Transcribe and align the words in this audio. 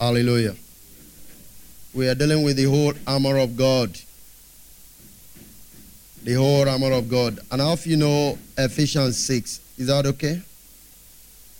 Hallelujah. 0.00 0.56
We 1.92 2.08
are 2.08 2.14
dealing 2.14 2.42
with 2.42 2.56
the 2.56 2.64
whole 2.64 2.94
armor 3.06 3.36
of 3.36 3.54
God. 3.54 3.98
The 6.24 6.32
whole 6.32 6.66
armor 6.66 6.92
of 6.92 7.10
God. 7.10 7.38
And 7.52 7.60
how 7.60 7.76
you 7.84 7.98
know 7.98 8.38
Ephesians 8.56 9.18
6? 9.18 9.60
Is 9.76 9.88
that 9.88 10.06
okay? 10.06 10.40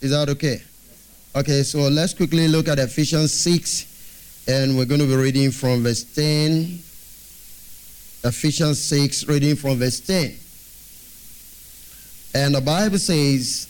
Is 0.01 0.13
that 0.13 0.31
okay? 0.31 0.63
Okay, 1.37 1.63
so 1.63 1.81
let's 1.81 2.15
quickly 2.15 2.49
look 2.49 2.69
at 2.69 2.79
Ephesians 2.79 3.35
6, 3.35 4.45
and 4.49 4.75
we're 4.75 4.87
going 4.87 5.01
to 5.01 5.07
be 5.07 5.17
reading 5.17 5.51
from 5.51 5.83
verse 5.83 6.03
10. 6.03 6.81
Ephesians 8.25 8.83
6, 8.83 9.29
reading 9.29 9.55
from 9.55 9.77
verse 9.77 10.01
10. 10.01 10.35
And 12.35 12.55
the 12.55 12.63
Bible 12.63 12.99
says, 12.99 13.70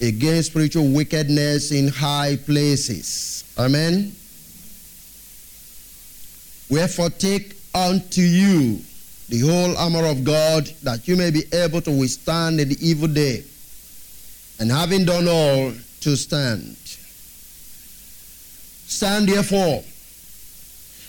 against 0.00 0.50
spiritual 0.50 0.88
wickedness 0.92 1.72
in 1.72 1.88
high 1.88 2.36
places. 2.36 3.44
Amen. 3.58 4.14
Wherefore 6.70 7.10
take 7.10 7.56
unto 7.74 8.20
you 8.20 8.80
the 9.28 9.40
whole 9.40 9.76
armor 9.76 10.06
of 10.06 10.24
God, 10.24 10.66
that 10.82 11.08
you 11.08 11.16
may 11.16 11.30
be 11.30 11.44
able 11.52 11.80
to 11.82 11.90
withstand 11.90 12.60
in 12.60 12.68
the 12.68 12.76
evil 12.86 13.08
day, 13.08 13.42
and 14.60 14.70
having 14.70 15.04
done 15.04 15.26
all, 15.28 15.72
to 16.00 16.16
stand. 16.16 16.76
Stand 18.86 19.28
therefore, 19.28 19.82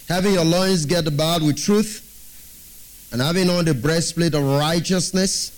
having 0.08 0.34
your 0.34 0.46
loins 0.46 0.86
girt 0.86 1.08
about 1.08 1.42
with 1.42 1.58
truth, 1.62 2.02
and 3.12 3.22
having 3.22 3.50
on 3.50 3.66
the 3.66 3.74
breastplate 3.74 4.34
of 4.34 4.44
righteousness, 4.44 5.52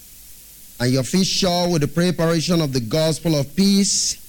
and 0.79 0.91
your 0.91 1.03
feet 1.03 1.25
shod 1.25 1.71
with 1.71 1.81
the 1.81 1.87
preparation 1.87 2.61
of 2.61 2.73
the 2.73 2.79
gospel 2.79 3.35
of 3.35 3.55
peace. 3.55 4.23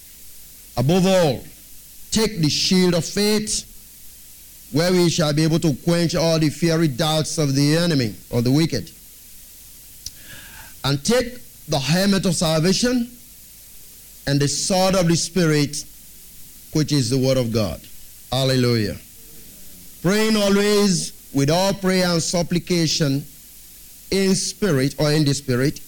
Above 0.77 1.07
all, 1.07 1.45
take 2.11 2.41
the 2.41 2.49
shield 2.49 2.95
of 2.95 3.05
faith, 3.05 3.65
where 4.73 4.93
we 4.93 5.09
shall 5.09 5.33
be 5.33 5.45
able 5.45 5.59
to 5.59 5.75
quench 5.85 6.15
all 6.15 6.39
the 6.39 6.49
fiery 6.49 6.89
doubts 6.89 7.39
of 7.39 7.55
the 7.55 7.77
enemy 7.77 8.15
or 8.31 8.43
the 8.43 8.51
wicked. 8.51 8.91
And 10.85 11.05
take 11.05 11.39
the 11.67 11.79
helmet 11.79 12.25
of 12.25 12.35
salvation 12.35 13.11
and 14.27 14.41
the 14.41 14.49
sword 14.49 14.95
of 14.95 15.09
the 15.09 15.17
Spirit, 15.17 15.85
which 16.73 16.93
is 16.93 17.11
the 17.11 17.19
word 17.19 17.37
of 17.37 17.53
God. 17.53 17.81
Hallelujah. 18.31 18.97
Praying 20.03 20.37
always 20.37 21.13
with 21.35 21.51
all 21.51 21.75
prayer 21.75 22.07
and 22.07 22.23
supplication 22.23 23.25
in 24.11 24.35
spirit 24.35 24.95
or 24.99 25.13
in 25.13 25.25
the 25.25 25.35
spirit, 25.35 25.81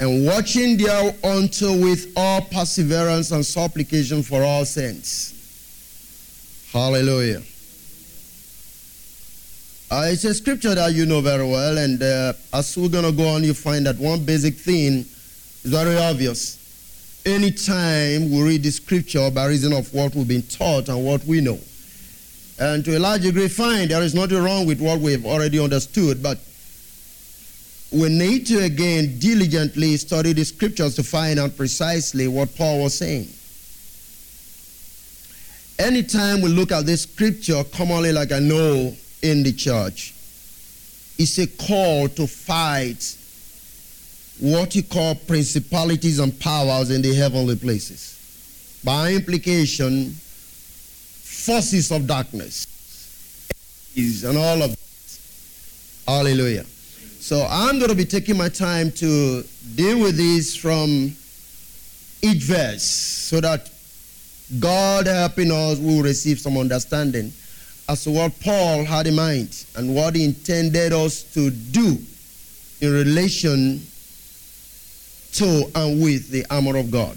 and 0.00 0.26
watching 0.26 0.76
thereunto 0.76 1.80
with 1.80 2.12
all 2.16 2.40
perseverance 2.40 3.30
and 3.30 3.44
supplication 3.44 4.22
for 4.22 4.42
all 4.42 4.64
saints. 4.64 5.38
Hallelujah. 6.72 7.42
Uh, 9.90 10.04
it's 10.06 10.24
a 10.24 10.32
scripture 10.32 10.74
that 10.74 10.94
you 10.94 11.04
know 11.04 11.20
very 11.20 11.46
well, 11.46 11.76
and 11.76 12.02
uh, 12.02 12.32
as 12.54 12.76
we're 12.78 12.88
going 12.88 13.04
to 13.04 13.12
go 13.12 13.28
on, 13.28 13.44
you 13.44 13.52
find 13.52 13.84
that 13.84 13.98
one 13.98 14.24
basic 14.24 14.54
thing 14.54 15.00
is 15.00 15.64
very 15.64 15.98
obvious. 15.98 16.58
Anytime 17.26 18.30
we 18.30 18.42
read 18.42 18.62
the 18.62 18.70
scripture 18.70 19.30
by 19.30 19.46
reason 19.46 19.74
of 19.74 19.92
what 19.92 20.14
we've 20.14 20.26
been 20.26 20.42
taught 20.42 20.88
and 20.88 21.04
what 21.04 21.22
we 21.24 21.42
know, 21.42 21.58
and 22.58 22.82
to 22.86 22.96
a 22.96 22.98
large 22.98 23.20
degree, 23.20 23.48
fine, 23.48 23.88
there 23.88 24.02
is 24.02 24.14
nothing 24.14 24.42
wrong 24.42 24.66
with 24.66 24.80
what 24.80 24.98
we've 24.98 25.26
already 25.26 25.58
understood, 25.58 26.22
but 26.22 26.38
we 27.92 28.08
need 28.08 28.46
to 28.46 28.64
again 28.64 29.18
diligently 29.18 29.96
study 29.96 30.32
the 30.32 30.44
scriptures 30.44 30.96
to 30.96 31.02
find 31.02 31.38
out 31.38 31.56
precisely 31.56 32.26
what 32.26 32.54
Paul 32.56 32.82
was 32.82 32.96
saying. 32.96 33.28
Anytime 35.78 36.40
we 36.40 36.48
look 36.48 36.72
at 36.72 36.86
this 36.86 37.02
scripture, 37.02 37.62
commonly 37.64 38.12
like 38.12 38.32
I 38.32 38.38
know 38.38 38.94
in 39.22 39.42
the 39.42 39.52
church, 39.52 40.14
it's 41.18 41.38
a 41.38 41.46
call 41.46 42.08
to 42.08 42.26
fight 42.26 43.16
what 44.40 44.74
you 44.74 44.82
call 44.82 45.14
principalities 45.14 46.18
and 46.18 46.38
powers 46.40 46.90
in 46.90 47.02
the 47.02 47.14
heavenly 47.14 47.56
places. 47.56 48.80
By 48.84 49.12
implication, 49.12 50.10
forces 50.10 51.92
of 51.92 52.06
darkness 52.06 52.66
and 53.96 54.38
all 54.38 54.62
of 54.62 54.70
that. 54.70 54.78
Hallelujah. 56.06 56.64
So 57.22 57.46
I'm 57.48 57.78
going 57.78 57.88
to 57.88 57.94
be 57.94 58.04
taking 58.04 58.36
my 58.36 58.48
time 58.48 58.90
to 58.90 59.44
deal 59.76 60.00
with 60.00 60.16
this 60.16 60.56
from 60.56 61.14
each 62.20 62.42
verse 62.42 62.82
so 62.82 63.40
that 63.40 63.70
God 64.58 65.06
helping 65.06 65.52
us 65.52 65.78
will 65.78 66.02
receive 66.02 66.40
some 66.40 66.58
understanding 66.58 67.32
as 67.88 68.02
to 68.04 68.10
what 68.10 68.32
Paul 68.40 68.84
had 68.84 69.06
in 69.06 69.14
mind 69.14 69.64
and 69.76 69.94
what 69.94 70.16
he 70.16 70.24
intended 70.24 70.92
us 70.92 71.22
to 71.34 71.50
do 71.50 71.96
in 72.80 72.92
relation 72.92 73.80
to 75.34 75.70
and 75.76 76.02
with 76.02 76.28
the 76.28 76.44
armor 76.50 76.76
of 76.76 76.90
God. 76.90 77.16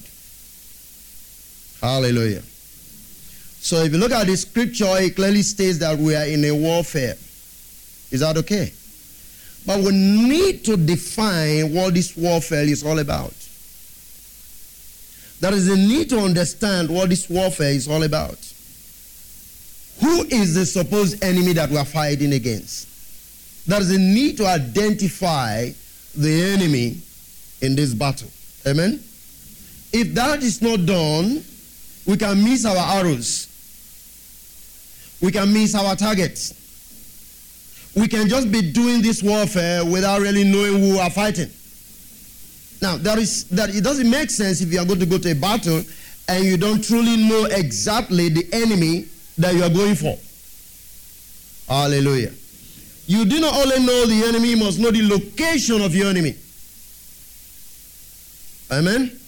Hallelujah. 1.82 2.44
So 2.44 3.78
if 3.78 3.92
you 3.92 3.98
look 3.98 4.12
at 4.12 4.28
the 4.28 4.38
scripture, 4.38 4.86
it 5.00 5.16
clearly 5.16 5.42
states 5.42 5.80
that 5.80 5.98
we 5.98 6.16
are 6.16 6.28
in 6.28 6.46
a 6.46 6.52
warfare. 6.52 7.16
Is 8.12 8.20
that 8.20 8.38
okay? 8.38 8.72
But 9.66 9.80
we 9.80 9.92
need 9.92 10.64
to 10.66 10.78
define 10.78 11.74
what 11.74 11.96
this 11.96 12.16
warfare 12.16 12.64
is 12.64 12.84
all 12.84 13.00
about. 13.00 13.34
There 15.40 15.54
is 15.54 15.68
a 15.68 15.76
need 15.76 16.10
to 16.10 16.20
understand 16.20 16.90
what 16.90 17.10
this 17.10 17.30
warfare 17.30 17.72
is 17.72 17.88
all 17.88 18.04
about. 18.04 18.38
Who 20.02 20.24
is 20.26 20.54
the 20.56 20.66
supposed 20.66 21.24
enemy 21.24 21.54
that 21.54 21.70
we 21.70 21.78
are 21.78 21.86
fighting 21.86 22.34
against? 22.34 22.88
There 23.68 23.82
is 23.82 23.92
a 23.92 23.98
need 23.98 24.38
to 24.38 24.46
identify 24.46 25.72
the 26.16 26.44
enemy 26.54 26.98
in 27.62 27.76
this 27.76 27.94
battle. 27.94 28.30
Amen? 28.68 29.02
If 29.92 30.14
that 30.14 30.44
is 30.44 30.62
not 30.62 30.86
done, 30.86 31.44
we 32.06 32.18
can 32.18 32.44
miss 32.44 32.66
our 32.66 33.00
arrows. 33.00 33.48
We 35.22 35.32
can 35.32 35.52
miss 35.54 35.74
our 35.74 35.96
targets 35.96 36.54
we 37.96 38.08
can 38.08 38.28
just 38.28 38.52
be 38.52 38.62
doing 38.72 39.02
this 39.02 39.24
warfare 39.24 39.86
without 39.86 40.22
really 40.22 40.44
knowing 40.44 40.80
who 40.80 40.92
we 40.92 41.00
are 41.00 41.10
fighting. 41.10 41.50
Now, 42.82 42.98
that 42.98 43.18
is 43.18 43.46
that 43.46 43.74
it 43.74 43.84
doesn't 43.84 44.10
make 44.10 44.30
sense 44.30 44.62
if 44.62 44.72
you 44.72 44.80
are 44.80 44.86
going 44.86 45.00
to 45.00 45.06
go 45.06 45.18
to 45.18 45.32
a 45.32 45.36
battle 45.36 45.82
and 46.28 46.44
you 46.44 46.58
don't 46.58 46.84
truly 46.84 47.18
know 47.18 47.46
exactly 47.46 48.30
the 48.30 48.48
enemy 48.52 49.06
that 49.38 49.54
you 49.54 49.64
are 49.64 49.70
going 49.70 49.96
for. 49.96 50.18
Hallelujah. 51.72 52.32
You 53.08 53.26
do 53.26 53.40
not 53.40 53.56
only 53.56 53.86
know 53.86 54.06
the 54.06 54.26
enemy, 54.28 54.50
you 54.50 54.58
must 54.58 54.80
know 54.80 54.92
the 54.92 55.08
location 55.08 55.82
of 55.82 55.96
your 55.96 56.10
enemy. 56.10 56.36
Amen. 58.72 59.20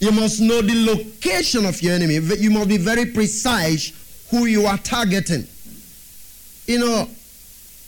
You 0.00 0.12
must 0.12 0.40
know 0.40 0.62
the 0.62 0.86
location 0.86 1.66
of 1.66 1.80
your 1.82 1.94
enemy. 1.94 2.14
You 2.14 2.50
must 2.50 2.68
be 2.68 2.78
very 2.78 3.06
precise 3.06 3.92
who 4.30 4.46
you 4.46 4.66
are 4.66 4.78
targeting. 4.78 5.46
You 6.66 6.78
know, 6.78 7.08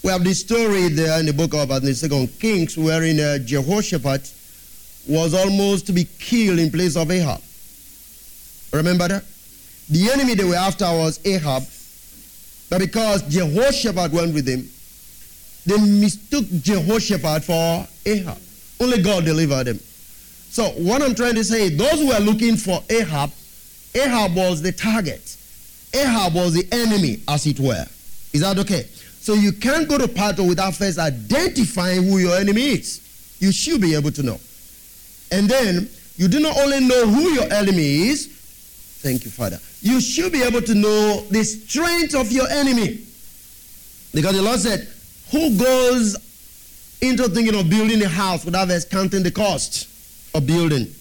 we 0.02 0.10
have 0.10 0.24
this 0.24 0.40
story 0.40 0.88
there 0.88 1.18
in 1.20 1.26
the 1.26 1.32
book 1.32 1.54
of 1.54 1.68
the 1.68 1.94
Second 1.94 2.28
Kings, 2.40 2.76
wherein 2.76 3.20
uh, 3.20 3.38
Jehoshaphat 3.38 4.32
was 5.08 5.32
almost 5.32 5.86
to 5.86 5.92
be 5.92 6.04
killed 6.18 6.58
in 6.58 6.70
place 6.70 6.96
of 6.96 7.10
Ahab. 7.10 7.40
Remember 8.72 9.06
that? 9.08 9.24
The 9.88 10.10
enemy 10.10 10.34
they 10.34 10.44
were 10.44 10.56
after 10.56 10.86
was 10.86 11.24
Ahab, 11.24 11.62
but 12.68 12.78
because 12.78 13.22
Jehoshaphat 13.22 14.12
went 14.12 14.34
with 14.34 14.48
him, 14.48 14.68
they 15.66 15.78
mistook 15.78 16.46
Jehoshaphat 16.62 17.44
for 17.44 17.86
Ahab. 18.04 18.38
Only 18.80 19.02
God 19.02 19.24
delivered 19.24 19.64
them. 19.64 19.78
So 19.78 20.64
what 20.70 21.02
I'm 21.02 21.14
trying 21.14 21.36
to 21.36 21.44
say, 21.44 21.68
those 21.68 22.00
who 22.00 22.08
were 22.08 22.18
looking 22.18 22.56
for 22.56 22.82
Ahab, 22.90 23.30
Ahab 23.94 24.34
was 24.34 24.62
the 24.62 24.72
target. 24.72 25.36
Ahab 25.94 26.34
was 26.34 26.54
the 26.54 26.66
enemy, 26.72 27.22
as 27.28 27.46
it 27.46 27.60
were. 27.60 27.86
Is 28.32 28.40
that 28.40 28.58
okay? 28.58 28.86
So 29.22 29.34
you 29.34 29.52
can't 29.52 29.88
go 29.88 29.98
to 29.98 30.08
battle 30.08 30.48
without 30.48 30.74
first 30.74 30.98
identifying 30.98 32.02
who 32.02 32.18
your 32.18 32.36
enemy 32.36 32.62
is. 32.62 33.36
You 33.38 33.52
should 33.52 33.80
be 33.80 33.94
able 33.94 34.10
to 34.10 34.22
know. 34.24 34.40
And 35.30 35.48
then 35.48 35.88
you 36.16 36.26
do 36.26 36.40
not 36.40 36.56
only 36.58 36.80
know 36.80 37.06
who 37.06 37.30
your 37.30 37.44
enemy 37.52 38.08
is, 38.08 38.26
thank 39.00 39.24
you, 39.24 39.30
Father. 39.30 39.60
You 39.80 40.00
should 40.00 40.32
be 40.32 40.42
able 40.42 40.60
to 40.62 40.74
know 40.74 41.24
the 41.30 41.44
strength 41.44 42.16
of 42.16 42.32
your 42.32 42.48
enemy. 42.48 42.98
Because 44.12 44.34
the 44.34 44.42
Lord 44.42 44.58
said, 44.58 44.88
Who 45.30 45.56
goes 45.56 46.16
into 47.00 47.28
thinking 47.28 47.54
of 47.54 47.70
building 47.70 48.02
a 48.02 48.08
house 48.08 48.44
without 48.44 48.66
first 48.66 48.90
counting 48.90 49.22
the 49.22 49.30
cost 49.30 49.88
of 50.34 50.48
building? 50.48 50.92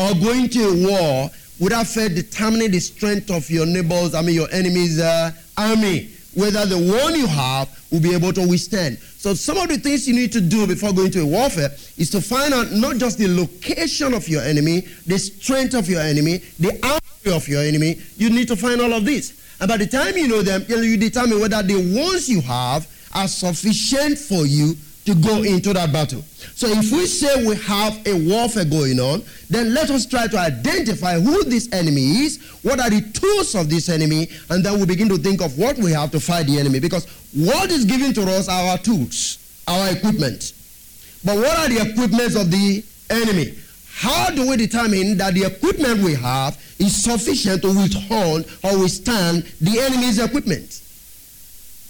Or 0.00 0.14
going 0.14 0.48
to 0.48 0.64
a 0.64 0.84
war 0.84 1.30
without 1.60 1.86
first 1.86 2.16
determining 2.16 2.72
the 2.72 2.80
strength 2.80 3.30
of 3.30 3.48
your 3.48 3.66
neighbors, 3.66 4.16
I 4.16 4.22
mean 4.22 4.34
your 4.34 4.50
enemy's 4.50 4.98
uh, 4.98 5.30
army, 5.56 6.10
whether 6.38 6.64
the 6.66 6.78
one 6.78 7.16
you 7.16 7.26
have 7.26 7.68
will 7.90 8.00
be 8.00 8.14
able 8.14 8.32
to 8.32 8.46
withstand. 8.46 8.96
So 8.98 9.34
some 9.34 9.58
of 9.58 9.68
the 9.68 9.76
things 9.76 10.06
you 10.06 10.14
need 10.14 10.30
to 10.32 10.40
do 10.40 10.68
before 10.68 10.92
going 10.92 11.10
to 11.10 11.22
a 11.22 11.26
warfare 11.26 11.70
is 11.96 12.10
to 12.10 12.20
find 12.20 12.54
out 12.54 12.70
not 12.70 12.98
just 12.98 13.18
the 13.18 13.26
location 13.26 14.14
of 14.14 14.28
your 14.28 14.42
enemy, 14.42 14.82
the 15.04 15.18
strength 15.18 15.74
of 15.74 15.88
your 15.88 16.00
enemy, 16.00 16.38
the 16.60 16.78
army 16.84 17.36
of 17.36 17.48
your 17.48 17.62
enemy. 17.62 18.00
You 18.16 18.30
need 18.30 18.46
to 18.48 18.56
find 18.56 18.80
all 18.80 18.92
of 18.92 19.04
this. 19.04 19.34
And 19.60 19.68
by 19.68 19.78
the 19.78 19.86
time 19.86 20.16
you 20.16 20.28
know 20.28 20.42
them, 20.42 20.64
you 20.68 20.96
determine 20.96 21.40
whether 21.40 21.60
the 21.60 21.74
ones 21.74 22.28
you 22.28 22.40
have 22.42 22.86
are 23.12 23.26
sufficient 23.26 24.16
for 24.16 24.46
you 24.46 24.76
to 25.08 25.14
go 25.14 25.42
into 25.42 25.72
that 25.72 25.90
battle. 25.90 26.22
So 26.54 26.66
if 26.68 26.92
we 26.92 27.06
say 27.06 27.46
we 27.46 27.56
have 27.56 28.06
a 28.06 28.12
warfare 28.28 28.66
going 28.66 29.00
on, 29.00 29.22
then 29.48 29.72
let 29.72 29.88
us 29.88 30.04
try 30.04 30.26
to 30.28 30.38
identify 30.38 31.18
who 31.18 31.44
this 31.44 31.72
enemy 31.72 32.24
is, 32.24 32.38
what 32.62 32.78
are 32.78 32.90
the 32.90 33.00
tools 33.12 33.54
of 33.54 33.70
this 33.70 33.88
enemy, 33.88 34.28
and 34.50 34.62
then 34.62 34.78
we 34.78 34.84
begin 34.84 35.08
to 35.08 35.16
think 35.16 35.40
of 35.40 35.58
what 35.58 35.78
we 35.78 35.92
have 35.92 36.10
to 36.10 36.20
fight 36.20 36.46
the 36.46 36.58
enemy. 36.58 36.78
Because 36.78 37.06
what 37.32 37.70
is 37.70 37.86
given 37.86 38.12
to 38.14 38.22
us 38.22 38.50
are 38.50 38.68
our 38.72 38.78
tools, 38.78 39.38
our 39.66 39.90
equipment. 39.90 40.52
But 41.24 41.36
what 41.36 41.58
are 41.58 41.68
the 41.68 41.90
equipments 41.90 42.36
of 42.36 42.50
the 42.50 42.84
enemy? 43.08 43.54
How 43.94 44.28
do 44.28 44.46
we 44.46 44.58
determine 44.58 45.16
that 45.16 45.32
the 45.32 45.44
equipment 45.44 46.02
we 46.02 46.14
have 46.16 46.62
is 46.78 47.02
sufficient 47.02 47.62
to 47.62 47.68
withhold 47.68 48.44
or 48.62 48.78
withstand 48.78 49.44
the 49.60 49.80
enemy's 49.80 50.18
equipment? 50.18 50.82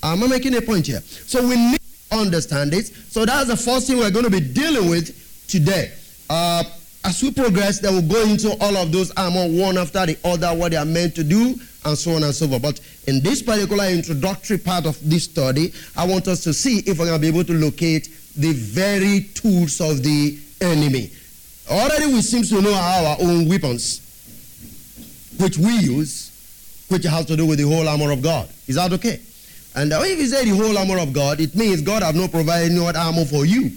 Am 0.05 0.23
I 0.23 0.29
making 0.29 0.55
a 0.55 0.63
point 0.63 0.87
here? 0.87 1.01
So 1.01 1.47
we 1.47 1.57
need 1.57 1.78
understand 2.11 2.75
it. 2.75 2.87
So 2.87 3.25
that's 3.25 3.49
the 3.49 3.57
first 3.57 3.87
thing 3.87 3.99
we're 3.99 4.11
going 4.11 4.25
to 4.25 4.31
be 4.31 4.41
dealing 4.41 4.89
with 4.89 5.47
today. 5.49 5.93
Uh, 6.31 6.65
as 7.05 7.23
we 7.23 7.31
progress, 7.31 7.79
then 7.79 7.93
we'll 7.95 8.09
go 8.09 8.23
into 8.31 8.57
all 8.61 8.77
of 8.77 8.93
those 8.93 9.11
armor 9.13 9.47
one 9.47 9.79
after 9.79 10.05
the 10.05 10.19
other, 10.25 10.49
what 10.49 10.73
they 10.73 10.77
are 10.77 10.85
meant 10.85 11.15
to 11.15 11.25
do, 11.25 11.55
and 11.85 11.97
so 11.97 12.13
on 12.13 12.25
and 12.25 12.35
so 12.35 12.49
forth. 12.49 12.63
But 12.63 12.81
in 13.07 13.23
this 13.23 13.43
particular 13.43 13.85
introductory 13.85 14.59
part 14.59 14.85
of 14.85 14.99
this 15.09 15.25
study, 15.25 15.73
I 15.97 16.07
want 16.07 16.29
us 16.29 16.43
to 16.45 16.53
see 16.53 16.79
if 16.81 16.99
we're 16.99 17.07
going 17.07 17.21
to 17.21 17.21
be 17.21 17.29
able 17.29 17.45
to 17.45 17.55
locate 17.55 18.09
the 18.37 18.53
very 18.53 19.21
tools 19.35 19.81
of 19.81 20.03
the 20.03 20.39
enemy. 20.61 21.11
Already 21.71 22.07
we 22.07 22.21
seem 22.23 22.43
to 22.45 22.61
know 22.61 22.75
our 22.75 23.17
own 23.21 23.49
weapons, 23.49 24.01
which 25.39 25.57
we 25.57 25.77
use, 25.79 26.87
which 26.89 27.05
has 27.05 27.27
to 27.27 27.37
do 27.37 27.47
with 27.47 27.59
the 27.59 27.69
whole 27.69 27.89
armor 27.89 28.11
of 28.11 28.23
God. 28.23 28.49
Is 28.67 28.75
that 28.77 28.93
okay? 28.95 29.21
And 29.75 29.93
uh, 29.93 30.01
if 30.03 30.19
he 30.19 30.27
said 30.27 30.47
the 30.47 30.57
whole 30.57 30.77
armor 30.77 30.99
of 30.99 31.13
God, 31.13 31.41
it 31.41 31.55
means 31.55 31.83
God 31.83 32.03
have 32.03 32.15
not 32.15 32.31
provided 32.31 32.73
any 32.73 32.87
other 32.87 32.99
armor 32.99 33.25
for 33.25 33.45
you. 33.45 33.71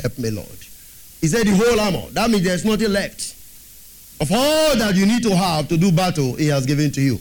Help 0.00 0.18
me, 0.18 0.30
Lord. 0.30 0.48
He 1.20 1.28
said 1.28 1.46
the 1.46 1.54
whole 1.54 1.78
armor. 1.78 2.10
That 2.10 2.30
means 2.30 2.44
there's 2.44 2.64
nothing 2.64 2.92
left. 2.92 3.36
Of 4.20 4.30
all 4.32 4.76
that 4.76 4.94
you 4.94 5.06
need 5.06 5.22
to 5.24 5.34
have 5.34 5.68
to 5.68 5.76
do 5.76 5.92
battle, 5.92 6.34
he 6.34 6.46
has 6.48 6.66
given 6.66 6.90
to 6.92 7.00
you. 7.00 7.18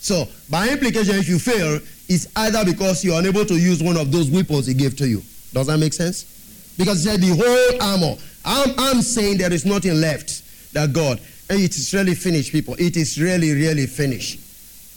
So, 0.00 0.26
by 0.50 0.68
implication, 0.68 1.16
if 1.16 1.28
you 1.28 1.38
fail, 1.38 1.80
it's 2.08 2.26
either 2.36 2.64
because 2.64 3.04
you're 3.04 3.18
unable 3.18 3.44
to 3.44 3.54
use 3.54 3.82
one 3.82 3.96
of 3.96 4.10
those 4.12 4.30
weapons 4.30 4.66
he 4.66 4.74
gave 4.74 4.96
to 4.96 5.08
you. 5.08 5.22
Does 5.52 5.66
that 5.66 5.78
make 5.78 5.92
sense? 5.92 6.74
Because 6.78 7.02
he 7.02 7.10
said 7.10 7.20
the 7.20 7.34
whole 7.34 7.82
armor. 7.82 8.16
I'm, 8.44 8.74
I'm 8.78 9.02
saying 9.02 9.38
there 9.38 9.52
is 9.52 9.66
nothing 9.66 10.00
left 10.00 10.72
that 10.72 10.92
God. 10.92 11.20
And 11.50 11.60
it 11.60 11.76
is 11.76 11.92
really 11.92 12.14
finished, 12.14 12.52
people. 12.52 12.74
It 12.78 12.96
is 12.96 13.20
really, 13.20 13.52
really 13.52 13.86
finished. 13.86 14.40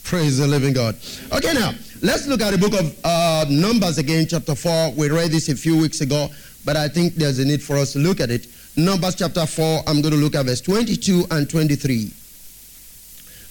Praise 0.04 0.38
the 0.38 0.46
living 0.46 0.72
God. 0.72 0.96
Okay, 1.32 1.52
now, 1.54 1.72
let's 2.02 2.26
look 2.26 2.42
at 2.42 2.50
the 2.50 2.58
book 2.58 2.78
of 2.78 2.98
uh, 3.04 3.44
Numbers 3.48 3.98
again, 3.98 4.26
chapter 4.28 4.54
4. 4.54 4.92
We 4.92 5.08
read 5.08 5.30
this 5.30 5.48
a 5.48 5.56
few 5.56 5.78
weeks 5.78 6.00
ago, 6.00 6.28
but 6.64 6.76
I 6.76 6.88
think 6.88 7.14
there's 7.14 7.38
a 7.38 7.44
need 7.44 7.62
for 7.62 7.76
us 7.76 7.92
to 7.94 8.00
look 8.00 8.20
at 8.20 8.30
it. 8.30 8.46
Numbers 8.76 9.14
chapter 9.14 9.46
4, 9.46 9.84
I'm 9.86 10.02
going 10.02 10.12
to 10.14 10.20
look 10.20 10.34
at 10.34 10.46
verse 10.46 10.60
22 10.60 11.24
and 11.30 11.48
23. 11.48 12.12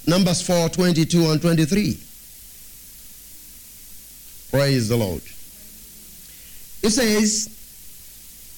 Numbers 0.07 0.41
4, 0.45 0.69
22 0.69 1.31
and 1.31 1.41
23. 1.41 1.97
Praise 4.51 4.89
the 4.89 4.97
Lord. 4.97 5.21
It 6.83 6.89
says, 6.89 7.57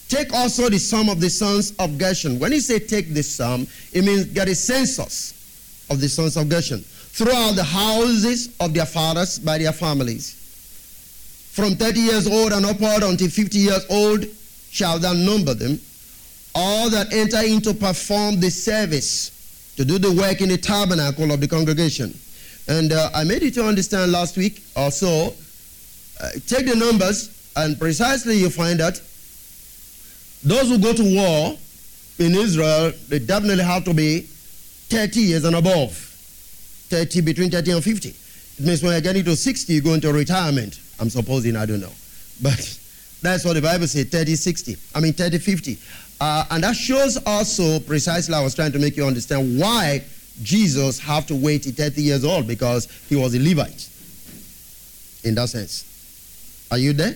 Take 0.08 0.34
also 0.34 0.70
the 0.70 0.80
sum 0.80 1.10
of 1.10 1.20
the 1.20 1.30
sons 1.30 1.74
of 1.80 1.98
Gershon. 1.98 2.40
When 2.40 2.52
he 2.52 2.60
say 2.60 2.80
take 2.80 3.14
the 3.14 3.24
sum, 3.24 3.68
it 3.92 4.04
means 4.04 4.26
get 4.26 4.48
a 4.48 4.56
census 4.56 5.34
of 5.90 6.00
the 6.00 6.08
sons 6.08 6.38
of 6.38 6.50
Gershon 6.50 6.84
throughout 7.14 7.56
the 7.56 7.64
houses 7.64 8.56
of 8.60 8.74
their 8.74 8.88
fathers 8.88 9.38
by 9.38 9.60
their 9.60 9.72
families. 9.72 10.40
From 11.52 11.76
30 11.76 12.00
years 12.00 12.28
old 12.28 12.52
and 12.52 12.66
upward 12.66 13.04
until 13.04 13.30
50 13.30 13.58
years 13.58 13.86
old 13.90 14.26
shall 14.72 14.98
thou 14.98 15.14
number 15.14 15.54
them, 15.54 15.80
all 16.56 16.90
that 16.90 17.14
enter 17.14 17.46
into 17.46 17.74
perform 17.76 18.40
the 18.40 18.50
service 18.50 19.30
to 19.78 19.86
do 19.86 20.00
the 20.00 20.12
work 20.12 20.42
in 20.42 20.50
the 20.50 20.58
tabernacle 20.58 21.32
of 21.32 21.40
the 21.40 21.48
congregation. 21.48 22.18
And 22.68 22.92
uh, 22.92 23.12
I 23.14 23.24
made 23.24 23.44
you 23.44 23.52
to 23.52 23.66
understand 23.66 24.12
last 24.12 24.36
week 24.36 24.64
also. 24.76 25.34
Uh, 26.20 26.30
take 26.48 26.66
the 26.66 26.76
numbers, 26.76 27.52
and 27.56 27.78
precisely 27.78 28.38
you 28.38 28.50
find 28.50 28.80
that 28.80 29.00
those 30.44 30.70
who 30.70 30.80
go 30.80 30.94
to 30.94 31.16
war 31.16 31.58
in 32.18 32.34
Israel, 32.36 32.92
they 33.10 33.20
definitely 33.20 33.64
have 33.64 33.84
to 33.86 33.94
be 33.94 34.22
30 34.22 35.20
years 35.20 35.46
and 35.46 35.56
above. 35.56 36.13
30, 36.90 37.22
between 37.22 37.50
30 37.50 37.72
and 37.72 37.84
50. 37.84 38.10
It 38.10 38.16
means 38.60 38.84
when 38.84 38.92
you're 38.92 39.02
getting 39.02 39.24
to 39.26 39.36
60, 39.36 39.74
you 39.74 39.82
go 39.82 39.94
into 39.94 40.12
retirement. 40.14 40.80
I'm 41.00 41.10
supposing, 41.10 41.56
I 41.56 41.66
don't 41.66 41.82
know. 41.82 41.92
But 42.42 42.80
that's 43.22 43.46
what 43.46 43.54
the 43.54 43.62
Bible 43.62 43.88
says 43.88 44.06
30, 44.06 44.36
60. 44.36 44.78
I 44.96 45.00
mean, 45.00 45.14
30, 45.14 45.40
50. 45.40 45.78
Uh, 46.22 46.46
and 46.52 46.64
that 46.64 46.76
shows 46.76 47.18
also 47.26 47.80
precisely, 47.80 48.36
I 48.36 48.44
was 48.44 48.56
trying 48.56 48.72
to 48.74 48.80
make 48.80 48.96
you 48.96 49.06
understand 49.06 49.60
why 49.60 50.04
Jesus 50.42 51.00
had 51.00 51.28
to 51.28 51.36
wait 51.36 51.66
30 51.66 52.02
years 52.02 52.24
old 52.24 52.48
because 52.48 52.88
he 53.10 53.16
was 53.16 53.36
a 53.36 53.40
Levite. 53.40 53.90
In 55.24 55.36
that 55.36 55.50
sense. 55.50 55.90
Are 56.72 56.78
you 56.78 56.94
there? 56.94 57.16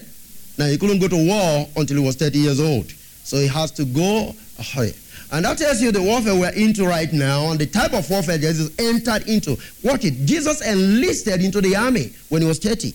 Now, 0.57 0.65
he 0.67 0.77
couldn't 0.77 0.99
go 0.99 1.07
to 1.07 1.27
war 1.27 1.67
until 1.75 1.97
he 1.97 2.03
was 2.03 2.15
30 2.15 2.37
years 2.37 2.59
old. 2.59 2.91
So 2.91 3.37
he 3.37 3.47
has 3.47 3.71
to 3.71 3.85
go. 3.85 4.33
Oh, 4.59 4.89
and 5.31 5.43
that 5.43 5.57
tells 5.57 5.81
you 5.81 5.91
the 5.91 6.01
warfare 6.01 6.35
we're 6.35 6.53
into 6.53 6.85
right 6.85 7.11
now 7.11 7.51
and 7.51 7.59
the 7.59 7.65
type 7.65 7.93
of 7.93 8.09
warfare 8.09 8.37
Jesus 8.37 8.71
entered 8.79 9.27
into. 9.27 9.57
Watch 9.83 10.05
it. 10.05 10.25
Jesus 10.25 10.65
enlisted 10.65 11.43
into 11.43 11.59
the 11.59 11.75
army 11.75 12.13
when 12.29 12.41
he 12.41 12.47
was 12.47 12.59
30. 12.59 12.93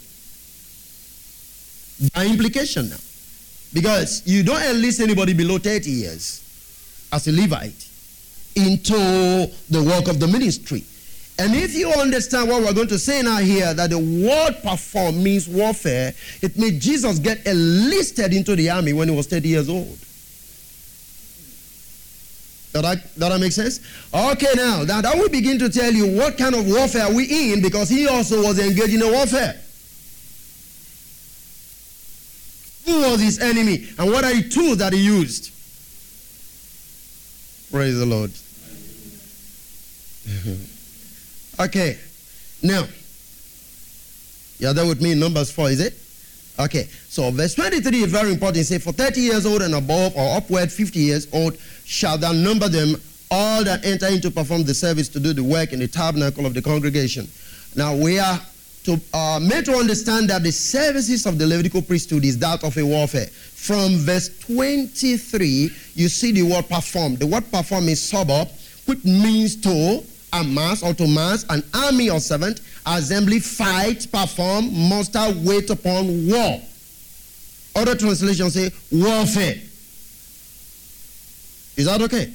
By 2.15 2.27
implication 2.27 2.89
now. 2.89 2.97
Because 3.75 4.23
you 4.27 4.43
don't 4.43 4.63
enlist 4.63 5.01
anybody 5.01 5.35
below 5.35 5.59
30 5.59 5.91
years 5.91 7.09
as 7.13 7.29
a 7.29 7.33
Levite 7.33 7.89
into 8.55 9.51
the 9.71 9.83
work 9.83 10.09
of 10.09 10.19
the 10.19 10.27
ministry. 10.27 10.85
And 11.39 11.55
if 11.55 11.75
you 11.75 11.91
understand 11.91 12.49
what 12.49 12.63
we're 12.63 12.75
going 12.75 12.89
to 12.89 12.99
say 12.99 13.23
now 13.23 13.39
here, 13.39 13.73
that 13.73 13.91
the 13.91 13.99
word 13.99 14.63
perform 14.63 15.23
means 15.23 15.49
warfare, 15.49 16.15
it 16.43 16.57
means 16.59 16.85
Jesus 16.85 17.19
get 17.19 17.47
enlisted 17.47 18.33
into 18.33 18.55
the 18.55 18.71
army 18.71 18.93
when 18.93 19.09
he 19.09 19.17
was 19.17 19.27
30 19.27 19.49
years 19.49 19.69
old. 19.69 19.99
Does 22.73 22.83
that, 22.83 23.15
that 23.17 23.41
make 23.41 23.53
sense? 23.53 23.81
Okay, 24.15 24.49
now, 24.55 24.83
now 24.85 25.03
that 25.03 25.15
will 25.17 25.29
begin 25.29 25.59
to 25.59 25.69
tell 25.69 25.93
you 25.93 26.17
what 26.17 26.39
kind 26.39 26.55
of 26.55 26.67
warfare 26.67 27.13
we 27.15 27.53
in 27.53 27.61
because 27.61 27.91
he 27.91 28.09
also 28.09 28.43
was 28.43 28.59
engaged 28.59 28.95
in 28.95 29.03
a 29.03 29.13
warfare. 29.13 29.61
Who 32.87 33.11
was 33.11 33.21
his 33.21 33.39
enemy 33.41 33.89
and 33.99 34.11
what 34.11 34.25
are 34.25 34.35
the 34.35 34.49
tools 34.49 34.79
that 34.79 34.93
he 34.95 35.05
used? 35.05 35.51
Praise 37.71 37.99
the 37.99 38.07
Lord. 38.07 38.31
okay, 41.61 41.99
now, 42.63 42.85
you're 44.59 44.73
there 44.73 44.87
with 44.87 45.03
me 45.03 45.13
in 45.13 45.19
Numbers 45.19 45.51
4, 45.51 45.71
is 45.71 45.81
it? 45.81 45.95
Okay, 46.59 46.85
so 47.09 47.31
verse 47.31 47.55
23 47.55 48.03
is 48.03 48.13
very 48.13 48.31
important. 48.31 48.65
Say, 48.67 48.79
for 48.79 48.93
30 48.93 49.21
years 49.21 49.47
old 49.47 49.63
and 49.63 49.75
above, 49.75 50.15
or 50.15 50.37
upward 50.37 50.71
50 50.71 50.99
years 50.99 51.27
old, 51.33 51.57
shall 51.93 52.17
thou 52.17 52.33
number 52.33 52.69
them 52.71 52.97
all 53.31 53.63
that 53.65 53.85
enter 53.85 54.07
in 54.07 54.21
to 54.23 54.31
perform 54.31 54.65
the 54.65 54.73
service 54.73 55.09
to 55.11 55.21
do 55.21 55.35
the 55.35 55.45
work 55.45 55.75
in 55.75 55.79
the 55.79 55.87
tabernacle 55.87 56.47
of 56.47 56.55
the 56.55 56.63
congregation. 56.63 57.29
Now 57.77 57.95
we 57.95 58.19
are 58.19 58.41
to 58.85 58.99
uh, 59.13 59.39
made 59.41 59.67
to 59.67 59.75
understand 59.75 60.29
that 60.31 60.43
the 60.43 60.51
services 60.51 61.27
of 61.27 61.39
the 61.39 61.47
Levitical 61.47 61.83
priesthood 61.83 62.25
is 62.25 62.39
that 62.39 62.65
of 62.65 62.77
a 62.79 62.85
warfare. 62.85 63.27
From 63.27 63.99
verse 63.99 64.31
23, 64.47 65.71
you 65.95 66.09
see 66.09 66.33
the 66.33 66.43
word 66.43 66.69
perform. 66.69 67.17
The 67.17 67.27
word 67.27 67.45
perform 67.53 67.89
is 67.89 68.03
suburb, 68.03 68.49
which 68.87 69.05
means 69.05 69.55
to 69.57 70.03
amass 70.33 70.83
or 70.83 70.95
to 70.95 71.07
mass 71.07 71.45
an 71.51 71.63
army 71.75 72.09
or 72.09 72.21
servant, 72.21 72.63
assembly, 72.87 73.39
fight, 73.39 74.07
perform, 74.11 74.73
muster, 74.89 75.27
wait 75.45 75.69
upon 75.69 76.27
war. 76.27 76.61
Other 77.77 77.95
translations 77.95 78.55
say 78.55 78.71
warfare. 78.91 79.57
Is 81.77 81.87
that 81.87 82.03
okay? 82.03 82.33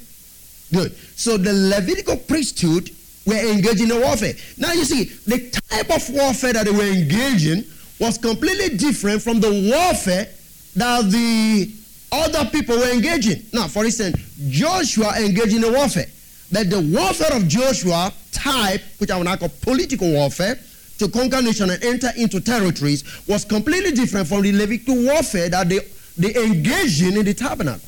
Good. 0.73 0.95
So 1.15 1.37
the 1.37 1.53
Levitical 1.53 2.17
priesthood 2.17 2.89
were 3.25 3.35
engaged 3.35 3.81
in 3.81 3.89
warfare. 3.89 4.33
Now 4.57 4.73
you 4.73 4.85
see, 4.85 5.05
the 5.25 5.49
type 5.69 5.89
of 5.89 6.09
warfare 6.09 6.53
that 6.53 6.65
they 6.65 6.71
were 6.71 6.91
engaging 6.91 7.63
was 7.99 8.17
completely 8.17 8.77
different 8.77 9.21
from 9.21 9.39
the 9.39 9.49
warfare 9.49 10.27
that 10.75 11.11
the 11.11 11.71
other 12.11 12.49
people 12.49 12.77
were 12.77 12.91
engaging. 12.91 13.43
Now, 13.53 13.67
for 13.67 13.85
instance, 13.85 14.17
Joshua 14.49 15.13
engaged 15.19 15.53
in 15.53 15.63
a 15.63 15.71
warfare. 15.71 16.05
But 16.51 16.69
the 16.69 16.79
warfare 16.79 17.35
of 17.35 17.47
Joshua 17.47 18.13
type, 18.31 18.81
which 18.99 19.11
I 19.11 19.17
will 19.17 19.25
now 19.25 19.35
call 19.35 19.49
political 19.61 20.09
warfare, 20.11 20.57
to 20.99 21.09
conquer 21.09 21.41
nations 21.41 21.69
and 21.69 21.83
enter 21.83 22.09
into 22.17 22.39
territories, 22.39 23.03
was 23.27 23.43
completely 23.45 23.91
different 23.91 24.27
from 24.27 24.41
the 24.41 24.53
Levitical 24.53 24.95
warfare 24.95 25.49
that 25.49 25.67
they, 25.69 25.79
they 26.17 26.33
engaged 26.43 27.01
in 27.03 27.17
in 27.17 27.25
the 27.25 27.33
tabernacle. 27.33 27.81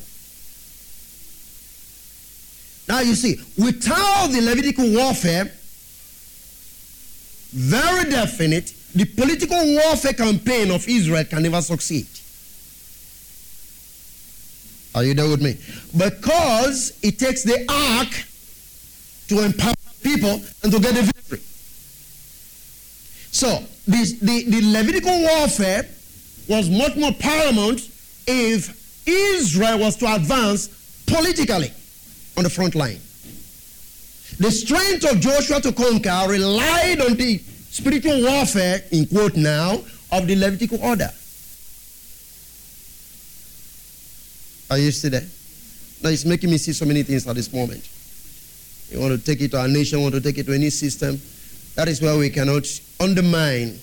Now 2.90 2.98
you 2.98 3.14
see, 3.14 3.36
without 3.56 4.32
the 4.32 4.40
Levitical 4.40 4.90
warfare, 4.90 5.44
very 7.52 8.10
definite, 8.10 8.74
the 8.96 9.04
political 9.04 9.56
warfare 9.56 10.12
campaign 10.12 10.72
of 10.72 10.88
Israel 10.88 11.24
can 11.24 11.44
never 11.44 11.62
succeed. 11.62 12.08
Are 14.92 15.04
you 15.04 15.14
there 15.14 15.28
with 15.28 15.40
me? 15.40 15.56
Because 15.96 16.98
it 17.00 17.20
takes 17.20 17.44
the 17.44 17.64
ark 17.68 18.08
to 19.28 19.44
empower 19.44 19.74
people 20.02 20.42
and 20.64 20.72
to 20.72 20.80
get 20.80 20.96
the 20.96 21.02
victory. 21.02 21.38
So, 23.30 23.62
this, 23.86 24.18
the, 24.18 24.46
the 24.50 24.62
Levitical 24.72 25.16
warfare 25.16 25.88
was 26.48 26.68
much 26.68 26.96
more 26.96 27.12
paramount 27.12 27.88
if 28.26 29.06
Israel 29.06 29.78
was 29.78 29.94
to 29.98 30.12
advance 30.12 30.66
politically 31.06 31.70
on 32.40 32.44
the 32.44 32.50
front 32.50 32.74
line. 32.74 32.98
The 34.38 34.50
strength 34.50 35.04
of 35.04 35.20
Joshua 35.20 35.60
to 35.60 35.72
conquer 35.72 36.24
relied 36.26 37.00
on 37.02 37.14
the 37.14 37.36
spiritual 37.36 38.22
warfare, 38.22 38.80
in 38.90 39.06
quote 39.06 39.36
now, 39.36 39.82
of 40.10 40.26
the 40.26 40.36
Levitical 40.36 40.82
order. 40.82 41.10
Are 44.70 44.78
you 44.78 44.90
still 44.90 45.10
there? 45.10 45.28
Now 46.02 46.08
it's 46.08 46.24
making 46.24 46.50
me 46.50 46.56
see 46.56 46.72
so 46.72 46.86
many 46.86 47.02
things 47.02 47.26
at 47.28 47.36
this 47.36 47.52
moment. 47.52 47.86
You 48.90 49.00
want 49.00 49.12
to 49.12 49.22
take 49.22 49.42
it 49.42 49.50
to 49.50 49.60
our 49.60 49.68
nation, 49.68 50.00
want 50.00 50.14
to 50.14 50.20
take 50.22 50.38
it 50.38 50.46
to 50.46 50.54
any 50.54 50.70
system. 50.70 51.20
That 51.74 51.88
is 51.88 52.00
why 52.00 52.16
we 52.16 52.30
cannot 52.30 52.66
undermine 52.98 53.78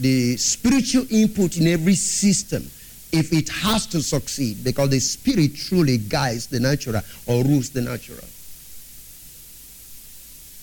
the 0.00 0.36
spiritual 0.36 1.06
input 1.10 1.56
in 1.58 1.68
every 1.68 1.94
system 1.94 2.68
if 3.14 3.32
it 3.32 3.48
has 3.48 3.86
to 3.86 4.02
succeed, 4.02 4.64
because 4.64 4.90
the 4.90 4.98
spirit 4.98 5.54
truly 5.54 5.98
guides 5.98 6.48
the 6.48 6.58
natural 6.58 7.00
or 7.26 7.44
rules 7.44 7.70
the 7.70 7.80
natural. 7.80 8.26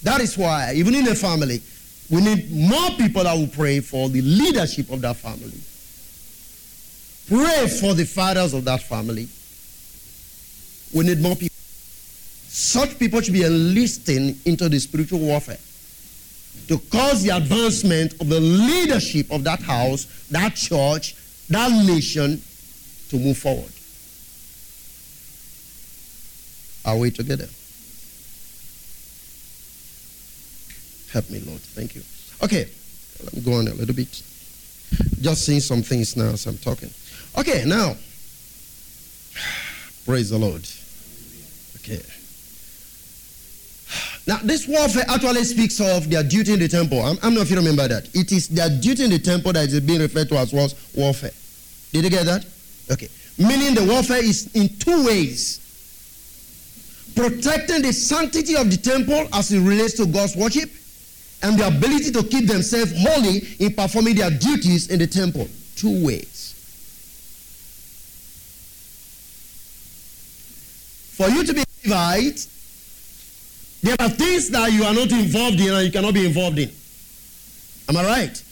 That 0.04 0.20
is 0.20 0.38
why, 0.38 0.74
even 0.76 0.96
in 0.96 1.08
a 1.08 1.16
family, 1.16 1.62
we 2.10 2.22
need 2.22 2.52
more 2.52 2.90
people 2.92 3.24
that 3.24 3.34
will 3.34 3.48
pray 3.48 3.80
for 3.80 4.10
the 4.10 4.22
leadership 4.22 4.92
of 4.92 5.02
that 5.02 5.16
family. 5.16 5.62
Pray 7.30 7.70
for 7.70 7.94
the 7.94 8.04
fathers 8.06 8.54
of 8.54 8.66
that 8.66 8.82
family. 8.84 9.30
We 10.94 11.06
need 11.06 11.22
more 11.22 11.36
people. 11.36 11.56
Such 12.50 13.00
people 13.00 13.22
should 13.22 13.34
be 13.34 13.44
enlisting 13.44 14.36
into 14.44 14.68
the 14.68 14.80
spiritual 14.80 15.20
warfare 15.20 15.60
to 16.68 16.80
cause 16.92 17.24
the 17.24 17.30
advancement 17.30 18.20
of 18.20 18.28
the 18.28 18.40
leadership 18.42 19.32
of 19.32 19.46
that 19.46 19.62
house, 19.62 20.06
that 20.32 20.56
church, 20.56 21.16
that 21.52 21.86
nation 21.86 22.42
to 23.10 23.18
move 23.18 23.38
forward. 23.38 23.72
Are 26.86 26.98
we 26.98 27.12
together? 27.12 27.48
Help 31.12 31.30
me, 31.30 31.40
Lord. 31.46 31.60
Thank 31.60 31.96
you. 31.96 32.02
Okay, 32.44 32.68
let 33.24 33.34
me 33.34 33.42
go 33.42 33.54
on 33.54 33.68
a 33.68 33.74
little 33.74 33.94
bit. 33.94 34.10
Just 35.22 35.46
seeing 35.46 35.60
some 35.60 35.82
things 35.82 36.16
now 36.18 36.30
as 36.30 36.46
I'm 36.48 36.58
talking. 36.58 36.90
Okay, 37.38 37.64
now, 37.66 37.96
praise 40.06 40.30
the 40.30 40.38
Lord. 40.38 40.68
Okay. 41.78 42.02
Now, 44.28 44.38
this 44.44 44.68
warfare 44.68 45.04
actually 45.10 45.44
speaks 45.44 45.82
of 45.82 46.10
their 46.10 46.24
duty 46.24 46.54
in 46.54 46.60
the 46.60 46.68
temple. 46.68 47.02
I'm, 47.02 47.18
I'm 47.24 47.34
not 47.34 47.42
if 47.42 47.52
you 47.52 47.58
remember 47.58 47.88
that. 47.88 48.08
It 48.14 48.32
is 48.32 48.48
their 48.48 48.70
duty 48.70 49.04
in 49.06 49.10
the 49.10 49.20
temple 49.20 49.52
that 49.54 49.68
is 49.68 49.80
being 49.82 50.00
referred 50.00 50.30
to 50.30 50.38
as 50.38 50.54
warfare. 50.96 51.32
Did 51.92 52.04
you 52.06 52.10
get 52.10 52.26
that? 52.26 52.46
Okay. 52.92 53.10
Meaning 53.38 53.76
the 53.76 53.86
warfare 53.86 54.24
is 54.24 54.50
in 54.54 54.70
two 54.78 55.06
ways 55.06 55.62
protecting 57.16 57.82
the 57.82 57.92
sanctity 57.92 58.56
of 58.56 58.70
the 58.72 58.78
temple 58.78 59.28
as 59.34 59.52
it 59.52 59.60
relates 59.60 59.94
to 59.96 60.06
God's 60.06 60.36
worship, 60.36 60.70
and 61.44 61.58
the 61.58 61.68
ability 61.68 62.12
to 62.12 62.24
keep 62.24 62.48
themselves 62.48 62.94
holy 62.96 63.40
in 63.60 63.74
performing 63.74 64.16
their 64.16 64.30
duties 64.30 64.90
in 64.90 65.00
the 65.00 65.08
temple. 65.08 65.48
Two 65.76 66.06
ways. 66.06 66.54
For 71.18 71.30
you 71.30 71.44
to 71.44 71.54
be 71.54 71.62
a 71.62 71.66
Levite, 71.84 72.48
there 73.82 73.96
are 74.00 74.10
things 74.10 74.50
that 74.52 74.72
you 74.72 74.84
are 74.84 74.94
not 74.94 75.12
involved 75.12 75.60
in 75.60 75.74
and 75.74 75.86
you 75.86 75.92
cannot 75.92 76.14
be 76.14 76.26
involved 76.26 76.60
in. 76.60 76.72
Am 77.90 77.98
I 77.98 78.06
right? 78.06 78.44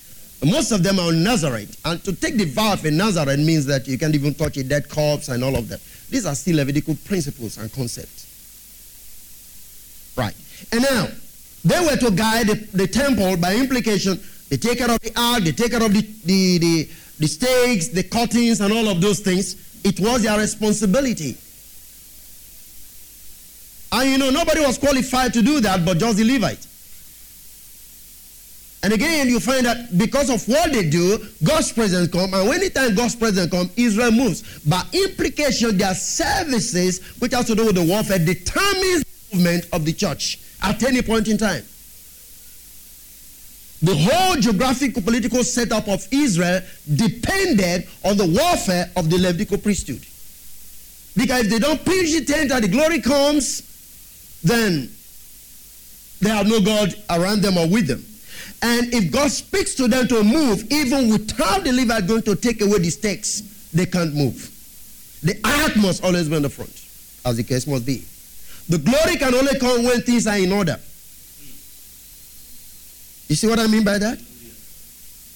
Most 0.45 0.71
of 0.71 0.83
them 0.83 0.99
are 0.99 1.07
on 1.07 1.21
Nazareth. 1.23 1.79
And 1.83 2.01
to 2.05 2.13
take 2.13 2.37
the 2.37 2.45
vow 2.45 2.73
of 2.73 2.85
a 2.85 2.91
Nazarite 2.91 3.39
means 3.39 3.65
that 3.65 3.87
you 3.87 3.97
can't 3.97 4.15
even 4.15 4.33
touch 4.33 4.57
a 4.57 4.63
dead 4.63 4.89
corpse 4.89 5.27
and 5.27 5.43
all 5.43 5.55
of 5.55 5.67
that. 5.69 5.81
These 6.09 6.25
are 6.25 6.35
still 6.35 6.55
Levitical 6.57 6.95
principles 7.05 7.57
and 7.57 7.71
concepts. 7.71 8.25
Right. 10.17 10.35
And 10.71 10.81
now, 10.81 11.07
they 11.63 11.79
were 11.81 11.97
to 11.97 12.11
guide 12.11 12.47
the, 12.47 12.55
the 12.73 12.87
temple 12.87 13.37
by 13.37 13.55
implication. 13.55 14.19
They 14.49 14.57
take 14.57 14.77
care 14.77 14.89
of 14.89 14.99
the 14.99 15.11
ark, 15.19 15.43
they 15.43 15.51
take 15.51 15.71
care 15.71 15.83
of 15.83 15.93
the, 15.93 16.01
the, 16.25 16.57
the, 16.57 16.89
the 17.19 17.27
stakes, 17.27 17.89
the 17.89 18.03
cuttings, 18.03 18.61
and 18.61 18.73
all 18.73 18.87
of 18.87 19.01
those 19.01 19.19
things. 19.19 19.55
It 19.83 19.99
was 19.99 20.23
their 20.23 20.37
responsibility. 20.39 21.37
And 23.91 24.09
you 24.09 24.17
know, 24.17 24.29
nobody 24.29 24.61
was 24.61 24.77
qualified 24.77 25.33
to 25.33 25.41
do 25.41 25.59
that 25.61 25.83
but 25.85 25.97
just 25.97 26.17
the 26.17 26.23
Levite. 26.23 26.65
And 28.81 28.93
again, 28.93 29.27
you 29.27 29.41
find 29.41 29.65
that 29.65 29.97
because 29.97 30.29
of 30.29 30.47
what 30.47 30.71
they 30.71 30.89
do, 30.89 31.19
God's 31.43 31.73
presence 31.73 32.09
comes, 32.09 32.33
and 32.33 32.49
anytime 32.49 32.95
God's 32.95 33.15
presence 33.15 33.51
comes, 33.51 33.71
Israel 33.75 34.11
moves. 34.11 34.59
By 34.59 34.81
implication, 34.93 35.77
their 35.77 35.93
services, 35.93 37.01
which 37.19 37.33
has 37.33 37.47
to 37.47 37.55
do 37.55 37.65
with 37.65 37.75
the 37.75 37.83
warfare, 37.83 38.19
determines 38.19 39.03
the 39.03 39.35
movement 39.35 39.67
of 39.73 39.83
the 39.83 39.91
church 39.91 40.39
at 40.63 40.81
any 40.83 41.01
point 41.01 41.27
in 41.27 41.37
time. 41.37 41.63
The 43.81 43.95
whole 43.95 44.35
geographical 44.35 45.01
political 45.01 45.43
setup 45.43 45.87
of 45.87 46.05
Israel 46.11 46.61
depended 46.95 47.87
on 48.03 48.17
the 48.17 48.25
warfare 48.27 48.91
of 48.95 49.09
the 49.09 49.17
Levitical 49.17 49.57
priesthood. 49.57 50.05
Because 51.15 51.45
if 51.45 51.49
they 51.49 51.59
don't 51.59 51.83
preach 51.83 52.13
the 52.13 52.25
tent 52.25 52.51
and 52.51 52.63
the 52.63 52.67
glory 52.67 53.01
comes, 53.01 53.61
then 54.43 54.89
they 56.21 56.29
have 56.29 56.47
no 56.47 56.61
God 56.61 56.93
around 57.09 57.41
them 57.41 57.57
or 57.57 57.67
with 57.67 57.87
them. 57.87 58.05
And 58.61 58.93
if 58.93 59.11
God 59.11 59.31
speaks 59.31 59.75
to 59.75 59.87
them 59.87 60.07
to 60.07 60.23
move, 60.23 60.71
even 60.71 61.09
without 61.09 61.63
the 61.63 61.71
Levite 61.71 62.07
going 62.07 62.23
to 62.23 62.35
take 62.35 62.61
away 62.61 62.79
the 62.79 62.89
stakes, 62.89 63.41
they 63.73 63.85
can't 63.85 64.13
move. 64.13 64.55
The 65.23 65.39
ark 65.43 65.75
must 65.77 66.03
always 66.03 66.29
be 66.29 66.35
on 66.35 66.41
the 66.41 66.49
front, 66.49 66.71
as 67.25 67.37
the 67.37 67.43
case 67.43 67.67
must 67.67 67.85
be. 67.85 68.03
The 68.69 68.77
glory 68.77 69.17
can 69.17 69.33
only 69.33 69.57
come 69.59 69.83
when 69.83 70.01
things 70.01 70.27
are 70.27 70.37
in 70.37 70.51
order. 70.51 70.79
You 73.27 73.35
see 73.35 73.47
what 73.47 73.59
I 73.59 73.67
mean 73.67 73.83
by 73.83 73.97
that? 73.97 74.19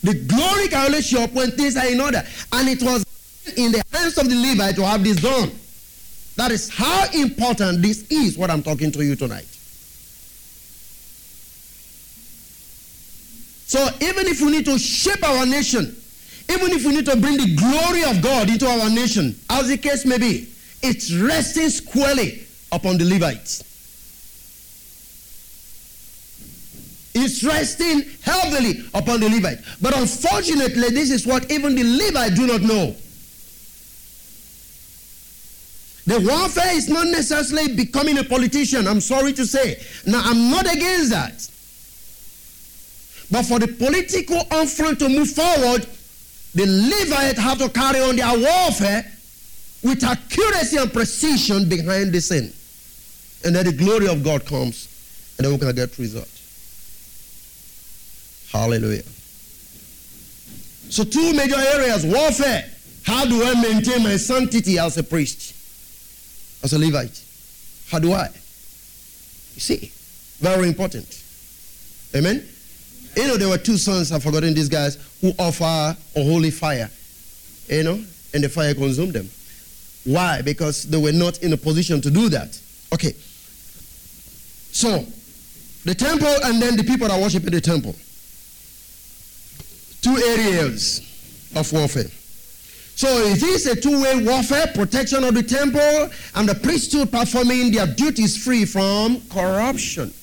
The 0.03 0.13
glory 0.13 0.67
can 0.67 0.87
only 0.87 1.01
show 1.01 1.23
up 1.23 1.31
when 1.33 1.51
things 1.51 1.77
are 1.77 1.87
in 1.87 2.01
order. 2.01 2.23
And 2.51 2.67
it 2.67 2.81
was 2.81 3.05
in 3.55 3.71
the 3.71 3.83
hands 3.91 4.17
of 4.17 4.29
the 4.29 4.35
Levite 4.35 4.75
to 4.75 4.85
have 4.85 5.03
this 5.03 5.21
done. 5.21 5.51
That 6.35 6.51
is 6.51 6.69
how 6.69 7.05
important 7.13 7.81
this 7.81 8.05
is, 8.09 8.37
what 8.37 8.49
I'm 8.49 8.63
talking 8.63 8.91
to 8.91 9.05
you 9.05 9.15
tonight. 9.15 9.47
So 13.65 13.87
even 14.01 14.27
if 14.27 14.41
we 14.41 14.51
need 14.51 14.65
to 14.65 14.77
shape 14.77 15.23
our 15.23 15.45
nation, 15.45 15.95
even 16.49 16.71
if 16.71 16.85
we 16.85 16.93
need 16.93 17.05
to 17.05 17.15
bring 17.15 17.37
the 17.37 17.55
glory 17.55 18.03
of 18.03 18.21
God 18.21 18.49
into 18.49 18.67
our 18.67 18.89
nation, 18.89 19.35
as 19.49 19.69
the 19.69 19.77
case 19.77 20.05
may 20.05 20.17
be, 20.17 20.49
it's 20.81 21.13
resting 21.13 21.69
squarely 21.69 22.45
upon 22.71 22.97
the 22.97 23.05
Levites. 23.05 23.63
It's 27.15 27.43
resting 27.43 28.03
heavily 28.21 28.83
upon 28.93 29.19
the 29.19 29.29
Levite. 29.29 29.59
But 29.81 29.95
unfortunately, 29.95 30.89
this 30.89 31.11
is 31.11 31.27
what 31.27 31.51
even 31.51 31.75
the 31.75 31.83
Levites 31.83 32.35
do 32.35 32.47
not 32.47 32.61
know. 32.61 32.95
The 36.05 36.19
warfare 36.19 36.75
is 36.75 36.89
not 36.89 37.07
necessarily 37.07 37.75
becoming 37.75 38.17
a 38.17 38.23
politician, 38.23 38.87
I'm 38.87 38.99
sorry 38.99 39.31
to 39.33 39.45
say. 39.45 39.81
Now, 40.05 40.21
I'm 40.23 40.49
not 40.49 40.65
against 40.65 41.11
that. 41.11 41.49
But 43.33 43.47
for 43.47 43.57
the 43.57 43.67
political 43.67 44.43
front 44.67 44.99
to 44.99 45.09
move 45.09 45.31
forward, 45.31 45.87
the 46.53 46.67
Levites 46.67 47.39
have 47.39 47.57
to 47.57 47.69
carry 47.69 47.99
on 47.99 48.15
their 48.15 48.37
warfare 48.37 49.11
with 49.81 50.03
accuracy 50.03 50.77
and 50.77 50.93
precision 50.93 51.67
behind 51.67 52.11
the 52.11 52.21
scene. 52.21 52.53
And 53.43 53.55
then 53.55 53.65
the 53.65 53.71
glory 53.71 54.07
of 54.07 54.23
God 54.23 54.45
comes, 54.45 54.87
and 55.37 55.45
then 55.45 55.51
we 55.51 55.57
can 55.57 55.73
get 55.73 55.97
result. 55.97 56.29
Hallelujah. 58.51 59.01
So, 60.91 61.03
two 61.03 61.33
major 61.33 61.57
areas 61.57 62.05
warfare. 62.05 62.69
How 63.03 63.25
do 63.25 63.43
I 63.43 63.59
maintain 63.59 64.03
my 64.03 64.17
sanctity 64.17 64.77
as 64.77 64.95
a 64.99 65.03
priest, 65.03 65.55
as 66.63 66.73
a 66.73 66.77
Levite? 66.77 67.19
How 67.89 67.97
do 67.97 68.13
I? 68.13 68.27
You 69.55 69.59
see, 69.59 69.91
very 70.39 70.67
important. 70.67 71.23
Amen. 72.15 72.47
You 73.15 73.27
know, 73.27 73.37
there 73.37 73.49
were 73.49 73.57
two 73.57 73.77
sons, 73.77 74.11
I've 74.11 74.23
forgotten 74.23 74.53
these 74.53 74.69
guys, 74.69 74.97
who 75.21 75.31
offer 75.37 75.63
a 76.15 76.23
holy 76.23 76.51
fire, 76.51 76.89
you 77.67 77.83
know, 77.83 78.03
and 78.33 78.43
the 78.43 78.49
fire 78.49 78.73
consumed 78.73 79.13
them. 79.13 79.29
Why? 80.05 80.41
Because 80.41 80.83
they 80.83 80.97
were 80.97 81.11
not 81.11 81.41
in 81.43 81.53
a 81.53 81.57
position 81.57 82.01
to 82.01 82.11
do 82.11 82.29
that. 82.29 82.59
Okay. 82.93 83.13
So, 84.71 85.05
the 85.85 85.93
temple 85.93 86.33
and 86.43 86.61
then 86.61 86.75
the 86.75 86.83
people 86.83 87.07
that 87.07 87.21
worship 87.21 87.45
in 87.45 87.53
the 87.53 87.61
temple. 87.61 87.95
Two 90.01 90.17
areas 90.17 90.99
of 91.55 91.71
warfare. 91.71 92.09
So 92.95 93.07
is 93.07 93.65
a 93.67 93.75
two-way 93.75 94.23
warfare, 94.23 94.67
protection 94.67 95.23
of 95.23 95.33
the 95.33 95.43
temple 95.43 96.09
and 96.35 96.47
the 96.47 96.55
priesthood 96.55 97.11
performing 97.11 97.71
their 97.71 97.87
duties 97.87 98.41
free 98.41 98.65
from 98.65 99.21
corruption. 99.29 100.13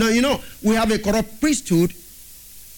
Now, 0.00 0.08
you 0.08 0.22
know, 0.22 0.40
we 0.62 0.74
have 0.76 0.90
a 0.90 0.98
corrupt 0.98 1.42
priesthood, 1.42 1.92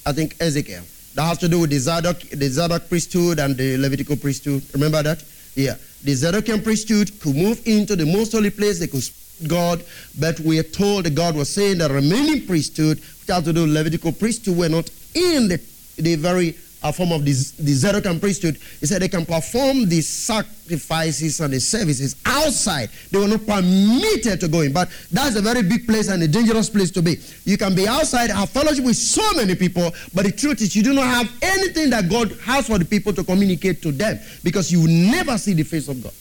I 0.05 0.13
think 0.13 0.35
Ezekiel. 0.41 0.83
That 1.15 1.23
has 1.23 1.39
to 1.39 1.49
do 1.49 1.61
with 1.61 1.71
the 1.71 1.79
Zadok, 1.79 2.19
the 2.19 2.49
Zadok 2.49 2.89
priesthood 2.89 3.39
and 3.39 3.57
the 3.57 3.77
Levitical 3.79 4.17
priesthood. 4.17 4.65
Remember 4.73 5.05
that? 5.05 5.23
Yeah. 5.55 5.77
The 6.03 6.15
Zadokian 6.15 6.65
priesthood 6.65 7.13
could 7.21 7.37
move 7.37 7.65
into 7.65 7.95
the 7.95 8.07
most 8.07 8.33
holy 8.33 8.51
place, 8.51 8.81
they 8.81 8.89
could 8.89 9.09
God, 9.47 9.85
but 10.19 10.41
we 10.41 10.59
are 10.59 10.65
told 10.65 11.05
that 11.05 11.15
God 11.15 11.37
was 11.37 11.49
saying 11.49 11.79
the 11.79 11.89
remaining 11.89 12.45
priesthood, 12.45 12.99
which 12.99 13.29
has 13.29 13.45
to 13.45 13.53
do 13.53 13.63
with 13.63 13.71
Levitical 13.71 14.11
priesthood, 14.11 14.57
were 14.57 14.69
not 14.69 14.91
in 15.15 15.47
the, 15.47 15.61
the 15.99 16.17
very 16.17 16.57
a 16.83 16.93
form 16.93 17.13
of 17.13 17.25
the, 17.25 17.33
the 17.59 18.19
priesthood, 18.21 18.59
he 18.81 18.87
said 18.87 19.03
they 19.03 19.09
can 19.09 19.25
perform 19.25 19.89
the 19.89 20.01
sacrifices 20.01 21.41
and 21.41 21.53
the 21.53 21.61
services 21.61 22.17
outside. 22.27 22.91
They 23.11 23.19
were 23.19 23.29
not 23.29 23.47
permitted 23.47 24.41
to 24.41 24.49
go 24.49 24.61
in. 24.63 24.73
But 24.73 24.91
that's 25.11 25.37
a 25.37 25.43
very 25.43 25.63
big 25.63 25.87
place 25.87 26.09
and 26.09 26.23
a 26.23 26.29
dangerous 26.29 26.69
place 26.71 26.91
to 26.93 27.03
be. 27.03 27.17
You 27.45 27.57
can 27.57 27.75
be 27.75 27.87
outside, 27.87 28.31
have 28.31 28.51
fellowship 28.51 28.85
with 28.85 28.97
so 28.97 29.23
many 29.35 29.55
people, 29.55 29.93
but 30.15 30.25
the 30.25 30.33
truth 30.33 30.61
is 30.61 30.75
you 30.75 30.83
do 30.83 30.93
not 30.93 31.07
have 31.07 31.33
anything 31.43 31.91
that 31.91 32.09
God 32.09 32.33
has 32.43 32.67
for 32.67 32.79
the 32.79 32.85
people 32.85 33.13
to 33.13 33.25
communicate 33.25 33.83
to 33.83 33.93
them 33.93 34.19
because 34.43 34.73
you 34.73 34.81
will 34.81 34.89
never 34.89 35.39
see 35.39 35.55
the 35.55 35.63
face 35.63 35.89
of 35.89 36.03
God. 36.03 36.13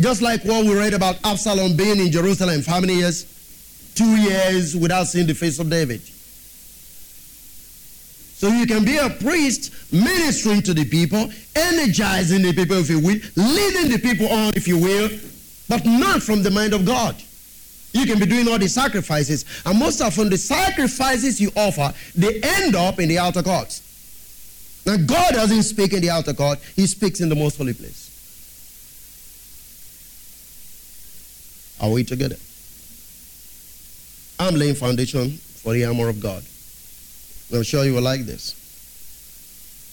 Just 0.00 0.22
like 0.22 0.42
what 0.44 0.64
we 0.64 0.74
read 0.74 0.94
about 0.94 1.16
Absalom 1.24 1.76
being 1.76 1.98
in 1.98 2.10
Jerusalem 2.10 2.62
for 2.62 2.70
how 2.70 2.80
many 2.80 2.94
years? 2.94 3.26
Two 3.94 4.16
years 4.16 4.74
without 4.74 5.06
seeing 5.06 5.26
the 5.26 5.34
face 5.34 5.58
of 5.58 5.68
David. 5.68 6.00
So 8.42 8.48
you 8.48 8.66
can 8.66 8.84
be 8.84 8.96
a 8.96 9.08
priest 9.08 9.72
ministering 9.92 10.62
to 10.62 10.74
the 10.74 10.84
people, 10.84 11.30
energizing 11.54 12.42
the 12.42 12.52
people, 12.52 12.76
if 12.76 12.90
you 12.90 12.98
will, 12.98 13.20
leading 13.36 13.88
the 13.88 14.00
people 14.02 14.26
on, 14.26 14.52
if 14.56 14.66
you 14.66 14.76
will, 14.78 15.08
but 15.68 15.86
not 15.86 16.24
from 16.24 16.42
the 16.42 16.50
mind 16.50 16.74
of 16.74 16.84
God. 16.84 17.14
You 17.92 18.04
can 18.04 18.18
be 18.18 18.26
doing 18.26 18.48
all 18.48 18.58
the 18.58 18.68
sacrifices, 18.68 19.44
and 19.64 19.78
most 19.78 20.00
often 20.00 20.28
the 20.28 20.36
sacrifices 20.36 21.40
you 21.40 21.52
offer, 21.54 21.94
they 22.16 22.40
end 22.42 22.74
up 22.74 22.98
in 22.98 23.08
the 23.08 23.20
outer 23.20 23.44
courts. 23.44 23.80
Now, 24.84 24.96
God 24.96 25.34
doesn't 25.34 25.62
speak 25.62 25.92
in 25.92 26.00
the 26.00 26.10
outer 26.10 26.34
court, 26.34 26.58
He 26.74 26.88
speaks 26.88 27.20
in 27.20 27.28
the 27.28 27.36
most 27.36 27.58
holy 27.58 27.74
place. 27.74 28.10
Are 31.80 31.90
we 31.90 32.02
together? 32.02 32.38
I'm 34.40 34.56
laying 34.56 34.74
foundation 34.74 35.30
for 35.30 35.74
the 35.74 35.84
armor 35.84 36.08
of 36.08 36.20
God. 36.20 36.42
I'm 37.52 37.62
sure 37.62 37.84
you 37.84 37.94
will 37.94 38.02
like 38.02 38.22
this. 38.22 38.58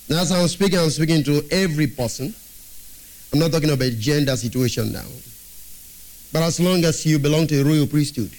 Now, 0.10 0.22
as 0.22 0.32
I'm 0.32 0.48
speaking, 0.48 0.80
I'm 0.80 0.90
speaking 0.90 1.24
to 1.26 1.44
every 1.52 1.88
person. 1.88 2.34
I'm 3.32 3.40
not 3.40 3.52
talking 3.52 3.70
about 3.70 3.92
gender 4.00 4.36
situation 4.36 4.92
now. 4.92 5.06
But 6.32 6.44
as 6.44 6.60
long 6.60 6.84
as 6.86 7.06
you 7.06 7.20
belong 7.20 7.48
to 7.48 7.62
a 7.62 7.64
royal 7.64 7.86
priesthood, 7.86 8.32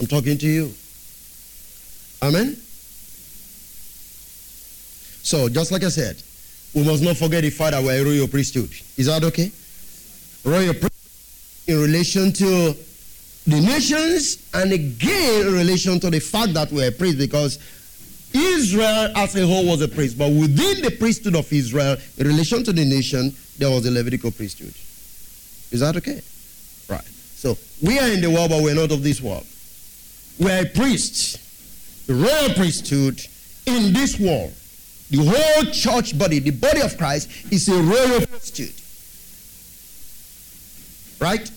I'm 0.00 0.06
talking 0.06 0.36
to 0.38 0.46
you. 0.46 0.74
Amen? 2.22 2.56
So, 5.22 5.48
just 5.48 5.72
like 5.72 5.84
I 5.84 5.88
said, 5.88 6.22
we 6.74 6.84
must 6.84 7.02
not 7.02 7.16
forget 7.16 7.42
the 7.42 7.50
fact 7.50 7.72
that 7.72 7.82
we're 7.82 8.00
a 8.00 8.04
royal 8.04 8.28
priesthood. 8.28 8.70
Is 8.96 9.06
that 9.06 9.24
okay? 9.24 9.50
Royal 10.44 10.74
priesthood 10.74 10.92
in 11.68 11.80
relation 11.80 12.32
to 12.32 12.76
the 13.46 13.60
nations 13.60 14.48
and 14.54 14.72
again 14.72 15.46
in 15.46 15.54
relation 15.54 16.00
to 16.00 16.10
the 16.10 16.20
fact 16.20 16.54
that 16.54 16.72
we're 16.72 16.88
a 16.88 16.92
priest 16.92 17.18
because 17.18 17.58
Israel 18.34 19.12
as 19.16 19.36
a 19.36 19.46
whole 19.46 19.66
was 19.66 19.80
a 19.82 19.88
priest, 19.88 20.18
but 20.18 20.28
within 20.28 20.82
the 20.82 20.94
priesthood 20.98 21.36
of 21.36 21.50
Israel, 21.52 21.96
in 22.18 22.26
relation 22.26 22.64
to 22.64 22.72
the 22.72 22.84
nation, 22.84 23.34
there 23.58 23.70
was 23.70 23.86
a 23.86 23.90
Levitical 23.90 24.30
priesthood. 24.30 24.74
Is 25.72 25.80
that 25.80 25.96
okay? 25.96 26.20
Right. 26.88 27.04
So 27.04 27.56
we 27.82 27.98
are 27.98 28.08
in 28.08 28.20
the 28.20 28.30
world, 28.30 28.50
but 28.50 28.62
we're 28.62 28.74
not 28.74 28.90
of 28.92 29.02
this 29.02 29.20
world. 29.20 29.46
We're 30.38 30.62
a 30.62 30.66
priest, 30.66 31.38
the 32.06 32.14
royal 32.14 32.54
priesthood 32.54 33.20
in 33.66 33.92
this 33.92 34.18
world. 34.18 34.52
The 35.10 35.24
whole 35.24 35.72
church 35.72 36.18
body, 36.18 36.40
the 36.40 36.50
body 36.50 36.80
of 36.80 36.98
Christ, 36.98 37.30
is 37.52 37.68
a 37.68 37.80
royal 37.80 38.26
priesthood. 38.26 38.74
Right? 41.20 41.50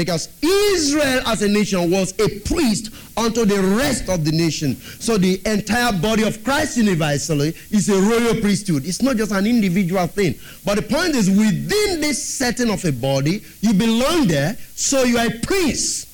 Because 0.00 0.30
Israel 0.42 1.20
as 1.26 1.42
a 1.42 1.48
nation 1.48 1.90
was 1.90 2.18
a 2.18 2.40
priest 2.40 2.88
unto 3.18 3.44
the 3.44 3.60
rest 3.76 4.08
of 4.08 4.24
the 4.24 4.32
nation. 4.32 4.76
So 4.76 5.18
the 5.18 5.42
entire 5.44 5.92
body 5.92 6.22
of 6.22 6.42
Christ 6.42 6.78
universally 6.78 7.54
is 7.70 7.90
a 7.90 8.00
royal 8.00 8.40
priesthood. 8.40 8.86
It's 8.86 9.02
not 9.02 9.18
just 9.18 9.30
an 9.30 9.46
individual 9.46 10.06
thing. 10.06 10.36
But 10.64 10.76
the 10.76 10.82
point 10.82 11.14
is, 11.16 11.28
within 11.28 12.00
this 12.00 12.24
setting 12.24 12.70
of 12.70 12.82
a 12.86 12.92
body, 12.92 13.42
you 13.60 13.74
belong 13.74 14.26
there, 14.26 14.56
so 14.74 15.02
you 15.02 15.18
are 15.18 15.26
a 15.26 15.38
priest. 15.40 16.08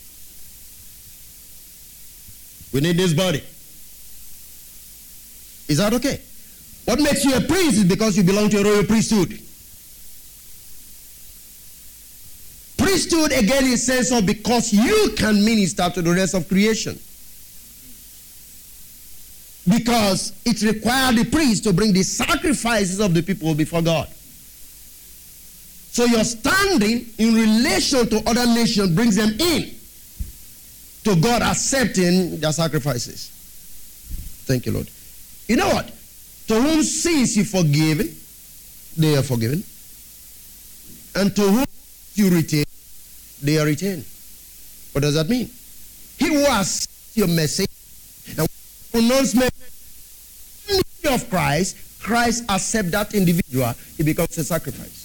We 2.74 2.80
need 2.80 2.96
this 2.96 3.14
body. 3.14 3.44
Is 5.68 5.78
that 5.78 5.94
okay? 5.94 6.20
What 6.86 6.98
makes 6.98 7.24
you 7.24 7.36
a 7.36 7.40
priest 7.40 7.76
is 7.76 7.84
because 7.84 8.16
you 8.16 8.24
belong 8.24 8.50
to 8.50 8.58
a 8.58 8.64
royal 8.64 8.82
priesthood. 8.82 9.45
Priesthood 12.96 13.32
again 13.32 13.64
is 13.64 13.84
sense 13.84 14.10
of 14.10 14.24
because 14.24 14.72
you 14.72 15.12
can 15.18 15.44
minister 15.44 15.90
to 15.90 16.00
the 16.00 16.10
rest 16.10 16.32
of 16.32 16.48
creation. 16.48 16.98
Because 19.68 20.32
it 20.46 20.62
required 20.62 21.16
the 21.16 21.24
priest 21.24 21.64
to 21.64 21.74
bring 21.74 21.92
the 21.92 22.02
sacrifices 22.02 23.00
of 23.00 23.12
the 23.12 23.22
people 23.22 23.54
before 23.54 23.82
God. 23.82 24.08
So 25.92 26.04
your 26.04 26.24
standing 26.24 27.06
in 27.18 27.34
relation 27.34 28.08
to 28.08 28.30
other 28.30 28.46
nations 28.46 28.94
brings 28.94 29.16
them 29.16 29.38
in 29.40 29.74
to 31.04 31.20
God 31.20 31.42
accepting 31.42 32.40
their 32.40 32.52
sacrifices. 32.52 33.30
Thank 34.46 34.64
you, 34.64 34.72
Lord. 34.72 34.88
You 35.48 35.56
know 35.56 35.68
what? 35.68 35.92
To 36.48 36.62
whom 36.62 36.82
sins 36.82 37.36
you 37.36 37.44
forgiven, 37.44 38.14
they 38.96 39.16
are 39.16 39.22
forgiven. 39.22 39.64
And 41.14 41.34
to 41.36 41.42
whom 41.42 41.64
you 42.14 42.30
retain, 42.30 42.65
they 43.46 43.58
are 43.58 43.66
retained. 43.66 44.04
What 44.92 45.02
does 45.02 45.14
that 45.14 45.28
mean? 45.28 45.50
He 46.18 46.28
who 46.28 46.44
has 46.44 46.88
your 47.14 47.28
message 47.28 47.68
and 48.38 48.48
announcement 48.94 49.52
of 51.08 51.30
Christ, 51.30 51.76
Christ 52.00 52.44
accept 52.48 52.90
that 52.90 53.14
individual, 53.14 53.72
he 53.96 54.02
becomes 54.02 54.36
a 54.38 54.44
sacrifice. 54.44 55.04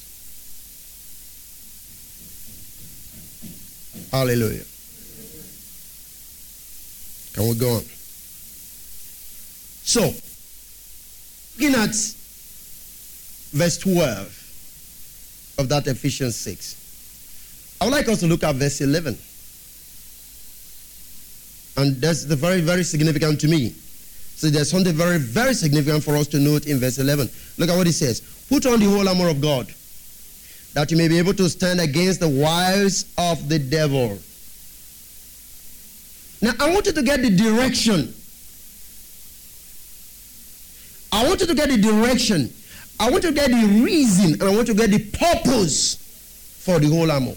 Hallelujah. 4.11 4.65
Can 7.33 7.47
we 7.47 7.55
go 7.55 7.75
on? 7.75 7.83
So, 9.83 10.13
looking 11.57 11.75
at 11.75 11.95
verse 13.51 13.77
12 13.77 15.55
of 15.59 15.69
that 15.69 15.87
Ephesians 15.87 16.35
6. 16.35 16.80
I 17.81 17.85
would 17.85 17.93
like 17.93 18.07
us 18.09 18.19
to 18.19 18.27
look 18.27 18.43
at 18.43 18.55
verse 18.55 18.79
11. 18.79 19.17
And 21.77 21.95
that's 21.99 22.25
the 22.25 22.35
very, 22.35 22.61
very 22.61 22.83
significant 22.83 23.41
to 23.41 23.47
me. 23.47 23.73
So 24.35 24.51
there's 24.51 24.69
something 24.69 24.93
very, 24.93 25.17
very 25.17 25.55
significant 25.55 26.03
for 26.03 26.15
us 26.15 26.27
to 26.27 26.39
note 26.39 26.67
in 26.67 26.79
verse 26.79 26.99
11. 26.99 27.27
Look 27.57 27.69
at 27.69 27.75
what 27.75 27.87
it 27.87 27.93
says. 27.93 28.21
Put 28.49 28.67
on 28.67 28.79
the 28.79 28.85
whole 28.85 29.09
armor 29.09 29.29
of 29.29 29.41
God, 29.41 29.73
that 30.73 30.91
you 30.91 30.97
may 30.97 31.07
be 31.07 31.17
able 31.17 31.33
to 31.33 31.49
stand 31.49 31.81
against 31.81 32.19
the 32.19 32.29
wiles 32.29 33.05
of 33.17 33.49
the 33.49 33.57
devil. 33.57 34.19
Now, 36.43 36.51
I 36.59 36.71
want 36.73 36.85
you 36.85 36.91
to 36.91 37.01
get 37.01 37.21
the 37.23 37.29
direction. 37.29 38.13
I 41.11 41.27
want 41.27 41.41
you 41.41 41.47
to 41.47 41.55
get 41.55 41.69
the 41.69 41.77
direction. 41.77 42.53
I 42.99 43.09
want 43.09 43.23
you 43.23 43.29
to 43.31 43.35
get 43.35 43.49
the 43.49 43.81
reason, 43.83 44.33
and 44.33 44.43
I 44.43 44.55
want 44.55 44.67
you 44.67 44.75
to 44.75 44.87
get 44.87 44.91
the 44.91 45.17
purpose 45.17 45.95
for 46.59 46.77
the 46.77 46.87
whole 46.87 47.09
armor. 47.09 47.33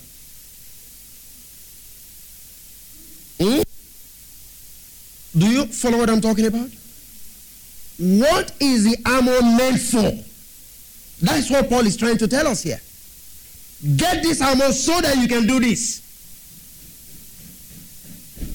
Hmm? 3.40 3.62
Do 5.36 5.46
you 5.46 5.66
follow 5.66 5.98
what 5.98 6.10
I'm 6.10 6.20
talking 6.20 6.46
about? 6.46 6.70
what 7.96 8.52
is 8.60 8.84
the 8.84 8.96
armor 9.06 9.40
meant 9.56 9.80
for? 9.80 10.12
That's 11.24 11.50
what 11.50 11.68
Paul 11.68 11.86
is 11.86 11.96
trying 11.96 12.18
to 12.18 12.28
tell 12.28 12.46
us 12.48 12.62
here. 12.62 12.80
Get 13.96 14.22
this 14.22 14.40
armor 14.42 14.72
so 14.72 15.00
that 15.00 15.16
you 15.16 15.28
can 15.28 15.46
do 15.46 15.60
this. 15.60 16.00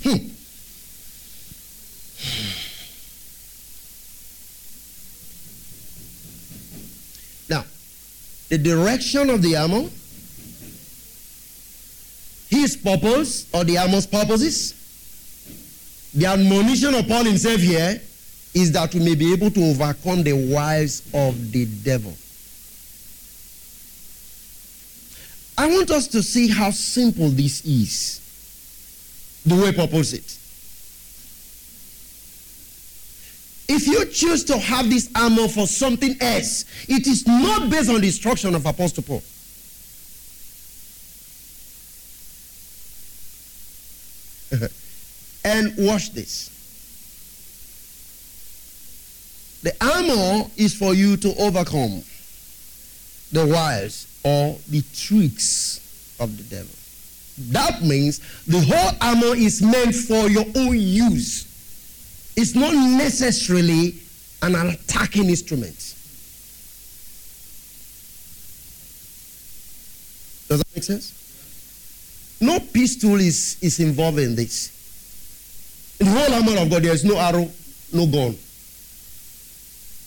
Hmm. 0.03 0.27
Now, 7.49 7.63
the 8.49 8.57
direction 8.57 9.29
of 9.29 9.41
the 9.41 9.55
armor, 9.55 9.89
his 12.49 12.75
purpose 12.75 13.47
or 13.53 13.63
the 13.63 13.77
armor's 13.77 14.05
purposes, 14.05 14.73
the 16.13 16.25
admonition 16.25 16.93
of 16.93 17.07
Paul 17.07 17.25
himself 17.25 17.59
here 17.59 18.01
is 18.53 18.71
that 18.71 18.93
we 18.93 18.99
may 19.01 19.15
be 19.15 19.31
able 19.33 19.51
to 19.51 19.63
overcome 19.63 20.23
the 20.23 20.33
wiles 20.33 21.03
of 21.13 21.51
the 21.51 21.65
devil. 21.83 22.15
I 25.57 25.67
want 25.67 25.91
us 25.91 26.07
to 26.09 26.23
see 26.23 26.47
how 26.47 26.71
simple 26.71 27.29
this 27.29 27.65
is, 27.65 28.21
the 29.45 29.55
way 29.55 29.73
Paul 29.73 29.87
puts 29.89 30.13
it. 30.13 30.37
If 33.71 33.85
you 33.85 34.05
choose 34.05 34.43
to 34.45 34.57
have 34.57 34.89
this 34.89 35.11
armor 35.15 35.47
for 35.47 35.67
something 35.67 36.15
else, 36.21 36.65
it 36.87 37.05
is 37.05 37.27
not 37.27 37.69
based 37.69 37.89
on 37.89 38.01
the 38.01 38.07
instruction 38.07 38.55
of 38.55 38.65
Apostle 38.65 39.03
Paul. 39.03 39.21
And 45.49 45.73
watch 45.77 46.11
this. 46.13 46.55
The 49.63 49.73
armor 49.81 50.49
is 50.55 50.75
for 50.75 50.93
you 50.93 51.17
to 51.17 51.35
overcome 51.41 52.03
the 53.31 53.45
wiles 53.45 54.07
or 54.23 54.57
the 54.69 54.81
tricks 54.95 56.17
of 56.19 56.37
the 56.37 56.43
devil. 56.43 56.75
That 57.51 57.81
means 57.81 58.19
the 58.45 58.61
whole 58.61 58.91
armor 59.01 59.35
is 59.35 59.61
meant 59.61 59.95
for 59.95 60.29
your 60.29 60.45
own 60.55 60.77
use. 60.77 61.45
It's 62.35 62.55
not 62.55 62.73
necessarily 62.73 63.95
an 64.41 64.55
attacking 64.55 65.29
instrument. 65.29 65.75
Does 70.47 70.59
that 70.59 70.75
make 70.75 70.83
sense? 70.83 72.37
No 72.41 72.59
pistol 72.59 73.15
is, 73.15 73.57
is 73.61 73.79
involved 73.79 74.19
in 74.19 74.35
this. 74.35 74.78
In 75.99 76.05
the 76.05 76.11
whole 76.11 76.33
armor 76.33 76.61
of 76.61 76.69
God, 76.69 76.83
there 76.83 76.93
is 76.93 77.03
no 77.03 77.17
arrow, 77.17 77.49
no 77.91 78.05
gun. 78.07 78.35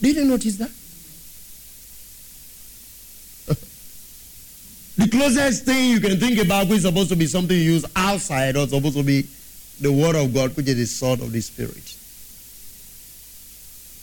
Did 0.01 0.17
you 0.17 0.25
notice 0.25 0.57
that? 0.57 0.71
the 4.97 5.09
closest 5.11 5.65
thing 5.65 5.91
you 5.91 6.01
can 6.01 6.19
think 6.19 6.39
about 6.39 6.69
which 6.69 6.79
is 6.79 6.85
supposed 6.85 7.11
to 7.11 7.17
be 7.17 7.27
something 7.27 7.57
you 7.57 7.63
use 7.63 7.85
outside 7.95 8.57
or 8.57 8.67
supposed 8.67 8.97
to 8.97 9.03
be 9.03 9.27
the 9.81 9.93
word 9.93 10.17
of 10.17 10.33
God, 10.33 10.57
which 10.57 10.67
is 10.69 10.77
the 10.77 10.87
sword 10.87 11.21
of 11.21 11.31
the 11.31 11.41
spirit. 11.41 11.97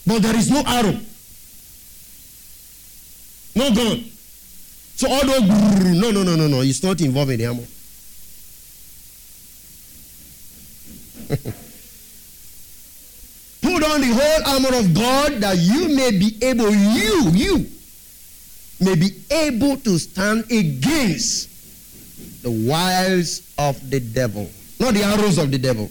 But 0.06 0.22
there 0.22 0.36
is 0.36 0.50
no 0.50 0.62
arrow. 0.66 0.98
No 3.56 3.74
gun. 3.74 4.04
So 4.96 5.10
all 5.10 5.26
those 5.26 5.42
no 5.42 6.10
no 6.10 6.22
no 6.22 6.36
no 6.36 6.46
no, 6.46 6.60
it's 6.60 6.82
not 6.82 7.00
involved 7.00 7.32
in 7.32 7.38
the 7.38 7.46
armor. 7.46 7.66
Put 13.80 13.92
on 13.92 14.00
the 14.02 14.08
whole 14.08 14.54
armor 14.54 14.78
of 14.78 14.92
God 14.94 15.32
that 15.40 15.56
you 15.56 15.88
may 15.96 16.10
be 16.10 16.36
able, 16.42 16.70
you, 16.70 17.30
you, 17.30 17.66
may 18.78 18.94
be 18.94 19.10
able 19.30 19.78
to 19.78 19.98
stand 19.98 20.44
against 20.50 21.48
the 22.42 22.50
wiles 22.50 23.54
of 23.56 23.88
the 23.88 24.00
devil. 24.00 24.50
Not 24.78 24.92
the 24.92 25.02
arrows 25.02 25.38
of 25.38 25.50
the 25.50 25.56
devil. 25.56 25.90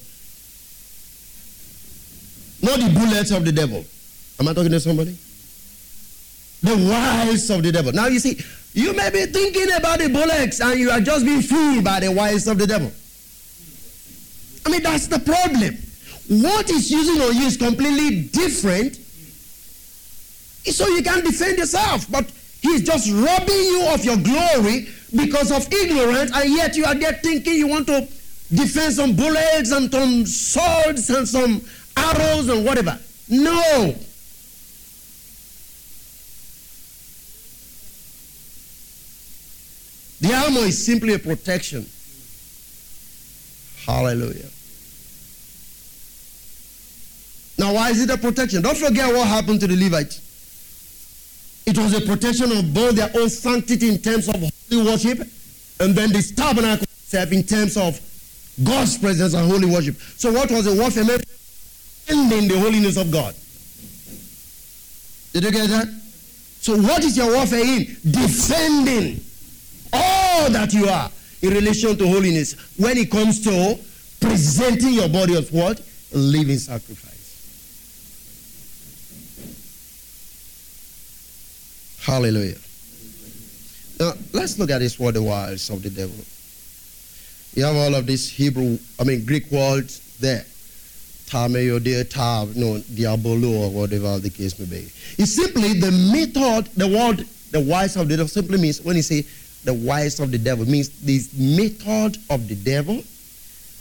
Not 2.62 2.80
the 2.80 2.94
bullets 2.94 3.32
of 3.32 3.44
the 3.44 3.52
devil. 3.52 3.84
Am 4.40 4.48
I 4.48 4.54
talking 4.54 4.72
to 4.72 4.80
somebody? 4.80 5.18
The 6.62 6.76
wiles 6.92 7.50
of 7.50 7.64
the 7.64 7.72
devil. 7.72 7.92
Now 7.92 8.06
you 8.06 8.20
see, 8.20 8.40
you 8.74 8.94
may 8.94 9.10
be 9.10 9.26
thinking 9.26 9.74
about 9.76 9.98
the 9.98 10.10
bullets 10.10 10.62
and 10.62 10.80
you 10.80 10.92
are 10.92 11.02
just 11.02 11.26
being 11.26 11.42
fooled 11.42 11.84
by 11.84 12.02
the 12.02 12.12
wiles 12.12 12.48
of 12.48 12.60
the 12.60 12.68
devil. 12.68 12.92
I 14.64 14.70
mean, 14.70 14.84
that's 14.84 15.08
the 15.08 15.18
problem. 15.18 15.89
What 16.30 16.70
he's 16.70 16.92
using 16.92 17.20
on 17.22 17.36
you 17.36 17.48
is 17.48 17.58
completely 17.58 18.22
different. 18.22 18.96
So 20.66 20.88
you 20.88 21.02
can't 21.02 21.26
defend 21.26 21.58
yourself. 21.58 22.10
But 22.12 22.32
he's 22.62 22.84
just 22.84 23.12
robbing 23.12 23.56
you 23.56 23.88
of 23.92 24.06
your 24.06 24.18
glory 24.18 24.90
because 25.16 25.52
of 25.52 25.72
ignorance, 25.74 26.32
and 26.36 26.54
yet 26.54 26.76
you 26.76 26.86
are 26.86 26.94
there 26.94 27.14
thinking 27.14 27.56
you 27.56 27.68
want 27.68 27.88
to 27.88 28.08
defend 28.54 28.94
some 28.94 29.16
bullets 29.16 29.72
and 29.72 29.92
some 29.92 30.26
swords 30.28 31.10
and 31.10 31.28
some 31.28 31.62
arrows 31.98 32.48
and 32.48 32.64
whatever. 32.64 33.00
No. 33.28 33.96
The 40.22 40.34
armor 40.34 40.68
is 40.68 40.86
simply 40.86 41.14
a 41.14 41.20
protection. 41.20 41.88
Hallelujah. 43.86 44.50
Now, 47.60 47.74
why 47.74 47.90
is 47.90 48.02
it 48.02 48.10
a 48.10 48.18
protection? 48.18 48.62
Don't 48.62 48.78
forget 48.78 49.14
what 49.14 49.28
happened 49.28 49.60
to 49.60 49.68
the 49.68 49.76
Levites. 49.76 50.22
It 51.66 51.78
was 51.78 51.94
a 51.94 52.00
protection 52.00 52.54
of 52.54 52.74
both 52.74 52.96
their 52.96 53.12
own 53.14 53.30
sanctity 53.30 53.90
in 53.90 53.98
terms 53.98 54.30
of 54.30 54.36
holy 54.36 54.86
worship 54.86 55.20
and 55.82 55.94
then 55.94 56.14
the 56.14 56.34
tabernacle 56.38 56.84
itself 56.84 57.34
in 57.34 57.44
terms 57.44 57.76
of 57.76 58.00
God's 58.64 58.98
presence 58.98 59.34
and 59.34 59.52
holy 59.52 59.66
worship. 59.66 59.96
So, 59.98 60.32
what 60.32 60.50
was 60.50 60.66
the 60.66 60.82
warfare? 60.82 61.04
Ending 62.08 62.48
the 62.48 62.58
holiness 62.58 62.96
of 62.96 63.12
God. 63.12 63.36
Did 65.34 65.44
you 65.44 65.52
get 65.52 65.70
that? 65.70 65.88
So, 66.62 66.78
what 66.78 67.04
is 67.04 67.18
your 67.18 67.28
warfare 67.36 67.60
in? 67.60 67.86
Defending 68.10 69.20
all 69.92 70.50
that 70.50 70.74
you 70.74 70.88
are 70.88 71.12
in 71.42 71.50
relation 71.50 71.98
to 71.98 72.08
holiness 72.08 72.56
when 72.78 72.98
it 72.98 73.12
comes 73.12 73.44
to 73.44 73.78
presenting 74.22 74.94
your 74.94 75.10
body 75.10 75.38
as 75.38 75.52
what? 75.52 75.82
A 76.14 76.18
living 76.18 76.58
sacrifice. 76.58 77.09
Hallelujah. 82.02 82.58
Now, 84.00 84.14
let's 84.32 84.58
look 84.58 84.72
at 84.72 84.80
this 84.80 84.98
word, 84.98 85.16
the 85.16 85.24
wiles 85.24 85.70
of 85.70 85.84
the 85.84 85.90
devil. 85.90 86.16
You 87.54 87.66
have 87.66 87.76
all 87.76 87.96
of 87.96 88.06
these 88.06 88.30
Hebrew, 88.30 88.78
I 89.00 89.04
mean, 89.04 89.26
Greek 89.26 89.52
words 89.52 90.18
there. 90.20 90.46
Tameo, 91.26 91.84
dear 91.84 92.04
Tav, 92.04 92.56
no, 92.56 92.80
Diabolo, 92.80 93.66
or 93.66 93.70
whatever 93.70 94.18
the 94.18 94.30
case 94.30 94.58
may 94.58 94.66
be. 94.66 94.88
It's 95.18 95.36
simply 95.36 95.74
the 95.74 95.92
method, 95.92 96.72
the 96.76 96.88
word, 96.88 97.28
the 97.52 97.60
wiles 97.60 97.98
of 97.98 98.08
the 98.08 98.16
devil 98.18 98.28
simply 98.28 98.58
means, 98.58 98.82
when 98.82 98.96
you 98.96 99.02
say 99.02 99.26
the 99.64 99.74
wiles 99.74 100.20
of 100.20 100.32
the 100.32 100.38
devil, 100.38 100.66
means 100.66 100.90
this 101.02 101.34
method 101.38 102.18
of 102.30 102.48
the 102.48 102.56
devil, 102.56 103.04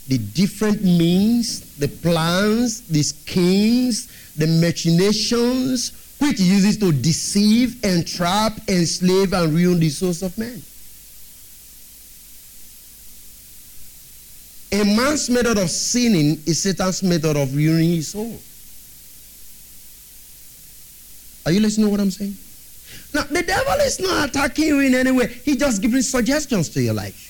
the 0.08 0.18
different 0.18 0.82
means, 0.82 1.76
the 1.76 1.88
plans, 1.88 2.82
the 2.88 3.02
schemes, 3.02 4.08
the 4.36 4.46
machinations, 4.46 5.92
which 6.18 6.38
he 6.38 6.44
uses 6.44 6.76
to 6.78 6.92
deceive, 6.92 7.82
entrap, 7.84 8.58
enslave, 8.68 9.32
and 9.32 9.52
ruin 9.54 9.78
the 9.78 9.88
souls 9.88 10.22
of 10.22 10.36
men. 10.36 10.62
A 14.70 14.84
man's 14.84 15.30
method 15.30 15.58
of 15.58 15.70
sinning 15.70 16.42
is 16.44 16.62
Satan's 16.62 17.02
method 17.02 17.36
of 17.36 17.54
ruining 17.54 17.90
his 17.90 18.08
soul. 18.08 18.38
Are 21.46 21.52
you 21.52 21.60
listening 21.60 21.86
to 21.86 21.90
what 21.90 22.00
I'm 22.00 22.10
saying? 22.10 22.36
Now, 23.14 23.22
the 23.22 23.42
devil 23.42 23.72
is 23.80 24.00
not 24.00 24.28
attacking 24.28 24.66
you 24.66 24.80
in 24.80 24.94
any 24.94 25.10
way. 25.10 25.28
He's 25.44 25.56
just 25.56 25.80
giving 25.80 26.02
suggestions 26.02 26.68
to 26.70 26.82
your 26.82 26.94
life. 26.94 27.24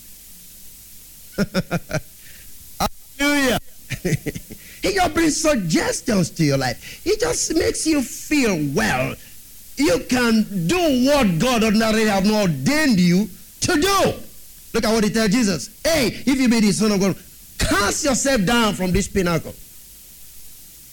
Hallelujah. 3.20 3.61
he 4.83 4.95
just 4.95 5.14
brings 5.14 5.41
suggestions 5.41 6.31
to 6.31 6.45
your 6.45 6.59
life. 6.59 7.03
He 7.05 7.17
just 7.17 7.55
makes 7.55 7.87
you 7.87 8.03
feel 8.03 8.57
well. 8.75 9.14
You 9.77 10.01
can 10.09 10.67
do 10.67 11.07
what 11.07 11.38
God 11.38 11.64
ordinarily 11.64 12.07
have 12.07 12.27
not 12.27 12.43
ordained 12.43 12.99
you 12.99 13.29
to 13.61 13.81
do. 13.81 14.14
Look 14.75 14.85
at 14.85 14.93
what 14.93 15.05
he 15.05 15.11
tells 15.11 15.31
Jesus. 15.31 15.81
Hey, 15.85 16.09
if 16.27 16.38
you 16.38 16.49
be 16.49 16.61
the 16.61 16.73
son 16.73 16.93
of 16.93 17.01
God, 17.01 17.17
cast 17.59 18.05
yourself 18.05 18.45
down 18.45 18.75
from 18.75 18.93
this 18.93 19.09
pinnacle. 19.09 19.55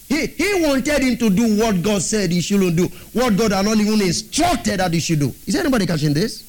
He, 0.07 0.27
he 0.27 0.63
wanted 0.63 1.01
him 1.01 1.17
to 1.17 1.29
do 1.29 1.57
what 1.57 1.81
God 1.81 2.01
said 2.01 2.31
he 2.31 2.41
shouldn't 2.41 2.75
do, 2.75 2.87
what 3.13 3.35
God 3.35 3.51
had 3.51 3.65
not 3.65 3.77
even 3.77 4.01
instructed 4.01 4.79
that 4.79 4.93
he 4.93 4.99
should 4.99 5.19
do. 5.19 5.33
Is 5.47 5.55
anybody 5.55 5.87
catching 5.87 6.13
this? 6.13 6.43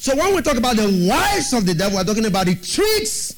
So 0.00 0.14
when 0.16 0.34
we 0.34 0.42
talk 0.42 0.56
about 0.56 0.76
the 0.76 1.06
wiles 1.08 1.52
of 1.52 1.64
the 1.64 1.74
devil, 1.74 1.96
we're 1.96 2.04
talking 2.04 2.26
about 2.26 2.46
the 2.46 2.56
tricks 2.56 3.32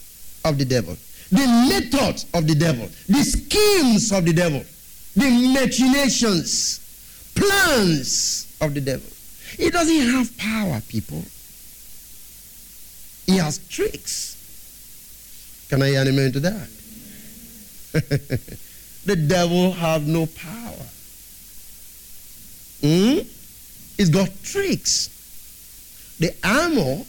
of 0.46 0.58
the 0.58 0.64
devil. 0.64 0.96
the 1.30 1.46
methods 1.68 2.24
of 2.34 2.46
the 2.46 2.54
devil, 2.54 2.88
the 3.08 3.22
schemes 3.24 4.12
of 4.12 4.24
the 4.24 4.32
devil, 4.32 4.64
the 5.16 5.28
machinations, 5.52 6.78
plans 7.34 8.56
of 8.60 8.72
the 8.74 8.80
devil. 8.80 9.10
He 9.56 9.70
doesn't 9.70 10.08
have 10.12 10.36
power, 10.38 10.80
people. 10.88 11.22
He 13.26 13.38
has 13.38 13.58
tricks. 13.68 14.36
Can 15.68 15.82
I 15.82 15.88
hear 15.88 16.02
amen 16.06 16.30
to 16.32 16.40
that? 16.40 16.68
the 19.04 19.16
devil 19.16 19.72
have 19.72 20.06
no 20.06 20.26
power. 20.26 20.86
Hmm? 22.82 23.18
He's 23.96 24.10
got 24.10 24.30
tricks. 24.44 25.10
The 26.20 26.32
armor 26.44 27.04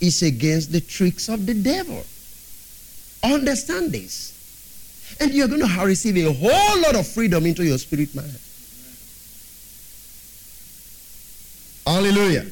is 0.00 0.22
against 0.22 0.72
the 0.72 0.80
tricks 0.80 1.28
of 1.28 1.46
the 1.46 1.54
devil. 1.54 2.04
Understand 3.24 3.92
this. 3.92 5.16
And 5.20 5.32
you're 5.32 5.48
going 5.48 5.66
to 5.66 5.84
receive 5.84 6.16
a 6.16 6.32
whole 6.32 6.80
lot 6.82 6.94
of 6.94 7.06
freedom 7.06 7.46
into 7.46 7.64
your 7.64 7.78
spirit 7.78 8.14
man. 8.14 8.30
Hallelujah. 11.86 12.46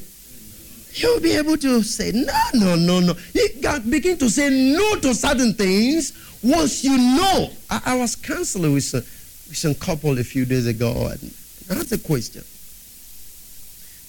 You'll 0.93 1.19
be 1.19 1.31
able 1.31 1.57
to 1.57 1.81
say, 1.81 2.11
no, 2.13 2.33
no, 2.53 2.75
no, 2.75 2.99
no. 2.99 3.15
You 3.33 3.49
can 3.61 3.89
begin 3.89 4.17
to 4.19 4.29
say 4.29 4.49
no 4.49 4.99
to 4.99 5.13
certain 5.13 5.53
things 5.53 6.13
once 6.43 6.83
you 6.83 6.97
know. 6.97 7.49
I, 7.69 7.81
I 7.85 7.97
was 7.97 8.15
counseling 8.15 8.73
with, 8.73 8.93
with 8.93 9.57
some 9.57 9.73
couple 9.73 10.17
a 10.19 10.23
few 10.23 10.45
days 10.45 10.67
ago, 10.67 11.07
and 11.07 11.33
asked 11.71 11.91
a 11.91 11.97
question. 11.97 12.43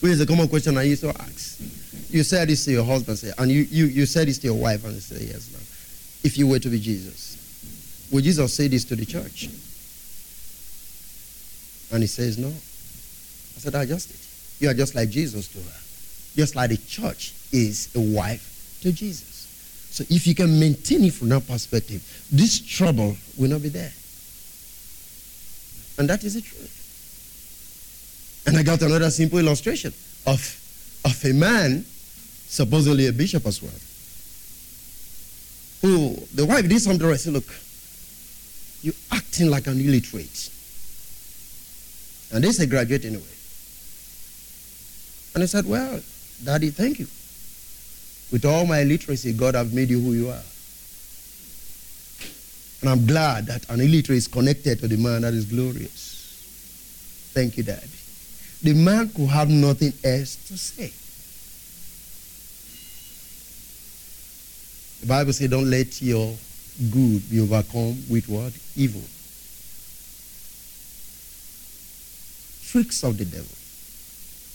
Which 0.01 0.13
is 0.13 0.21
a 0.21 0.27
common 0.27 0.49
question 0.49 0.77
I 0.77 0.83
used 0.83 1.03
to 1.03 1.09
ask. 1.09 1.59
You 2.11 2.23
said 2.23 2.49
this 2.49 2.67
to 2.67 2.73
your 2.73 2.85
husband, 2.85 3.19
say, 3.19 3.33
and 3.39 3.51
you, 3.51 3.63
you, 3.63 3.87
you 3.87 4.05
said 4.05 4.29
this 4.29 4.39
to 4.39 4.49
your 4.49 4.57
wife, 4.57 4.85
and 4.85 4.95
they 4.95 5.01
say, 5.01 5.25
yes, 5.25 5.51
no. 5.53 5.59
If 6.25 6.37
you 6.39 6.49
were 6.49 6.59
to 6.59 6.69
be 6.69 6.81
Jesus, 6.81 8.09
would 8.11 8.25
Jesus 8.25 8.55
say 8.55 8.67
this 8.69 8.85
to 8.87 8.97
the 8.97 9.05
church? 9.05 9.49
And 11.93 12.03
he 12.03 12.07
says, 12.07 12.39
no. 12.39 12.49
I 12.49 13.61
said, 13.61 13.75
I 13.75 13.85
just 13.85 14.09
did. 14.09 14.19
You 14.65 14.71
are 14.71 14.75
just 14.75 14.95
like 14.95 15.11
Jesus 15.11 15.49
to 15.49 15.59
her. 15.59 15.81
Just 16.35 16.57
like 16.57 16.71
the 16.71 16.77
church 16.79 17.35
is 17.53 17.95
a 17.95 18.01
wife 18.01 18.79
to 18.83 18.91
Jesus. 18.91 19.33
So 19.91 20.05
if 20.11 20.27
you 20.27 20.35
can 20.35 20.59
maintain 20.59 21.05
it 21.05 21.13
from 21.13 21.29
that 21.29 21.47
perspective, 21.47 22.03
this 22.33 22.59
trouble 22.59 23.17
will 23.39 23.51
not 23.51 23.63
be 23.63 23.69
there. 23.69 23.93
And 25.99 26.09
that 26.09 26.25
is 26.25 26.35
the 26.35 26.41
truth. 26.41 26.83
And 28.47 28.57
I 28.57 28.63
got 28.63 28.83
another 28.83 29.11
simple 29.11 29.39
illustration 29.39 29.93
of, 30.27 30.41
of 31.05 31.25
a 31.25 31.33
man, 31.33 31.85
supposedly 32.49 33.07
a 33.07 33.13
bishop 33.13 33.47
as 33.47 33.63
well, 33.63 33.71
who 35.85 36.17
the 36.35 36.47
wife 36.47 36.67
did 36.67 36.81
something. 36.81 37.07
I 37.07 37.17
said, 37.17 37.35
Look, 37.35 37.45
you're 38.81 38.95
acting 39.13 39.51
like 39.51 39.67
an 39.67 39.79
illiterate. 39.79 40.51
And 42.33 42.43
they 42.43 42.53
said, 42.53 42.71
graduate 42.71 43.05
anyway. 43.05 43.23
And 45.35 45.43
I 45.43 45.47
said, 45.47 45.67
Well, 45.67 46.01
Daddy, 46.43 46.71
thank 46.71 46.99
you. 46.99 47.07
With 48.33 48.47
all 48.47 48.65
my 48.65 48.81
illiteracy, 48.81 49.35
God 49.35 49.55
have 49.55 49.75
made 49.75 49.91
you 49.91 50.01
who 50.01 50.15
you 50.15 50.31
are. 50.31 50.43
And 52.81 52.89
I'm 52.89 53.07
glad 53.07 53.47
that 53.47 53.69
an 53.69 53.83
illiterate 53.83 54.17
is 54.17 54.27
connected 54.27 54.81
to 54.81 54.89
the 54.89 54.97
man 54.97 55.21
that 55.21 55.35
is 55.35 55.45
glorious. 55.45 57.31
Thank 57.35 57.59
you, 57.59 57.63
Daddy. 57.63 57.87
The 58.63 58.73
man 58.73 59.11
could 59.11 59.29
have 59.29 59.51
nothing 59.51 59.93
else 60.03 60.37
to 60.49 60.57
say. 60.57 60.93
The 65.05 65.09
Bible 65.09 65.35
says, 65.35 65.51
don't 65.51 65.69
let 65.69 66.01
your 66.01 66.35
good 66.91 67.31
be 67.31 67.39
overcome 67.39 67.95
with 68.09 68.27
what? 68.27 68.55
Evil. 68.75 69.03
Tricks 72.71 73.05
of 73.05 73.19
the 73.19 73.27
devil. 73.27 73.55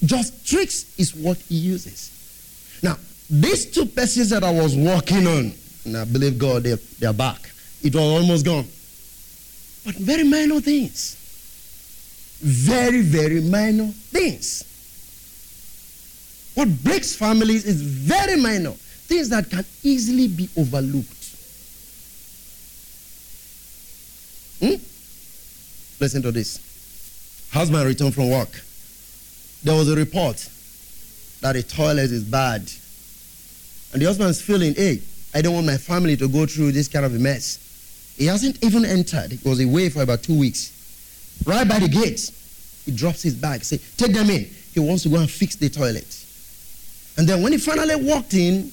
Just 0.03 0.47
tricks 0.49 0.97
is 0.97 1.13
what 1.13 1.37
he 1.37 1.53
uses. 1.53 2.09
Now, 2.81 2.97
these 3.29 3.69
two 3.69 3.85
persons 3.85 4.31
that 4.31 4.43
I 4.43 4.49
was 4.49 4.75
working 4.75 5.27
on, 5.27 5.53
and 5.85 5.97
I 5.97 6.05
believe 6.05 6.39
God, 6.39 6.63
they're, 6.63 6.79
they're 6.97 7.13
back. 7.13 7.51
It 7.83 7.93
was 7.93 8.03
almost 8.03 8.43
gone. 8.43 8.65
But 9.85 10.01
very 10.01 10.23
minor 10.23 10.61
things. 10.61 11.15
Very, 12.41 13.01
very 13.01 13.39
minor 13.41 13.85
things. 13.85 14.63
What 16.55 16.69
breaks 16.83 17.15
families 17.15 17.65
is 17.65 17.83
very 17.83 18.35
minor. 18.35 18.73
Things 19.09 19.29
that 19.29 19.49
can 19.49 19.65
easily 19.83 20.27
be 20.27 20.49
overlooked. 20.55 21.07
Hmm? 24.59 24.81
Listen 25.99 26.21
to 26.21 26.31
this. 26.31 26.59
Husband 27.51 27.85
returned 27.85 28.13
from 28.13 28.29
work 28.29 28.51
there 29.63 29.75
was 29.75 29.89
a 29.89 29.95
report 29.95 30.37
that 31.41 31.53
the 31.53 31.63
toilet 31.63 32.11
is 32.11 32.23
bad. 32.23 32.61
And 33.91 34.01
the 34.01 34.05
husband's 34.05 34.41
feeling, 34.41 34.75
hey, 34.75 35.01
I 35.33 35.41
don't 35.41 35.53
want 35.53 35.65
my 35.65 35.77
family 35.77 36.15
to 36.17 36.27
go 36.27 36.45
through 36.45 36.71
this 36.71 36.87
kind 36.87 37.05
of 37.05 37.15
a 37.15 37.19
mess. 37.19 38.15
He 38.17 38.25
hasn't 38.25 38.63
even 38.63 38.85
entered. 38.85 39.31
He 39.31 39.49
was 39.49 39.61
away 39.61 39.89
for 39.89 40.01
about 40.01 40.23
two 40.23 40.37
weeks. 40.37 40.75
Right 41.45 41.67
by 41.67 41.79
the 41.79 41.87
gate, 41.87 42.31
he 42.85 42.91
drops 42.91 43.21
his 43.21 43.35
bag, 43.35 43.63
say, 43.63 43.79
take 43.97 44.13
them 44.13 44.29
in. 44.29 44.49
He 44.73 44.79
wants 44.79 45.03
to 45.03 45.09
go 45.09 45.17
and 45.17 45.29
fix 45.29 45.55
the 45.55 45.69
toilet. 45.69 46.25
And 47.17 47.27
then 47.27 47.41
when 47.41 47.51
he 47.51 47.57
finally 47.57 47.95
walked 47.95 48.33
in, 48.33 48.71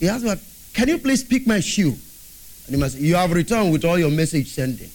he 0.00 0.08
asked 0.08 0.24
me, 0.24 0.34
can 0.72 0.88
you 0.88 0.98
please 0.98 1.22
pick 1.22 1.46
my 1.46 1.60
shoe? 1.60 1.90
And 1.90 2.74
he 2.74 2.76
must 2.76 2.98
you 2.98 3.14
have 3.14 3.32
returned 3.32 3.70
with 3.70 3.84
all 3.84 3.98
your 3.98 4.10
message 4.10 4.48
sending. 4.48 4.90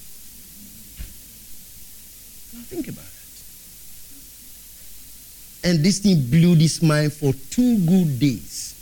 Now 2.54 2.66
think 2.66 2.88
about 2.88 3.06
it. 3.06 3.10
And 5.70 5.86
this 5.86 6.00
thing 6.00 6.28
blew 6.30 6.56
this 6.56 6.82
mind 6.82 7.14
for 7.14 7.34
two 7.52 7.78
good 7.86 8.20
days. 8.20 8.74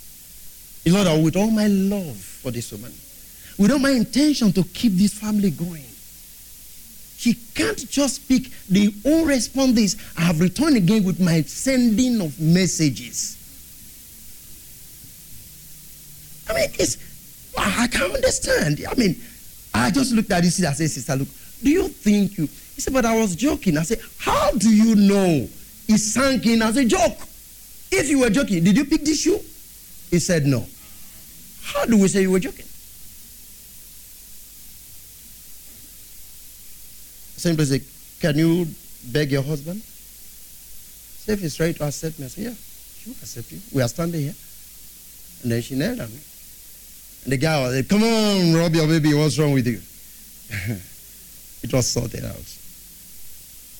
Words, 0.85 1.23
with 1.23 1.35
all 1.35 1.51
my 1.51 1.67
love 1.67 2.17
for 2.17 2.51
this 2.51 2.71
woman, 2.71 2.93
with 3.57 3.71
all 3.71 3.79
my 3.79 3.91
intention 3.91 4.51
to 4.53 4.63
keep 4.63 4.93
this 4.93 5.13
family 5.13 5.51
going, 5.51 5.85
she 7.17 7.35
can't 7.55 7.89
just 7.89 8.27
pick 8.27 8.43
the 8.69 8.93
own 9.05 9.27
response 9.27 9.95
I 10.17 10.21
have 10.21 10.41
returned 10.41 10.75
again 10.75 11.03
with 11.03 11.19
my 11.21 11.41
sending 11.43 12.19
of 12.21 12.39
messages. 12.39 13.37
I 16.49 16.53
mean, 16.53 16.69
it's, 16.79 16.97
I 17.57 17.87
can't 17.87 18.13
understand. 18.13 18.81
I 18.89 18.93
mean, 18.95 19.15
I 19.73 19.91
just 19.91 20.13
looked 20.13 20.31
at 20.31 20.43
this 20.43 20.63
I 20.63 20.73
said, 20.73 20.89
Sister, 20.89 21.15
look, 21.15 21.27
do 21.63 21.69
you 21.69 21.87
think 21.87 22.37
you. 22.37 22.47
He 22.75 22.81
said, 22.81 22.93
but 22.93 23.05
I 23.05 23.15
was 23.17 23.35
joking. 23.35 23.77
I 23.77 23.83
said, 23.83 23.99
how 24.17 24.51
do 24.51 24.69
you 24.69 24.95
know 24.95 25.47
he 25.87 25.97
sank 25.97 26.45
in 26.45 26.61
as 26.61 26.77
a 26.77 26.85
joke. 26.85 27.19
If 27.91 28.09
you 28.09 28.19
were 28.19 28.29
joking, 28.29 28.63
did 28.63 28.77
you 28.77 28.85
pick 28.85 29.03
this 29.03 29.21
shoe? 29.21 29.39
He 30.09 30.19
said 30.19 30.45
no. 30.45 30.65
How 31.63 31.85
do 31.85 31.97
we 31.99 32.07
say 32.07 32.21
you 32.21 32.31
were 32.31 32.39
joking? 32.39 32.65
Simply 37.37 37.65
say, 37.65 37.81
can 38.21 38.37
you 38.37 38.67
beg 39.11 39.31
your 39.31 39.43
husband? 39.43 39.81
Say 39.81 41.33
if 41.33 41.41
he's 41.41 41.59
ready 41.59 41.73
to 41.73 41.85
accept 41.85 42.19
me. 42.19 42.25
I 42.25 42.29
say, 42.29 42.41
yeah, 42.43 42.53
she 42.97 43.09
will 43.09 43.17
accept 43.21 43.51
you. 43.51 43.59
We 43.73 43.81
are 43.81 43.87
standing 43.87 44.21
here. 44.21 44.35
And 45.43 45.51
then 45.51 45.61
she 45.61 45.75
knelt 45.75 45.99
on 45.99 46.09
me. 46.09 46.19
The 47.25 47.37
guy 47.37 47.61
was 47.61 47.75
like, 47.75 47.87
come 47.87 48.03
on, 48.03 48.53
Rob 48.53 48.73
your 48.73 48.83
oh, 48.83 48.87
baby, 48.87 49.13
what's 49.13 49.39
wrong 49.39 49.53
with 49.53 49.67
you? 49.67 49.79
it 51.63 51.73
was 51.73 51.87
sorted 51.87 52.25
out. 52.25 52.57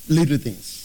Little 0.09 0.37
things 0.37 0.83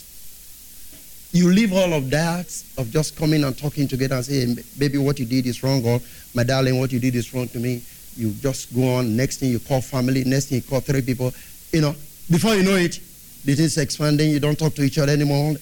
you 1.31 1.51
leave 1.51 1.73
all 1.73 1.93
of 1.93 2.09
that 2.09 2.63
of 2.77 2.89
just 2.89 3.15
coming 3.15 3.43
and 3.43 3.57
talking 3.57 3.87
together 3.87 4.15
and 4.15 4.25
saying, 4.25 4.57
baby, 4.77 4.97
what 4.97 5.19
you 5.19 5.25
did 5.25 5.45
is 5.45 5.61
wrong, 5.61 5.85
or 5.85 6.01
my 6.33 6.43
darling, 6.43 6.79
what 6.79 6.91
you 6.91 6.99
did 6.99 7.15
is 7.15 7.33
wrong 7.33 7.47
to 7.49 7.59
me. 7.59 7.81
You 8.15 8.31
just 8.31 8.73
go 8.73 8.95
on. 8.95 9.15
Next 9.15 9.37
thing 9.37 9.51
you 9.51 9.59
call 9.59 9.81
family. 9.81 10.23
Next 10.23 10.45
thing 10.45 10.57
you 10.57 10.63
call 10.63 10.79
three 10.79 11.01
people. 11.01 11.31
You 11.71 11.81
know, 11.81 11.95
before 12.29 12.55
you 12.55 12.63
know 12.63 12.75
it, 12.75 12.99
the 13.45 13.53
thing's 13.53 13.77
expanding. 13.77 14.31
You 14.31 14.39
don't 14.39 14.57
talk 14.57 14.73
to 14.75 14.83
each 14.83 14.97
other 14.97 15.11
anymore. 15.11 15.53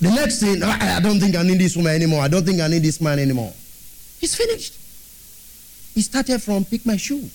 The 0.00 0.10
next 0.10 0.40
thing, 0.40 0.62
I, 0.62 0.96
I 0.96 1.00
don't 1.00 1.18
think 1.18 1.34
I 1.34 1.42
need 1.42 1.58
this 1.58 1.76
woman 1.76 1.94
anymore. 1.94 2.20
I 2.20 2.28
don't 2.28 2.44
think 2.44 2.60
I 2.60 2.68
need 2.68 2.82
this 2.82 3.00
man 3.00 3.18
anymore. 3.18 3.52
He's 4.20 4.34
finished. 4.34 4.78
He 5.94 6.02
started 6.02 6.42
from 6.42 6.64
pick 6.64 6.84
my 6.84 6.96
shoe. 6.96 7.30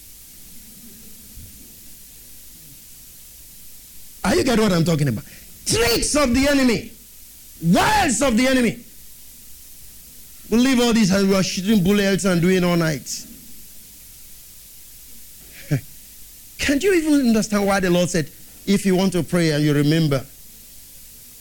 Are 4.23 4.35
you 4.35 4.43
get 4.43 4.59
what 4.59 4.73
I'm 4.73 4.83
talking 4.83 5.07
about? 5.07 5.23
Tricks 5.65 6.15
of 6.15 6.33
the 6.33 6.47
enemy. 6.49 6.91
Wiles 7.63 8.21
of 8.21 8.35
the 8.37 8.47
enemy. 8.47 8.79
We 10.49 10.57
leave 10.57 10.79
all 10.79 10.93
this 10.93 11.11
and 11.11 11.29
we 11.29 11.35
are 11.35 11.43
shooting 11.43 11.83
bullets 11.83 12.25
and 12.25 12.41
doing 12.41 12.63
all 12.63 12.75
night. 12.75 13.25
Can't 16.59 16.83
you 16.83 16.93
even 16.95 17.27
understand 17.27 17.65
why 17.65 17.79
the 17.79 17.89
Lord 17.89 18.09
said, 18.09 18.29
if 18.65 18.85
you 18.85 18.95
want 18.95 19.13
to 19.13 19.23
pray 19.23 19.51
and 19.51 19.63
you 19.63 19.73
remember? 19.73 20.25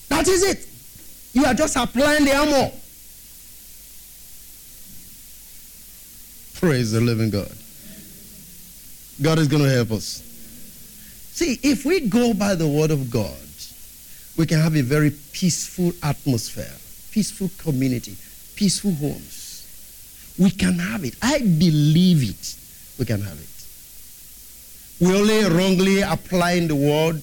That 0.09 0.29
is 0.29 0.43
it. 0.45 0.67
You 1.33 1.45
are 1.45 1.55
just 1.55 1.77
applying 1.77 2.25
the 2.25 2.37
armor. 2.37 2.71
Praise 6.59 6.91
the 6.91 7.01
living 7.01 7.31
God. 7.31 7.53
God 9.23 9.39
is 9.39 9.47
going 9.47 9.63
to 9.63 9.71
help 9.71 9.93
us. 9.93 10.25
See, 11.33 11.61
if 11.63 11.85
we 11.85 12.01
go 12.01 12.35
by 12.35 12.57
the 12.57 12.67
word 12.67 12.91
of 12.91 13.13
God, 13.13 13.37
we 14.37 14.45
can 14.45 14.59
have 14.59 14.75
a 14.75 14.83
very 14.83 15.13
peaceful 15.33 15.93
atmosphere, 16.03 16.75
peaceful 17.13 17.49
community, 17.59 18.17
peaceful 18.57 18.93
homes. 18.93 20.35
We 20.37 20.51
can 20.51 20.81
have 20.81 21.05
it. 21.05 21.15
I 21.23 21.39
believe 21.39 22.29
it. 22.29 22.57
We 22.99 23.05
can 23.05 23.21
have 23.21 23.39
it. 23.39 23.47
We 25.01 25.17
only 25.17 25.45
wrongly 25.45 26.01
applying 26.01 26.67
the 26.67 26.75
word 26.75 27.23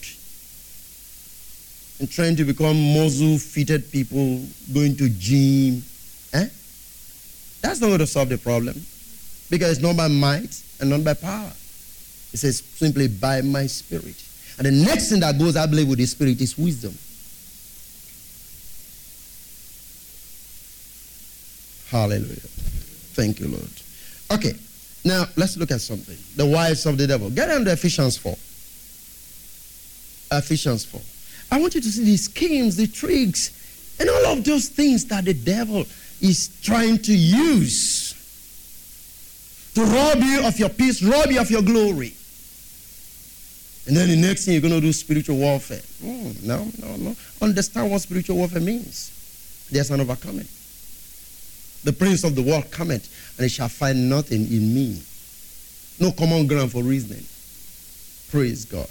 and 1.99 2.09
trying 2.09 2.37
to 2.37 2.45
become 2.45 2.93
muscle 2.93 3.37
fitted 3.37 3.91
people, 3.91 4.45
going 4.73 4.95
to 4.95 5.09
gym. 5.09 5.83
Eh? 6.31 6.47
That's 7.61 7.81
not 7.81 7.87
going 7.87 7.99
to 7.99 8.07
solve 8.07 8.29
the 8.29 8.37
problem. 8.37 8.81
Because 9.49 9.71
it's 9.73 9.81
not 9.81 9.97
by 9.97 10.07
might 10.07 10.61
and 10.79 10.89
not 10.89 11.03
by 11.03 11.13
power. 11.13 11.51
It 12.33 12.37
says 12.37 12.59
simply 12.59 13.07
by 13.07 13.41
my 13.41 13.67
spirit. 13.67 14.21
And 14.57 14.67
the 14.67 14.71
next 14.71 15.09
thing 15.09 15.19
that 15.21 15.37
goes, 15.37 15.55
I 15.55 15.65
believe, 15.65 15.87
with 15.87 15.99
the 15.99 16.05
spirit 16.05 16.41
is 16.41 16.57
wisdom. 16.57 16.97
Hallelujah. 21.89 22.49
Thank 23.15 23.39
you, 23.39 23.47
Lord. 23.47 23.69
Okay, 24.31 24.53
now 25.05 25.25
let's 25.35 25.55
look 25.55 25.71
at 25.71 25.81
something. 25.81 26.17
The 26.35 26.45
wiles 26.45 26.85
of 26.85 26.97
the 26.97 27.07
devil. 27.07 27.29
Get 27.29 27.49
into 27.49 27.71
Ephesians 27.71 28.17
4. 28.17 28.35
Ephesians 30.39 30.85
4. 30.85 31.01
I 31.51 31.61
want 31.61 31.75
you 31.75 31.81
to 31.81 31.87
see 31.87 32.03
the 32.03 32.17
schemes, 32.17 32.75
the 32.75 32.87
tricks, 32.87 33.95
and 33.99 34.09
all 34.09 34.25
of 34.33 34.43
those 34.43 34.67
things 34.67 35.05
that 35.05 35.25
the 35.25 35.33
devil 35.33 35.85
is 36.21 36.49
trying 36.63 36.97
to 36.97 37.15
use 37.15 38.04
to 39.75 39.83
rob 39.83 40.19
you 40.19 40.45
of 40.45 40.57
your 40.57 40.69
peace, 40.69 41.03
rob 41.03 41.29
you 41.29 41.39
of 41.39 41.51
your 41.51 41.61
glory. 41.61 42.13
And 43.87 43.95
then 43.95 44.09
the 44.09 44.15
next 44.15 44.45
thing 44.45 44.53
you're 44.53 44.61
going 44.61 44.73
to 44.73 44.81
do 44.81 44.91
spiritual 44.91 45.37
warfare. 45.37 45.81
Mm, 46.01 46.43
no, 46.43 46.67
no, 46.81 46.95
no. 46.95 47.15
Understand 47.41 47.91
what 47.91 48.01
spiritual 48.01 48.37
warfare 48.37 48.61
means. 48.61 49.67
There's 49.71 49.91
an 49.91 50.01
overcoming. 50.01 50.47
The 51.83 51.93
prince 51.93 52.23
of 52.23 52.35
the 52.35 52.41
world 52.41 52.71
cometh, 52.71 53.07
and 53.37 53.43
he 53.43 53.49
shall 53.49 53.69
find 53.69 54.09
nothing 54.09 54.41
in 54.41 54.73
me. 54.73 55.01
No 55.99 56.11
common 56.11 56.47
ground 56.47 56.71
for 56.71 56.81
reasoning. 56.81 57.23
Praise 58.31 58.65
God. 58.65 58.89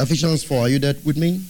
Ephesians 0.00 0.42
4, 0.42 0.58
are 0.58 0.68
you 0.68 0.78
there 0.80 0.94
with 1.04 1.16
me? 1.16 1.44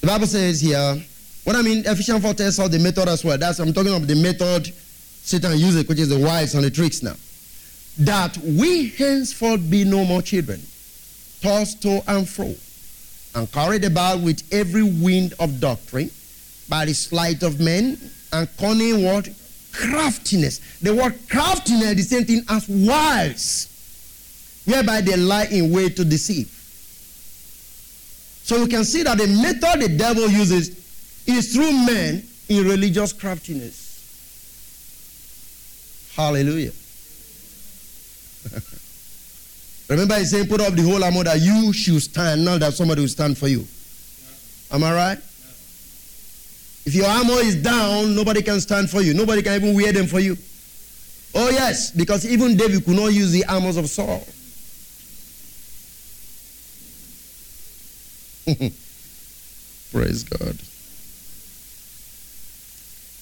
The 0.00 0.06
Bible 0.08 0.26
says 0.26 0.60
here, 0.60 0.96
what 1.44 1.54
I 1.54 1.62
mean, 1.62 1.84
Ephesians 1.86 2.20
4 2.22 2.34
tells 2.34 2.58
us 2.58 2.68
the 2.68 2.78
method 2.80 3.08
as 3.08 3.24
well. 3.24 3.38
That's 3.38 3.60
I'm 3.60 3.72
talking 3.72 3.94
about 3.94 4.08
the 4.08 4.16
method 4.16 4.72
Satan 5.26 5.58
uses, 5.58 5.88
which 5.88 5.98
is 5.98 6.08
the 6.08 6.18
wiles 6.20 6.54
and 6.54 6.62
the 6.62 6.70
tricks 6.70 7.02
now. 7.02 7.16
That 7.98 8.38
we 8.38 8.90
henceforth 8.90 9.68
be 9.68 9.82
no 9.82 10.04
more 10.04 10.22
children, 10.22 10.62
tossed 11.42 11.82
to 11.82 12.00
and 12.06 12.28
fro, 12.28 12.54
and 13.34 13.50
carried 13.50 13.82
about 13.82 14.20
with 14.20 14.44
every 14.52 14.84
wind 14.84 15.34
of 15.40 15.58
doctrine, 15.58 16.12
by 16.68 16.84
the 16.84 16.94
sleight 16.94 17.42
of 17.42 17.58
men, 17.58 17.98
and 18.32 18.48
cunning 18.56 19.02
what? 19.02 19.28
Craftiness. 19.72 20.60
The 20.78 20.94
word 20.94 21.18
craftiness 21.28 21.98
is 21.98 22.08
the 22.08 22.16
same 22.16 22.24
thing 22.24 22.42
as 22.48 22.68
wiles, 22.68 23.66
whereby 24.64 25.00
they 25.00 25.16
lie 25.16 25.48
in 25.50 25.72
wait 25.72 25.96
to 25.96 26.04
deceive. 26.04 26.46
So 28.44 28.58
you 28.58 28.68
can 28.68 28.84
see 28.84 29.02
that 29.02 29.18
the 29.18 29.26
method 29.26 29.82
the 29.82 29.96
devil 29.98 30.28
uses 30.28 30.68
is 31.26 31.52
through 31.52 31.72
men 31.72 32.22
in 32.48 32.64
religious 32.64 33.12
craftiness. 33.12 33.85
Hallelujah. 36.16 36.72
Remember, 39.88 40.18
he's 40.18 40.30
saying, 40.30 40.48
put 40.48 40.60
up 40.62 40.72
the 40.72 40.82
whole 40.82 41.04
armor 41.04 41.24
that 41.24 41.40
you 41.40 41.72
should 41.72 42.02
stand, 42.02 42.44
not 42.44 42.60
that 42.60 42.72
somebody 42.72 43.02
will 43.02 43.08
stand 43.08 43.36
for 43.36 43.48
you. 43.48 43.66
Am 44.72 44.82
I 44.82 44.94
right? 44.94 45.18
If 46.86 46.94
your 46.94 47.06
armor 47.06 47.40
is 47.40 47.56
down, 47.62 48.14
nobody 48.14 48.42
can 48.42 48.60
stand 48.60 48.88
for 48.88 49.02
you. 49.02 49.12
Nobody 49.12 49.42
can 49.42 49.62
even 49.62 49.74
wear 49.74 49.92
them 49.92 50.06
for 50.06 50.20
you. 50.20 50.36
Oh, 51.34 51.50
yes, 51.50 51.90
because 51.90 52.24
even 52.26 52.56
David 52.56 52.84
could 52.84 52.96
not 52.96 53.12
use 53.12 53.30
the 53.30 53.44
armors 53.44 53.76
of 53.76 53.88
Saul. 53.88 54.26
Praise 59.92 60.22
God. 60.24 60.56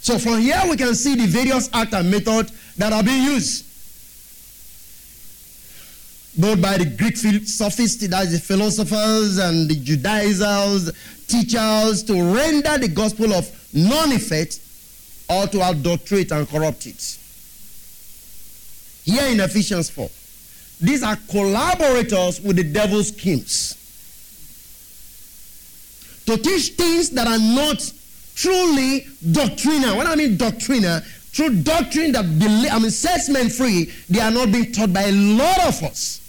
So 0.04 0.18
from 0.18 0.38
here 0.42 0.60
we 0.68 0.76
can 0.76 0.94
see 0.94 1.14
the 1.14 1.24
various 1.24 1.70
acts 1.72 1.94
and 1.94 2.10
methods 2.10 2.52
that 2.76 2.92
are 2.92 3.02
being 3.02 3.24
used. 3.24 3.64
Both 6.38 6.60
by 6.60 6.76
the 6.76 6.84
Greek 6.84 7.16
sophists, 7.16 8.06
that 8.08 8.24
is 8.26 8.32
the 8.32 8.38
philosophers 8.38 9.38
and 9.38 9.66
the 9.66 9.76
Judaizers, 9.76 10.92
teachers, 11.26 12.02
to 12.02 12.34
render 12.34 12.76
the 12.76 12.88
gospel 12.88 13.32
of 13.32 13.50
non-effect 13.72 14.60
or 15.30 15.46
to 15.46 15.70
adulterate 15.70 16.32
and 16.32 16.46
corrupt 16.50 16.86
it. 16.86 17.18
Here 19.04 19.32
in 19.32 19.40
Ephesians 19.40 19.88
4, 19.88 20.10
these 20.82 21.02
are 21.02 21.16
collaborators 21.30 22.42
with 22.42 22.56
the 22.56 22.64
devil's 22.64 23.08
schemes 23.08 23.78
to 26.26 26.36
teach 26.36 26.72
things 26.72 27.08
that 27.10 27.26
are 27.26 27.38
not 27.38 27.80
truly 28.34 29.06
doctrinal. 29.32 29.96
What 29.96 30.06
I 30.06 30.14
mean 30.16 30.36
doctrinal, 30.36 31.00
through 31.00 31.62
doctrine 31.62 32.12
that 32.12 32.38
believe, 32.38 32.70
I 32.72 32.78
mean 32.78 32.90
sets 32.90 33.28
men 33.28 33.48
free, 33.48 33.92
they 34.08 34.20
are 34.20 34.30
not 34.30 34.52
being 34.52 34.72
taught 34.72 34.92
by 34.92 35.02
a 35.02 35.12
lot 35.12 35.66
of 35.66 35.82
us. 35.82 36.20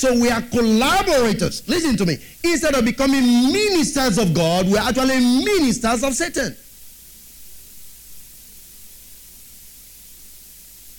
So 0.00 0.18
we 0.18 0.30
are 0.30 0.40
collaborators. 0.40 1.68
Listen 1.68 1.94
to 1.98 2.06
me. 2.06 2.16
Instead 2.42 2.74
of 2.74 2.86
becoming 2.86 3.52
ministers 3.52 4.16
of 4.16 4.32
God, 4.32 4.64
we 4.66 4.78
are 4.78 4.88
actually 4.88 5.20
ministers 5.20 6.02
of 6.02 6.14
Satan. 6.14 6.56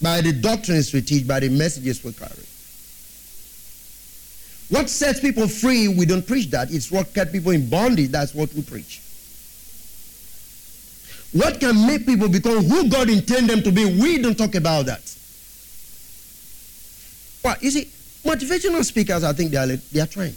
By 0.04 0.22
the 0.22 0.34
doctrines 0.34 0.94
we 0.94 1.02
teach, 1.02 1.28
by 1.28 1.40
the 1.40 1.50
messages 1.50 2.04
we 2.04 2.14
carry. 2.14 2.46
What 4.72 4.90
sets 4.90 5.20
people 5.20 5.50
free, 5.50 5.90
we 5.90 6.06
don't 6.06 6.26
preach 6.26 6.50
that. 6.52 6.72
It's 6.72 6.90
what 6.90 7.14
kept 7.14 7.34
people 7.34 7.52
in 7.52 7.70
bondage, 7.70 8.10
that's 8.10 8.34
what 8.34 8.54
we 8.54 8.62
preach. 8.62 9.02
What 11.34 11.60
can 11.60 11.86
make 11.86 12.06
people 12.06 12.30
become 12.30 12.64
who 12.64 12.90
God 12.90 13.10
intended 13.10 13.50
them 13.50 13.64
to 13.64 13.72
be, 13.72 13.84
we 13.84 14.18
don't 14.18 14.38
talk 14.38 14.56
about 14.56 14.86
that. 14.86 15.02
Well, 17.44 17.58
you 17.60 17.70
see, 17.72 17.90
motivational 18.24 18.86
speakers, 18.86 19.26
I 19.26 19.34
think 19.34 19.52
they 19.52 19.58
are, 19.58 19.68
they 19.68 20.00
are 20.00 20.08
trying. 20.08 20.36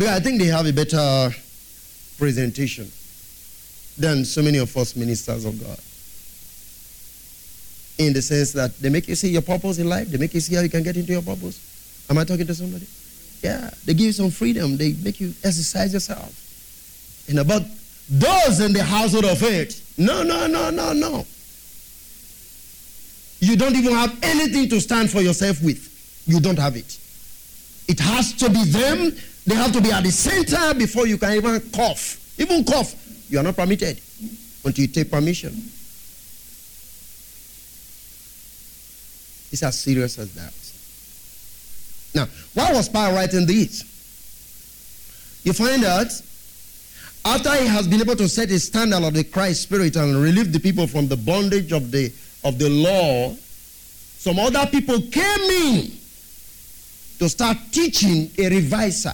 I 0.00 0.20
think 0.20 0.40
they 0.40 0.46
have 0.46 0.66
a 0.66 0.72
better 0.72 1.30
presentation 2.16 2.90
than 3.98 4.24
so 4.24 4.40
many 4.40 4.58
of 4.58 4.74
us 4.76 4.94
ministers 4.94 5.44
of 5.44 5.60
God. 5.60 5.78
In 8.06 8.12
the 8.12 8.22
sense 8.22 8.52
that 8.52 8.78
they 8.78 8.88
make 8.88 9.08
you 9.08 9.16
see 9.16 9.30
your 9.30 9.42
purpose 9.42 9.78
in 9.78 9.88
life, 9.88 10.08
they 10.08 10.16
make 10.16 10.32
you 10.32 10.40
see 10.40 10.54
how 10.54 10.62
you 10.62 10.70
can 10.70 10.84
get 10.84 10.96
into 10.96 11.10
your 11.10 11.22
purpose. 11.22 12.06
Am 12.08 12.16
I 12.18 12.24
talking 12.24 12.46
to 12.46 12.54
somebody? 12.54 12.86
Yeah, 13.42 13.70
they 13.86 13.94
give 13.94 14.06
you 14.06 14.12
some 14.12 14.30
freedom. 14.30 14.76
They 14.76 14.92
make 15.02 15.20
you 15.20 15.28
exercise 15.42 15.92
yourself. 15.92 16.34
And 17.28 17.38
about 17.38 17.62
those 18.10 18.60
in 18.60 18.72
the 18.72 18.82
household 18.82 19.24
of 19.24 19.38
faith, 19.38 19.94
no, 19.96 20.22
no, 20.22 20.46
no, 20.46 20.70
no, 20.70 20.92
no. 20.92 21.26
You 23.40 23.56
don't 23.56 23.74
even 23.74 23.92
have 23.94 24.18
anything 24.22 24.68
to 24.68 24.80
stand 24.80 25.10
for 25.10 25.22
yourself 25.22 25.62
with. 25.62 25.86
You 26.26 26.40
don't 26.40 26.58
have 26.58 26.76
it. 26.76 26.98
It 27.88 27.98
has 28.00 28.34
to 28.34 28.50
be 28.50 28.62
them. 28.64 29.16
They 29.46 29.54
have 29.54 29.72
to 29.72 29.80
be 29.80 29.90
at 29.90 30.04
the 30.04 30.10
center 30.10 30.74
before 30.78 31.06
you 31.06 31.16
can 31.16 31.32
even 31.32 31.60
cough. 31.70 32.18
Even 32.38 32.64
cough, 32.64 32.94
you 33.30 33.38
are 33.38 33.42
not 33.42 33.56
permitted 33.56 34.00
until 34.64 34.82
you 34.82 34.88
take 34.88 35.10
permission. 35.10 35.50
It's 39.52 39.62
as 39.62 39.78
serious 39.78 40.18
as 40.18 40.32
that. 40.34 40.52
Now, 42.14 42.26
why 42.54 42.72
was 42.72 42.88
Paul 42.88 43.12
writing 43.14 43.46
this? 43.46 43.84
You 45.44 45.52
find 45.52 45.84
out 45.84 46.08
after 47.24 47.54
he 47.54 47.66
has 47.66 47.86
been 47.86 48.00
able 48.00 48.16
to 48.16 48.28
set 48.28 48.50
a 48.50 48.58
standard 48.58 49.02
of 49.02 49.14
the 49.14 49.24
Christ 49.24 49.62
spirit 49.62 49.96
and 49.96 50.16
relieve 50.22 50.52
the 50.52 50.60
people 50.60 50.86
from 50.86 51.06
the 51.08 51.16
bondage 51.16 51.72
of 51.72 51.90
the 51.90 52.12
of 52.42 52.58
the 52.58 52.70
law, 52.70 53.34
some 54.18 54.38
other 54.38 54.66
people 54.70 55.00
came 55.00 55.40
in 55.50 55.92
to 57.18 57.28
start 57.28 57.58
teaching 57.70 58.30
a 58.38 58.48
reviser. 58.48 59.12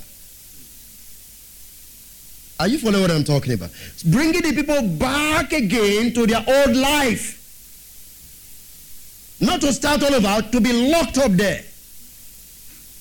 Are 2.59 2.68
you 2.68 2.78
following 2.78 3.03
what 3.03 3.11
I'm 3.11 3.24
talking 3.24 3.53
about? 3.53 3.70
It's 3.92 4.05
bringing 4.05 4.42
the 4.42 4.53
people 4.53 4.80
back 4.97 5.53
again 5.53 6.14
to 6.14 6.26
their 6.26 6.44
old 6.47 6.76
life. 6.76 7.42
Not 9.40 9.61
to 9.61 9.72
start 9.72 10.03
all 10.05 10.14
over, 10.14 10.49
to 10.51 10.61
be 10.61 10.90
locked 10.90 11.18
up 11.18 11.32
there 11.32 11.62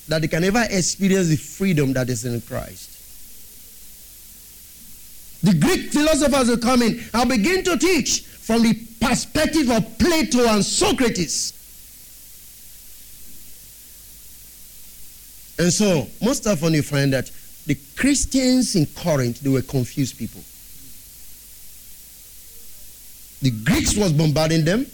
that 0.08 0.22
they 0.22 0.28
can 0.28 0.42
never 0.42 0.64
experience 0.70 1.28
the 1.28 1.36
freedom 1.36 1.92
that 1.94 2.08
is 2.08 2.24
in 2.24 2.40
Christ. 2.40 2.92
The 5.42 5.54
Greek 5.54 5.92
philosophers 5.92 6.48
will 6.48 6.58
come 6.58 6.82
in 6.82 7.00
and 7.12 7.28
begin 7.28 7.62
to 7.64 7.76
teach 7.76 8.22
from 8.22 8.62
the 8.62 8.74
perspective 9.00 9.70
of 9.70 9.98
Plato 9.98 10.46
and 10.48 10.64
Socrates. 10.64 11.52
And 15.58 15.72
so, 15.72 16.06
most 16.22 16.46
often 16.46 16.74
you 16.74 16.82
find 16.82 17.12
that 17.12 17.30
the 17.66 17.76
Christians 17.96 18.76
in 18.76 18.86
Corinth, 18.86 19.40
they 19.40 19.50
were 19.50 19.62
confused 19.62 20.18
people. 20.18 20.42
The 23.42 23.50
Greeks 23.64 23.96
was 23.96 24.12
bombarding 24.12 24.64
them. 24.64 24.86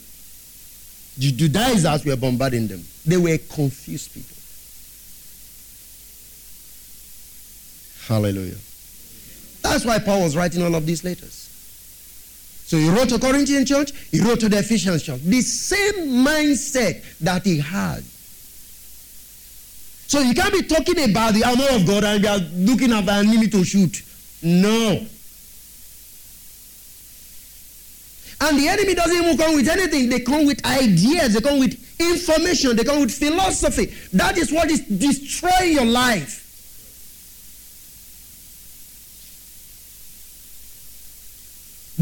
The 1.18 1.32
Judaizers 1.32 2.04
were 2.04 2.16
bombarding 2.16 2.68
them. 2.68 2.82
They 3.04 3.16
were 3.16 3.38
confused 3.38 4.14
people. 4.14 4.31
Hallelujah. 8.06 8.56
That's 9.62 9.84
why 9.84 9.98
Paul 9.98 10.22
was 10.22 10.36
writing 10.36 10.62
all 10.62 10.74
of 10.74 10.86
these 10.86 11.04
letters. 11.04 11.48
So 12.66 12.76
he 12.78 12.88
wrote 12.88 13.10
to 13.10 13.18
Corinthian 13.18 13.66
church, 13.66 13.92
he 14.10 14.20
wrote 14.20 14.40
to 14.40 14.48
the 14.48 14.58
Ephesian 14.58 14.98
church. 14.98 15.20
The 15.22 15.40
same 15.42 16.24
mindset 16.24 17.04
that 17.20 17.44
he 17.44 17.58
had. 17.58 18.02
So 20.06 20.20
you 20.20 20.34
can't 20.34 20.52
be 20.52 20.62
talking 20.62 21.10
about 21.10 21.34
the 21.34 21.44
armor 21.44 21.68
of 21.70 21.86
God 21.86 22.04
and 22.04 22.22
you 22.22 22.28
are 22.28 22.38
looking 22.54 22.92
at 22.92 23.06
the 23.06 23.12
enemy 23.12 23.48
to 23.48 23.64
shoot. 23.64 24.02
No. 24.42 25.06
And 28.40 28.58
the 28.58 28.68
enemy 28.68 28.94
doesn't 28.94 29.16
even 29.16 29.36
come 29.36 29.54
with 29.54 29.68
anything. 29.68 30.08
They 30.08 30.20
come 30.20 30.46
with 30.46 30.64
ideas, 30.66 31.34
they 31.34 31.40
come 31.40 31.60
with 31.60 31.78
information, 32.00 32.74
they 32.74 32.84
come 32.84 33.00
with 33.00 33.14
philosophy. 33.14 33.94
That 34.12 34.36
is 34.36 34.52
what 34.52 34.70
is 34.70 34.80
destroying 34.80 35.74
your 35.74 35.84
life. 35.84 36.41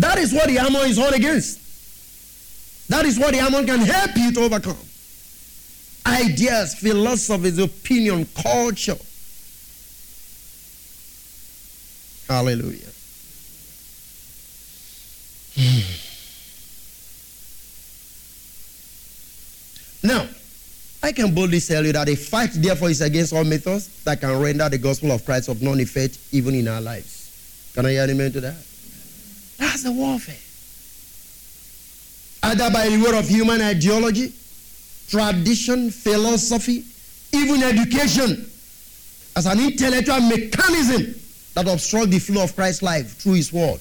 That 0.01 0.18
is 0.18 0.32
what 0.32 0.48
the 0.48 0.59
armor 0.59 0.86
is 0.86 0.98
all 0.98 1.12
against. 1.12 1.59
That 2.88 3.05
is 3.05 3.18
what 3.18 3.32
the 3.32 3.40
armor 3.40 3.64
can 3.64 3.80
help 3.80 4.16
you 4.16 4.32
to 4.32 4.40
overcome. 4.40 4.78
Ideas, 6.07 6.74
philosophies, 6.74 7.59
opinion, 7.59 8.26
culture. 8.34 8.96
Hallelujah. 12.26 12.86
Hmm. 15.55 15.80
now, 20.03 20.28
I 21.03 21.12
can 21.12 21.34
boldly 21.34 21.61
tell 21.61 21.84
you 21.84 21.92
that 21.92 22.09
a 22.09 22.14
fight, 22.16 22.51
therefore, 22.55 22.88
is 22.88 23.03
against 23.03 23.34
all 23.34 23.44
methods 23.44 24.03
that 24.05 24.20
can 24.20 24.40
render 24.40 24.66
the 24.70 24.78
gospel 24.78 25.12
of 25.12 25.26
Christ 25.26 25.48
of 25.51 25.61
non 25.61 25.78
effect 25.78 26.18
even 26.32 26.55
in 26.55 26.68
our 26.68 26.80
lives. 26.80 27.70
Can 27.74 27.84
I 27.84 27.90
hear 27.90 28.05
amen 28.09 28.32
to 28.32 28.40
that? 28.40 28.70
That's 29.61 29.83
the 29.83 29.93
warfare. 29.93 30.35
Either 32.43 32.71
by 32.71 32.89
the 32.89 32.97
word 33.03 33.15
of 33.15 33.29
human 33.29 33.61
ideology, 33.61 34.33
tradition, 35.09 35.91
philosophy, 35.91 36.83
even 37.33 37.63
education, 37.63 38.51
as 39.37 39.45
an 39.45 39.61
intellectual 39.61 40.21
mechanism 40.23 41.15
that 41.55 41.69
obstructs 41.69 42.09
the 42.09 42.19
flow 42.19 42.45
of 42.45 42.57
Christ's 42.57 42.83
life 42.83 43.19
through 43.19 43.35
his 43.35 43.53
word 43.53 43.81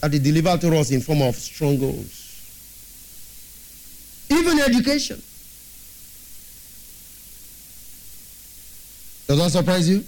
that 0.00 0.12
he 0.12 0.18
delivered 0.18 0.60
to 0.60 0.76
us 0.76 0.90
in 0.90 1.00
form 1.00 1.22
of 1.22 1.34
strongholds. 1.34 2.18
Even 4.30 4.60
education. 4.60 5.20
Does 9.26 9.38
that 9.38 9.50
surprise 9.50 9.88
you? 9.88 10.04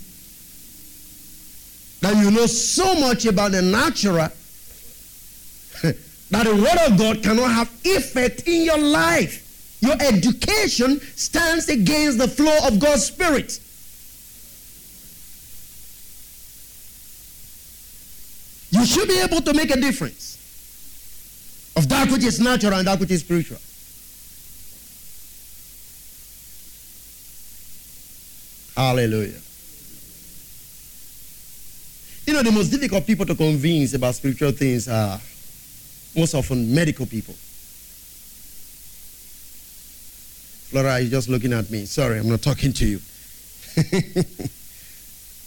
That 2.03 2.23
you 2.23 2.31
know 2.31 2.47
so 2.47 2.95
much 2.97 3.25
about 3.25 3.53
the 3.53 3.63
natural 3.63 4.29
that 6.33 6.45
the 6.47 6.57
word 6.57 6.91
of 6.91 6.99
God 6.99 7.23
cannot 7.23 7.51
have 7.51 7.71
effect 7.85 8.49
in 8.49 8.63
your 8.63 8.79
life. 8.79 9.77
Your 9.83 9.97
education 10.01 10.99
stands 11.15 11.69
against 11.69 12.17
the 12.17 12.27
flow 12.27 12.57
of 12.67 12.79
God's 12.81 13.05
Spirit. 13.05 13.61
You 18.71 18.87
should 18.87 19.09
be 19.09 19.21
able 19.21 19.43
to 19.43 19.53
make 19.53 19.71
a 19.71 19.79
difference 19.79 20.39
of 21.77 21.87
that 21.91 22.11
which 22.11 22.25
is 22.25 22.41
natural 22.41 22.73
and 22.75 22.87
that 22.87 22.99
which 22.99 23.11
is 23.11 23.21
spiritual. 23.21 23.59
Hallelujah. 28.75 29.39
You 32.27 32.33
know, 32.33 32.43
the 32.43 32.53
most 32.53 32.71
difficult 32.71 33.07
people 33.07 33.27
to 33.27 33.35
convince 33.35 33.93
about 33.93 34.15
spiritual 34.15 34.53
things 34.53 34.89
are 34.89 35.21
most 36.17 36.35
often 36.35 36.75
medical 36.75 37.07
people. 37.07 37.35
Flora 40.73 40.97
is 40.97 41.11
just 41.11 41.29
looking 41.29 41.53
at 41.53 41.71
me. 41.71 41.85
Sorry, 41.85 42.19
I'm 42.19 42.29
not 42.29 42.43
talking 42.43 42.73
to 42.73 42.87
you. 42.87 42.99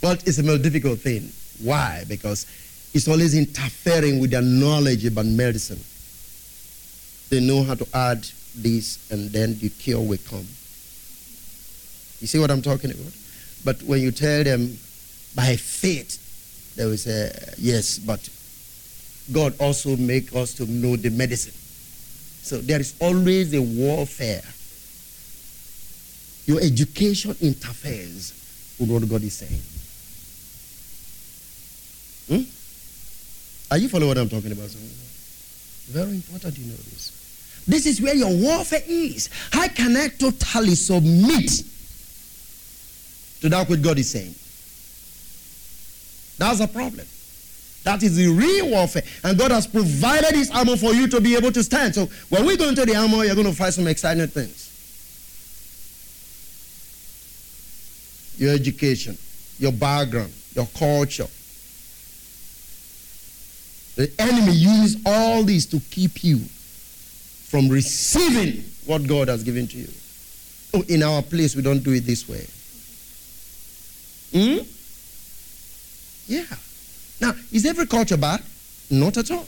but 0.02 0.28
it's 0.28 0.38
a 0.38 0.44
more 0.44 0.58
difficult 0.58 1.00
thing. 1.00 1.32
Why? 1.64 2.04
Because 2.08 2.46
it's 2.94 3.08
always 3.08 3.36
interfering 3.36 4.20
with 4.20 4.32
their 4.32 4.42
knowledge 4.42 5.06
about 5.06 5.26
medicine. 5.26 5.80
They 7.30 7.46
know 7.46 7.64
how 7.64 7.76
to 7.76 7.88
add 7.94 8.26
this, 8.56 9.12
and 9.12 9.32
then 9.32 9.58
the 9.60 9.70
cure 9.70 10.00
will 10.00 10.20
come. 10.30 10.46
You 12.22 12.28
see 12.28 12.40
what 12.40 12.52
I'm 12.52 12.62
talking 12.62 12.92
about? 12.92 13.12
But 13.64 13.82
when 13.84 14.02
you 14.02 14.12
tell 14.12 14.44
them 14.44 14.78
by 15.36 15.56
faith, 15.56 16.76
they 16.76 16.86
will 16.86 16.98
say, 16.98 17.32
yes, 17.58 18.00
but 18.00 18.30
God 19.32 19.56
also 19.60 19.96
make 19.98 20.36
us 20.36 20.54
to 20.56 20.66
know 20.66 20.96
the 20.96 21.10
medicine. 21.10 21.54
So 21.54 22.58
there 22.60 22.80
is 22.80 22.96
always 23.00 23.54
a 23.54 23.62
warfare. 23.62 24.44
Your 26.46 26.62
education 26.62 27.36
interferes 27.42 28.34
with 28.80 28.92
what 28.92 29.10
God 29.10 29.24
is 29.24 29.34
saying. 29.34 29.62
Hmm? 32.30 32.44
Are 33.72 33.80
you 33.80 33.90
following 33.90 34.10
what 34.10 34.18
I'm 34.20 34.30
talking 34.30 34.52
about? 34.52 34.70
Very 35.90 36.12
important 36.12 36.58
you 36.58 36.66
know 36.66 36.76
this. 36.76 37.64
This 37.68 37.86
is 37.88 38.00
where 38.00 38.16
your 38.16 38.32
warfare 38.32 38.84
is. 38.86 39.30
How 39.52 39.68
can 39.68 39.98
I 39.98 40.10
totally 40.10 40.76
submit 40.76 41.50
to 43.42 43.50
that 43.50 43.68
which 43.68 43.82
God 43.82 43.98
is 43.98 44.12
saying? 44.12 44.36
That's 46.38 46.60
a 46.60 46.68
problem. 46.68 47.08
That 47.86 48.02
is 48.02 48.16
the 48.16 48.28
real 48.28 48.72
warfare. 48.72 49.04
And 49.24 49.38
God 49.38 49.52
has 49.52 49.68
provided 49.68 50.34
His 50.36 50.50
armor 50.50 50.76
for 50.76 50.92
you 50.92 51.08
to 51.08 51.22
be 51.22 51.36
able 51.36 51.52
to 51.52 51.64
stand. 51.64 51.94
So 51.94 52.08
when 52.30 52.44
we 52.44 52.58
go 52.58 52.68
into 52.68 52.84
the 52.84 52.96
armor, 52.96 53.24
you're 53.24 53.36
going 53.36 53.48
to 53.48 53.54
find 53.54 53.72
some 53.72 53.88
exciting 53.88 54.28
things. 54.28 54.72
Your 58.40 58.56
education, 58.56 59.16
your 59.60 59.72
background, 59.72 60.34
your 60.56 60.66
culture. 60.66 61.28
The 63.96 64.12
enemy 64.20 64.52
uses 64.52 65.02
all 65.06 65.44
this 65.44 65.68
to 65.68 65.80
keep 65.80 66.24
you 66.24 66.40
from 66.40 67.70
receiving 67.70 68.66
what 68.88 69.08
God 69.08 69.28
has 69.28 69.44
given 69.44 69.68
to 69.68 69.78
you. 69.78 69.88
Oh, 70.74 70.84
in 70.90 71.04
our 71.04 71.22
place, 71.22 71.56
we 71.56 71.62
don't 71.62 71.84
do 71.84 71.94
it 71.94 72.02
this 72.02 72.28
way. 72.28 72.48
Hmm? 74.34 74.66
Yeah. 76.28 76.46
Now, 77.22 77.34
is 77.52 77.66
every 77.66 77.88
culture 77.88 78.18
bad? 78.18 78.42
Not 78.92 79.18
at 79.18 79.32
all. 79.32 79.46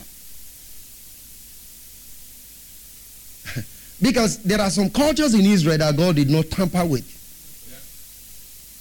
because 4.02 4.38
there 4.42 4.60
are 4.60 4.70
some 4.70 4.90
cultures 4.90 5.34
in 5.34 5.46
Israel 5.46 5.78
that 5.78 5.96
God 5.96 6.16
did 6.16 6.30
not 6.30 6.50
tamper 6.50 6.84
with. 6.84 7.14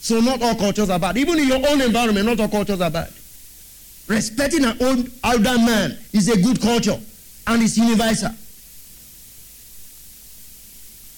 So 0.02 0.20
not 0.22 0.42
all 0.42 0.56
cultures 0.56 0.90
are 0.90 1.00
bad. 1.00 1.18
Even 1.18 1.38
in 1.40 1.48
your 1.48 1.68
own 1.70 1.82
environment, 1.82 2.26
not 2.26 2.40
all 2.40 2.48
cultures 2.48 2.80
are 2.80 2.90
bad. 2.92 3.12
Respecting 4.08 4.64
an 4.64 4.78
old 4.82 5.10
elder 5.24 5.58
man 5.60 5.98
is 6.14 6.30
a 6.30 6.42
good 6.42 6.62
culture 6.62 6.98
and 7.46 7.62
it's 7.62 7.78
universal. 7.78 8.32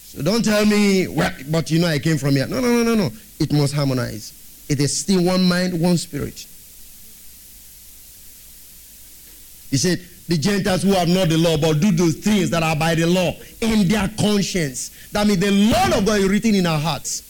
So 0.09 0.23
don't 0.23 0.43
tell 0.43 0.65
me, 0.65 1.07
well, 1.07 1.31
but 1.51 1.69
you 1.69 1.79
know 1.79 1.87
I 1.87 1.99
came 1.99 2.17
from 2.17 2.31
here. 2.35 2.47
No, 2.47 2.59
no, 2.61 2.67
no, 2.67 2.83
no, 2.83 2.95
no. 2.95 3.11
It 3.39 3.53
must 3.53 3.75
harmonize. 3.75 4.33
It 4.67 4.79
is 4.79 4.97
still 4.97 5.23
one 5.23 5.47
mind, 5.47 5.79
one 5.79 5.97
spirit. 5.97 6.47
He 9.69 9.77
said, 9.77 9.99
the 10.29 10.37
Gentiles 10.37 10.83
who 10.83 10.91
have 10.91 11.07
not 11.07 11.27
the 11.29 11.37
law, 11.37 11.57
but 11.57 11.79
do 11.79 11.91
those 11.91 12.15
things 12.15 12.51
that 12.51 12.61
are 12.61 12.75
by 12.75 12.93
the 12.93 13.07
law 13.07 13.35
in 13.61 13.87
their 13.87 14.07
conscience. 14.19 15.09
That 15.11 15.25
means 15.25 15.39
the 15.39 15.49
law 15.51 15.97
of 15.97 16.05
God 16.05 16.19
is 16.19 16.29
written 16.29 16.53
in 16.53 16.67
our 16.67 16.79
hearts. 16.79 17.25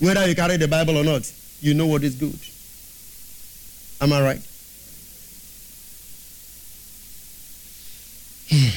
Whether 0.00 0.26
you 0.28 0.34
carry 0.34 0.58
the 0.58 0.68
Bible 0.68 0.98
or 0.98 1.04
not, 1.04 1.30
you 1.62 1.72
know 1.72 1.86
what 1.86 2.04
is 2.04 2.14
good. 2.14 2.38
Am 4.02 4.12
I 4.12 4.22
right? 4.22 4.46
Hmm. 8.50 8.68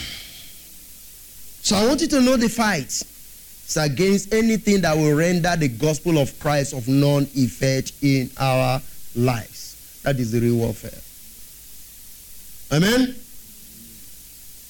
so 1.64 1.76
I 1.76 1.88
want 1.88 2.00
you 2.02 2.08
to 2.08 2.22
know 2.22 2.38
the 2.38 2.48
fight. 2.48 2.86
It's 2.86 3.78
against 3.78 4.34
anything 4.34 4.82
that 4.82 4.96
will 4.96 5.16
render 5.16 5.56
the 5.58 5.68
gospel 5.68 6.18
of 6.18 6.38
Christ 6.40 6.74
of 6.74 6.88
non 6.88 7.24
effect 7.36 7.92
in 8.02 8.30
our 8.38 8.82
lives. 9.16 10.02
That 10.04 10.18
is 10.18 10.32
the 10.32 10.40
real 10.40 10.58
warfare. 10.58 10.92
Amen? 12.74 13.16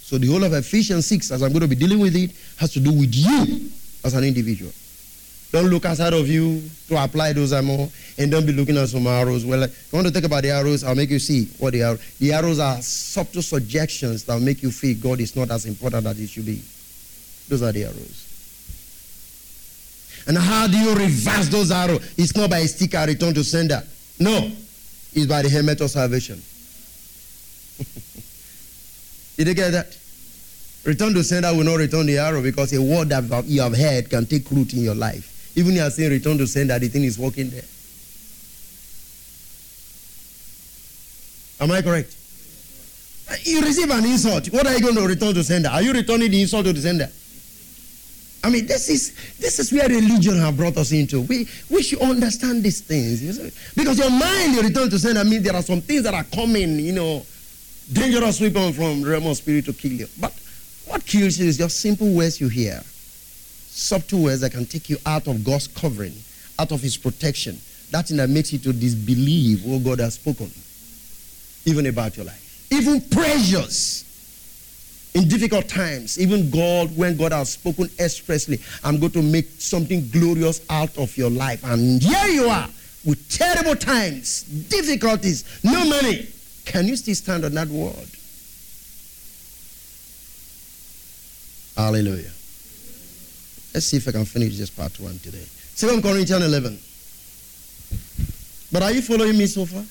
So 0.03 0.17
the 0.17 0.27
whole 0.27 0.43
of 0.43 0.53
Ephesians 0.53 1.07
6, 1.07 1.31
as 1.31 1.41
I'm 1.41 1.49
going 1.49 1.61
to 1.61 1.67
be 1.67 1.75
dealing 1.75 1.99
with 1.99 2.15
it, 2.15 2.31
has 2.57 2.73
to 2.73 2.79
do 2.79 2.91
with 2.91 3.15
you 3.15 3.71
as 4.03 4.13
an 4.13 4.25
individual. 4.25 4.71
Don't 5.53 5.67
look 5.67 5.85
outside 5.85 6.13
of 6.13 6.27
you 6.27 6.61
to 6.89 7.01
apply 7.01 7.31
those 7.31 7.53
ammo, 7.53 7.89
and 8.17 8.29
don't 8.29 8.45
be 8.45 8.51
looking 8.51 8.75
at 8.75 8.89
some 8.89 9.07
arrows. 9.07 9.45
Well, 9.45 9.63
if 9.63 9.93
you 9.93 9.97
want 9.97 10.07
to 10.07 10.13
think 10.13 10.25
about 10.25 10.43
the 10.43 10.49
arrows, 10.49 10.83
I'll 10.83 10.95
make 10.95 11.11
you 11.11 11.19
see 11.19 11.45
what 11.59 11.73
they 11.73 11.81
are. 11.81 11.97
The 12.19 12.33
arrows 12.33 12.59
are 12.59 12.81
subtle 12.81 13.41
suggestions 13.41 14.25
that 14.25 14.39
make 14.41 14.63
you 14.63 14.71
feel 14.71 14.97
God 14.97 15.21
is 15.21 15.35
not 15.35 15.51
as 15.51 15.65
important 15.65 16.05
as 16.05 16.19
it 16.19 16.27
should 16.27 16.45
be. 16.45 16.61
Those 17.47 17.61
are 17.61 17.71
the 17.71 17.85
arrows. 17.85 18.29
And 20.27 20.37
how 20.37 20.67
do 20.67 20.77
you 20.77 20.95
reverse 20.95 21.49
those 21.49 21.71
arrows? 21.71 22.13
It's 22.17 22.35
not 22.35 22.49
by 22.49 22.59
a 22.59 22.67
sticker 22.67 23.05
return 23.05 23.33
to 23.35 23.43
sender. 23.43 23.81
No, 24.19 24.51
it's 25.13 25.27
by 25.27 25.41
the 25.43 25.49
helmet 25.49 25.81
of 25.81 25.91
salvation. 25.91 26.41
Did 29.37 29.47
you 29.47 29.53
get 29.53 29.71
that? 29.71 29.97
Return 30.83 31.13
to 31.13 31.23
sender 31.23 31.53
will 31.55 31.63
not 31.63 31.75
return 31.75 32.05
the 32.05 32.17
arrow 32.17 32.41
because 32.41 32.73
a 32.73 32.81
word 32.81 33.09
that 33.09 33.45
you 33.45 33.61
have 33.61 33.75
heard 33.75 34.09
can 34.09 34.25
take 34.25 34.49
root 34.51 34.73
in 34.73 34.81
your 34.81 34.95
life. 34.95 35.51
Even 35.55 35.73
you 35.73 35.81
are 35.81 35.89
saying 35.89 36.11
return 36.11 36.37
to 36.37 36.47
sender, 36.47 36.77
the 36.77 36.87
thing 36.87 37.03
is 37.03 37.17
working 37.17 37.49
there. 37.49 37.63
Am 41.61 41.71
I 41.71 41.81
correct? 41.81 42.15
You 43.45 43.61
receive 43.61 43.89
an 43.89 44.05
insult. 44.05 44.47
What 44.47 44.67
are 44.67 44.73
you 44.73 44.81
going 44.81 44.95
to 44.95 45.07
return 45.07 45.33
to 45.33 45.43
sender? 45.43 45.69
Are 45.69 45.81
you 45.81 45.93
returning 45.93 46.29
the 46.29 46.41
insult 46.41 46.65
to 46.65 46.73
the 46.73 46.81
sender? 46.81 47.09
I 48.43 48.49
mean, 48.49 48.65
this 48.65 48.89
is 48.89 49.13
this 49.39 49.59
is 49.59 49.71
where 49.71 49.87
religion 49.87 50.37
have 50.39 50.57
brought 50.57 50.75
us 50.75 50.91
into. 50.91 51.21
We 51.21 51.47
we 51.69 51.81
should 51.81 52.01
understand 52.01 52.61
these 52.61 52.81
things 52.81 53.21
because 53.73 53.97
your 53.97 54.09
mind, 54.09 54.55
you 54.55 54.61
return 54.61 54.89
to 54.89 54.99
sender, 54.99 55.23
means 55.23 55.43
there 55.43 55.55
are 55.55 55.61
some 55.61 55.79
things 55.79 56.03
that 56.03 56.13
are 56.13 56.25
coming. 56.25 56.77
You 56.77 56.91
know, 56.91 57.25
dangerous 57.93 58.41
weapon 58.41 58.73
from 58.73 59.01
the 59.01 59.09
realm 59.09 59.27
of 59.27 59.37
spirit 59.37 59.65
to 59.65 59.73
kill 59.73 59.91
you. 59.91 60.07
But 60.19 60.33
what 60.87 61.05
kills 61.05 61.37
you 61.39 61.47
is 61.47 61.57
just 61.57 61.79
simple 61.79 62.13
words 62.13 62.41
you 62.41 62.47
hear 62.49 62.81
subtle 63.73 64.23
words 64.23 64.41
that 64.41 64.51
can 64.51 64.65
take 64.65 64.89
you 64.89 64.97
out 65.05 65.27
of 65.27 65.43
God's 65.43 65.67
covering, 65.67 66.13
out 66.59 66.71
of 66.71 66.81
His 66.81 66.95
protection. 66.95 67.57
That 67.91 68.07
thing 68.07 68.17
that 68.17 68.29
makes 68.29 68.53
you 68.53 68.59
to 68.59 68.73
disbelieve 68.73 69.65
what 69.65 69.83
God 69.83 69.99
has 69.99 70.15
spoken, 70.15 70.51
even 71.65 71.87
about 71.87 72.15
your 72.15 72.25
life. 72.25 72.67
Even 72.71 73.01
pressures 73.01 74.05
in 75.13 75.27
difficult 75.27 75.67
times, 75.67 76.19
even 76.19 76.49
God, 76.49 76.95
when 76.95 77.17
God 77.17 77.31
has 77.31 77.53
spoken 77.53 77.89
expressly, 77.99 78.59
I'm 78.83 78.99
going 78.99 79.11
to 79.13 79.21
make 79.21 79.45
something 79.59 80.07
glorious 80.09 80.65
out 80.69 80.97
of 80.97 81.15
your 81.17 81.29
life. 81.29 81.63
And 81.63 82.01
here 82.01 82.27
you 82.27 82.45
are 82.45 82.67
with 83.05 83.29
terrible 83.29 83.75
times, 83.75 84.43
difficulties, 84.43 85.43
no 85.63 85.85
money. 85.87 86.27
Can 86.65 86.87
you 86.87 86.95
still 86.95 87.15
stand 87.15 87.45
on 87.45 87.53
that 87.53 87.67
word? 87.67 88.09
Hallelujah. 91.75 92.31
Let's 93.73 93.87
see 93.87 93.97
if 93.97 94.07
I 94.07 94.11
can 94.11 94.25
finish 94.25 94.57
this 94.57 94.69
part 94.69 94.99
one 94.99 95.17
today. 95.19 95.45
Second 95.73 96.03
Corinthians 96.03 96.45
11. 96.45 96.79
But 98.71 98.83
are 98.83 98.91
you 98.91 99.01
following 99.01 99.37
me 99.37 99.47
so 99.47 99.65
far? 99.65 99.83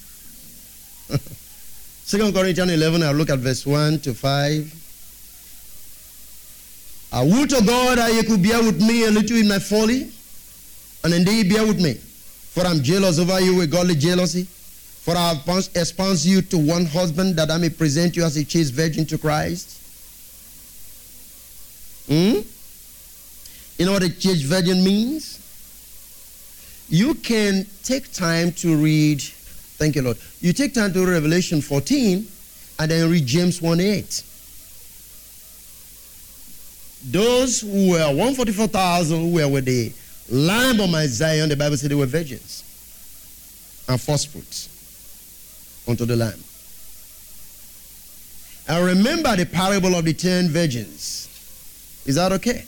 Second 2.05 2.33
Corinthians 2.35 2.71
11, 2.71 3.03
I'll 3.03 3.15
look 3.15 3.31
at 3.31 3.41
verse 3.41 3.67
1 3.67 4.01
to 4.01 4.15
5. 4.15 4.75
I 7.13 7.23
would 7.23 7.51
to 7.51 7.63
God 7.65 7.99
that 7.99 8.15
you 8.15 8.23
could 8.23 8.43
bear 8.43 8.63
with 8.63 8.81
me 8.81 9.05
a 9.05 9.11
little 9.11 9.37
in 9.37 9.49
my 9.49 9.59
folly, 9.59 10.11
and 11.05 11.13
indeed 11.13 11.53
bear 11.53 11.67
with 11.67 11.81
me. 11.81 11.95
For 11.95 12.65
I'm 12.65 12.83
jealous 12.83 13.19
over 13.19 13.41
you 13.41 13.57
with 13.57 13.71
godly 13.71 13.97
jealousy. 13.97 14.47
For 15.03 15.17
I 15.17 15.35
have 15.35 15.69
espoused 15.75 16.25
you 16.25 16.43
to 16.43 16.59
one 16.59 16.85
husband 16.85 17.35
that 17.35 17.51
I 17.51 17.59
may 17.59 17.71
present 17.71 18.15
you 18.15 18.23
as 18.23 18.37
a 18.37 18.45
chaste 18.45 18.73
virgin 18.73 19.05
to 19.07 19.19
Christ. 19.19 19.81
Hmm? 22.07 22.43
You 23.79 23.87
know 23.87 23.95
what 23.95 24.05
a 24.05 24.11
chaste 24.11 24.45
virgin 24.45 24.85
means? 24.85 25.41
You 26.89 27.15
can 27.15 27.67
take 27.83 28.13
time 28.13 28.53
to 28.53 28.77
read, 28.77 29.21
thank 29.23 29.97
you, 29.97 30.03
Lord. 30.03 30.19
You 30.41 30.53
take 30.53 30.73
time 30.73 30.93
to 30.93 31.01
read 31.01 31.09
Revelation 31.15 31.61
14 31.61 32.25
and 32.79 32.91
then 32.91 33.11
read 33.11 33.27
James 33.27 33.61
1 33.61 33.81
8. 33.81 34.25
Those 37.07 37.61
who 37.63 37.91
were 37.91 38.07
144,000 38.07 39.19
who 39.19 39.33
were 39.33 39.49
with 39.49 39.65
the 39.65 39.93
Lamb 40.31 40.79
of 40.79 40.91
my 40.91 41.09
Zion, 41.09 41.49
the 41.49 41.57
Bible 41.57 41.77
said 41.77 41.91
they 41.91 41.97
were 41.97 42.07
virgins 42.07 42.63
and 43.89 44.01
first 44.01 44.29
fruits 44.29 44.72
unto 45.89 46.05
the 46.05 46.17
Lamb. 46.17 46.39
And 48.69 48.85
remember 48.85 49.37
the 49.37 49.47
parable 49.47 49.95
of 49.95 50.05
the 50.05 50.13
ten 50.15 50.49
virgins. 50.49 51.29
Is 52.07 52.15
that 52.17 52.33
okay? 52.33 52.65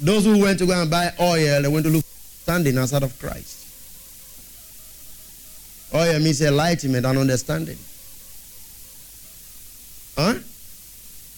Those 0.00 0.24
who 0.24 0.40
went 0.40 0.58
to 0.60 0.66
go 0.66 0.80
and 0.80 0.90
buy 0.90 1.12
oil, 1.20 1.62
they 1.62 1.68
went 1.68 1.84
to 1.86 1.90
look 1.92 2.04
standing 2.04 2.78
outside 2.78 3.02
of 3.02 3.18
Christ. 3.18 3.56
Oil 5.94 6.18
means 6.20 6.40
enlightenment 6.40 7.06
and 7.06 7.18
understanding. 7.18 7.78
Huh? 10.16 10.34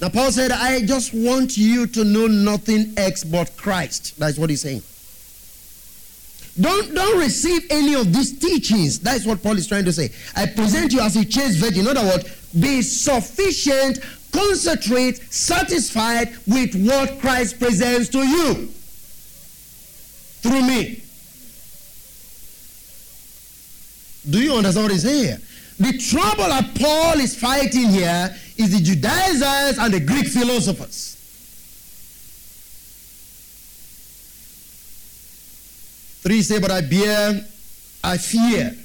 Now, 0.00 0.08
Paul 0.08 0.32
said, 0.32 0.50
I 0.50 0.80
just 0.86 1.12
want 1.12 1.56
you 1.56 1.86
to 1.86 2.04
know 2.04 2.26
nothing 2.26 2.94
else 2.96 3.22
but 3.22 3.56
Christ. 3.56 4.18
That's 4.18 4.38
what 4.38 4.50
he's 4.50 4.62
saying. 4.62 4.82
Don't, 6.58 6.94
don't 6.94 7.18
receive 7.18 7.66
any 7.70 7.94
of 7.94 8.12
these 8.12 8.38
teachings. 8.38 8.98
That's 8.98 9.26
what 9.26 9.42
Paul 9.42 9.56
is 9.56 9.66
trying 9.66 9.84
to 9.84 9.92
say. 9.92 10.10
I 10.34 10.46
present 10.46 10.92
you 10.92 11.00
as 11.00 11.16
a 11.16 11.24
chaste 11.24 11.58
virgin. 11.58 11.82
In 11.82 11.96
other 11.96 12.06
words, 12.08 12.24
be 12.58 12.82
sufficient 12.82 14.00
concentrate, 14.32 15.32
satisfied 15.32 16.36
with 16.46 16.74
what 16.86 17.20
Christ 17.20 17.58
presents 17.58 18.08
to 18.10 18.18
you 18.18 18.66
through 20.42 20.62
me. 20.62 21.02
Do 24.28 24.40
you 24.40 24.54
understand 24.54 24.84
what 24.84 24.92
he's 24.92 25.02
saying 25.02 25.24
here? 25.24 25.40
The 25.78 25.98
trouble 25.98 26.44
that 26.44 26.74
Paul 26.74 27.18
is 27.20 27.38
fighting 27.38 27.88
here 27.88 28.36
is 28.58 28.72
the 28.72 28.80
Judaizers 28.80 29.78
and 29.78 29.94
the 29.94 30.00
Greek 30.00 30.26
philosophers. 30.26 31.16
Three 36.22 36.42
say, 36.42 36.60
But 36.60 36.70
I 36.70 36.80
bear, 36.82 37.40
I 38.04 38.18
fear, 38.18 38.76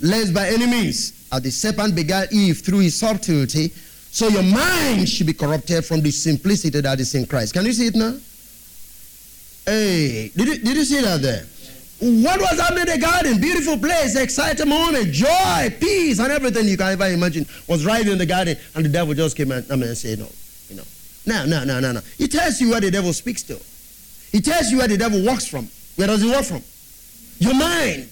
lest 0.00 0.32
by 0.32 0.48
any 0.48 0.66
means, 0.66 1.28
as 1.30 1.42
the 1.42 1.50
serpent 1.50 1.94
begat 1.94 2.32
Eve 2.32 2.58
through 2.58 2.78
his 2.78 2.98
subtlety, 2.98 3.68
so 4.10 4.28
your 4.28 4.42
mind 4.42 5.08
should 5.08 5.26
be 5.26 5.34
corrupted 5.34 5.84
from 5.84 6.00
the 6.00 6.10
simplicity 6.10 6.80
that 6.80 6.98
is 6.98 7.14
in 7.14 7.26
Christ. 7.26 7.52
Can 7.52 7.66
you 7.66 7.72
see 7.72 7.88
it 7.88 7.94
now? 7.94 8.16
Hey, 9.66 10.32
did 10.34 10.48
you, 10.48 10.58
did 10.58 10.76
you 10.76 10.84
see 10.84 11.02
that 11.02 11.20
there? 11.20 11.44
What 12.00 12.40
was 12.40 12.58
happening 12.58 12.88
in 12.88 13.00
the 13.00 13.06
garden? 13.06 13.40
Beautiful 13.40 13.76
place, 13.76 14.16
exciting 14.16 14.68
moment, 14.68 15.12
joy, 15.12 15.76
peace, 15.78 16.20
and 16.20 16.32
everything 16.32 16.66
you 16.68 16.76
can 16.76 16.92
ever 16.92 17.06
imagine 17.08 17.44
was 17.66 17.84
right 17.84 18.06
in 18.06 18.16
the 18.16 18.24
garden, 18.24 18.56
and 18.74 18.84
the 18.84 18.88
devil 18.88 19.12
just 19.12 19.36
came 19.36 19.52
and, 19.52 19.70
I 19.70 19.76
mean, 19.76 19.94
said, 19.94 20.20
no, 20.20 20.28
you 20.70 20.76
know. 20.76 20.84
No, 21.26 21.44
no, 21.44 21.64
no, 21.64 21.80
no, 21.80 21.92
no. 21.92 22.00
He 22.16 22.28
tells 22.28 22.60
you 22.60 22.70
where 22.70 22.80
the 22.80 22.90
devil 22.90 23.12
speaks 23.12 23.42
to. 23.42 23.60
He 24.32 24.40
tells 24.40 24.70
you 24.70 24.78
where 24.78 24.88
the 24.88 24.96
devil 24.96 25.22
walks 25.22 25.46
from. 25.46 25.68
Where 25.96 26.06
does 26.06 26.22
he 26.22 26.30
walk 26.30 26.44
from? 26.44 26.62
Your 27.38 27.54
mind. 27.54 28.08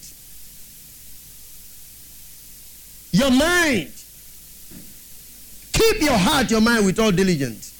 Your 3.13 3.31
mind. 3.31 3.93
Keep 5.73 6.01
your 6.03 6.17
heart, 6.17 6.51
your 6.51 6.61
mind 6.61 6.87
with 6.87 6.99
all 6.99 7.13
diligence. 7.13 7.73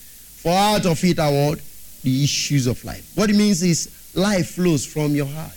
For 0.43 0.53
out 0.53 0.87
of 0.87 1.03
it 1.05 1.19
are 1.19 1.31
what? 1.31 1.61
The 2.03 2.25
issues 2.25 2.67
of 2.67 2.83
life. 2.85 3.13
What 3.15 3.31
it 3.31 3.37
means 3.37 3.63
is 3.63 4.13
life 4.15 4.51
flows 4.51 4.85
from 4.85 5.15
your 5.15 5.27
heart. 5.27 5.53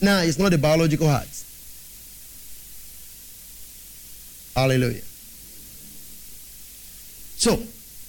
Now, 0.00 0.20
it's 0.20 0.38
not 0.38 0.52
a 0.52 0.58
biological 0.58 1.08
heart. 1.08 1.28
Hallelujah. 4.54 5.02
So, 7.36 7.56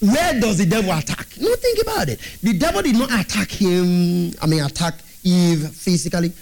where 0.00 0.40
does 0.40 0.58
the 0.58 0.66
devil 0.66 0.92
attack? 0.92 1.26
No, 1.40 1.54
think 1.56 1.82
about 1.82 2.08
it. 2.08 2.20
The 2.42 2.52
devil 2.58 2.82
did 2.82 2.96
not 2.96 3.12
attack 3.12 3.50
him, 3.50 4.32
I 4.40 4.46
mean, 4.46 4.62
attack 4.62 4.94
Eve 5.26 5.68
physically. 5.70 6.32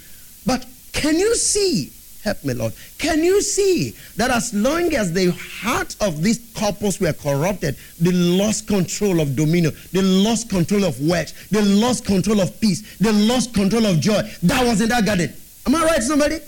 But 0.45 0.65
can 0.93 1.17
you 1.17 1.35
see 1.35 1.91
Help 2.25 2.43
me, 2.43 2.55
Lord. 2.55 2.73
Can 2.97 3.23
you 3.23 3.39
see 3.39 3.91
that 4.17 4.31
as 4.31 4.51
long 4.51 4.95
as 4.95 5.13
the 5.13 5.29
heart 5.29 5.95
of 6.01 6.23
these 6.23 6.39
couples 6.55 6.99
were 6.99 7.13
corrupted, 7.13 7.77
they 8.01 8.11
lost 8.11 8.67
control 8.67 9.19
of 9.19 9.35
dominion, 9.35 9.71
they 9.93 10.01
lost 10.01 10.49
control 10.49 10.85
of 10.85 10.99
wealth, 11.07 11.49
they 11.51 11.61
lost 11.61 12.03
control 12.03 12.41
of 12.41 12.59
peace, 12.59 12.97
they 12.97 13.11
lost 13.11 13.53
control 13.53 13.85
of 13.85 13.99
joy. 13.99 14.23
That 14.41 14.65
was 14.65 14.81
in 14.81 14.89
that 14.89 15.05
garden. 15.05 15.31
Am 15.67 15.75
I 15.75 15.83
right, 15.83 16.01
somebody? 16.01 16.39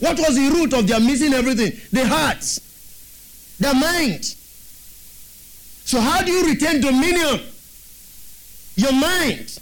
What 0.00 0.18
was 0.18 0.34
the 0.34 0.50
root 0.52 0.74
of 0.74 0.86
their 0.86 1.00
missing 1.00 1.32
everything? 1.32 1.72
The 1.90 2.06
hearts, 2.06 2.60
their 3.58 3.74
mind. 3.74 4.24
So, 5.86 5.98
how 5.98 6.20
do 6.22 6.30
you 6.30 6.46
retain 6.46 6.82
dominion? 6.82 7.40
Your 8.76 8.92
mind. 8.92 9.58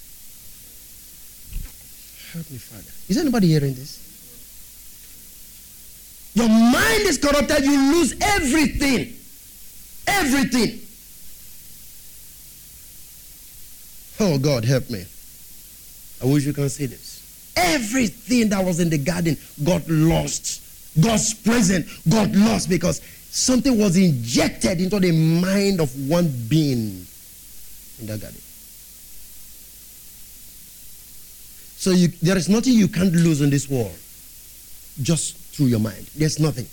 Help 2.33 2.51
me, 2.51 2.57
Father. 2.57 2.91
Is 3.09 3.19
anybody 3.19 3.47
hearing 3.49 3.75
this? 3.75 3.99
Your 6.35 6.49
mind 6.49 7.03
is 7.03 7.19
corrupted, 7.19 7.65
you 7.65 7.93
lose 7.93 8.15
everything. 8.23 9.15
Everything. 10.07 10.81
Oh, 14.19 14.39
God, 14.39 14.65
help 14.65 14.89
me. 14.89 15.05
I 16.23 16.27
wish 16.27 16.47
you 16.47 16.55
can 16.55 16.71
see 16.71 16.87
this. 16.87 17.53
Everything 17.55 18.49
that 18.49 18.65
was 18.65 18.81
in 18.81 18.89
the 18.89 18.99
garden 18.99 19.37
got 19.63 19.87
lost. 19.89 20.63
God's 21.01 21.35
presence 21.35 22.01
got 22.09 22.31
lost 22.33 22.71
because 22.71 23.01
something 23.31 23.79
was 23.79 23.97
injected 23.97 24.81
into 24.81 25.01
the 25.01 25.13
mind 25.13 25.81
of 25.81 25.91
one 26.09 26.33
being 26.49 27.07
in 28.01 28.07
the 28.07 28.17
garden. 28.17 28.42
So 31.83 31.91
you, 31.91 32.07
there 32.23 32.37
is 32.37 32.49
nothing 32.49 32.75
you 32.75 32.87
can't 32.87 33.13
lose 33.13 33.41
in 33.41 33.51
this 33.51 33.69
world 33.69 33.99
just 35.03 35.37
through 35.53 35.67
your 35.67 35.81
mind. 35.81 36.09
There's 36.15 36.39
nothing. 36.39 36.69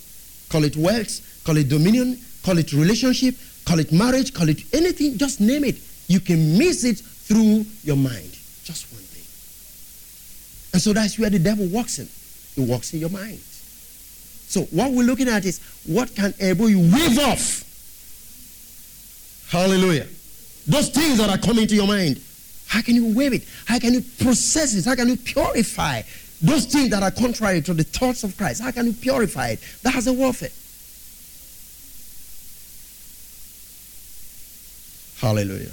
Call 0.50 0.64
it 0.64 0.78
wealth, 0.78 1.42
call 1.44 1.58
it 1.58 1.68
dominion, 1.68 2.20
call 2.46 2.60
it 2.60 2.72
relationship, 2.74 3.34
call 3.66 3.80
it 3.80 3.92
marriage, 3.92 4.36
call 4.36 4.48
it 4.50 4.62
anything, 4.72 5.18
just 5.18 5.42
name 5.42 5.64
it. 5.64 5.80
You 6.10 6.20
can 6.20 6.60
miss 6.60 6.84
it 6.84 7.00
through 7.00 7.66
your 7.82 7.96
mind. 7.96 8.38
Just 8.64 8.94
one 8.94 9.02
thing. 9.02 9.26
And 10.74 10.80
so 10.80 10.94
that's 10.94 11.18
where 11.18 11.32
the 11.32 11.40
devil 11.40 11.66
walks 11.70 11.98
in. 11.98 12.08
He 12.54 12.70
walks 12.70 12.94
in 12.94 13.00
your 13.00 13.10
mind. 13.10 13.40
So 13.40 14.62
what 14.66 14.92
we're 14.92 15.08
looking 15.08 15.28
at 15.28 15.44
is 15.44 15.60
what 15.88 16.14
can 16.14 16.36
enable 16.38 16.70
you 16.70 16.82
weave 16.82 17.18
off. 17.18 17.66
Hallelujah. 19.50 20.06
Those 20.68 20.90
things 20.90 21.18
that 21.18 21.32
are 21.32 21.40
coming 21.40 21.66
to 21.66 21.74
your 21.74 21.88
mind. 21.88 22.22
How 22.70 22.84
can 22.84 22.94
you 22.94 23.16
wave 23.16 23.34
it? 23.34 23.44
How 23.66 23.80
can 23.80 23.94
you 23.94 24.02
process 24.02 24.76
it? 24.76 24.86
How 24.86 24.96
can 24.96 25.08
you 25.08 25.18
purify 25.18 26.04
those 26.40 26.68
things 26.68 26.92
that 26.92 27.02
are 27.02 27.10
contrary 27.10 27.62
to 27.64 27.74
the 27.74 27.84
thoughts 27.84 28.24
of 28.24 28.38
Christ? 28.38 28.62
How 28.62 28.70
can 28.70 28.86
you 28.86 28.94
purify 28.94 29.50
it? 29.50 29.60
That 29.82 29.96
has 29.96 30.06
a 30.06 30.14
warfare. 30.14 30.52
Hallelujah. 35.20 35.72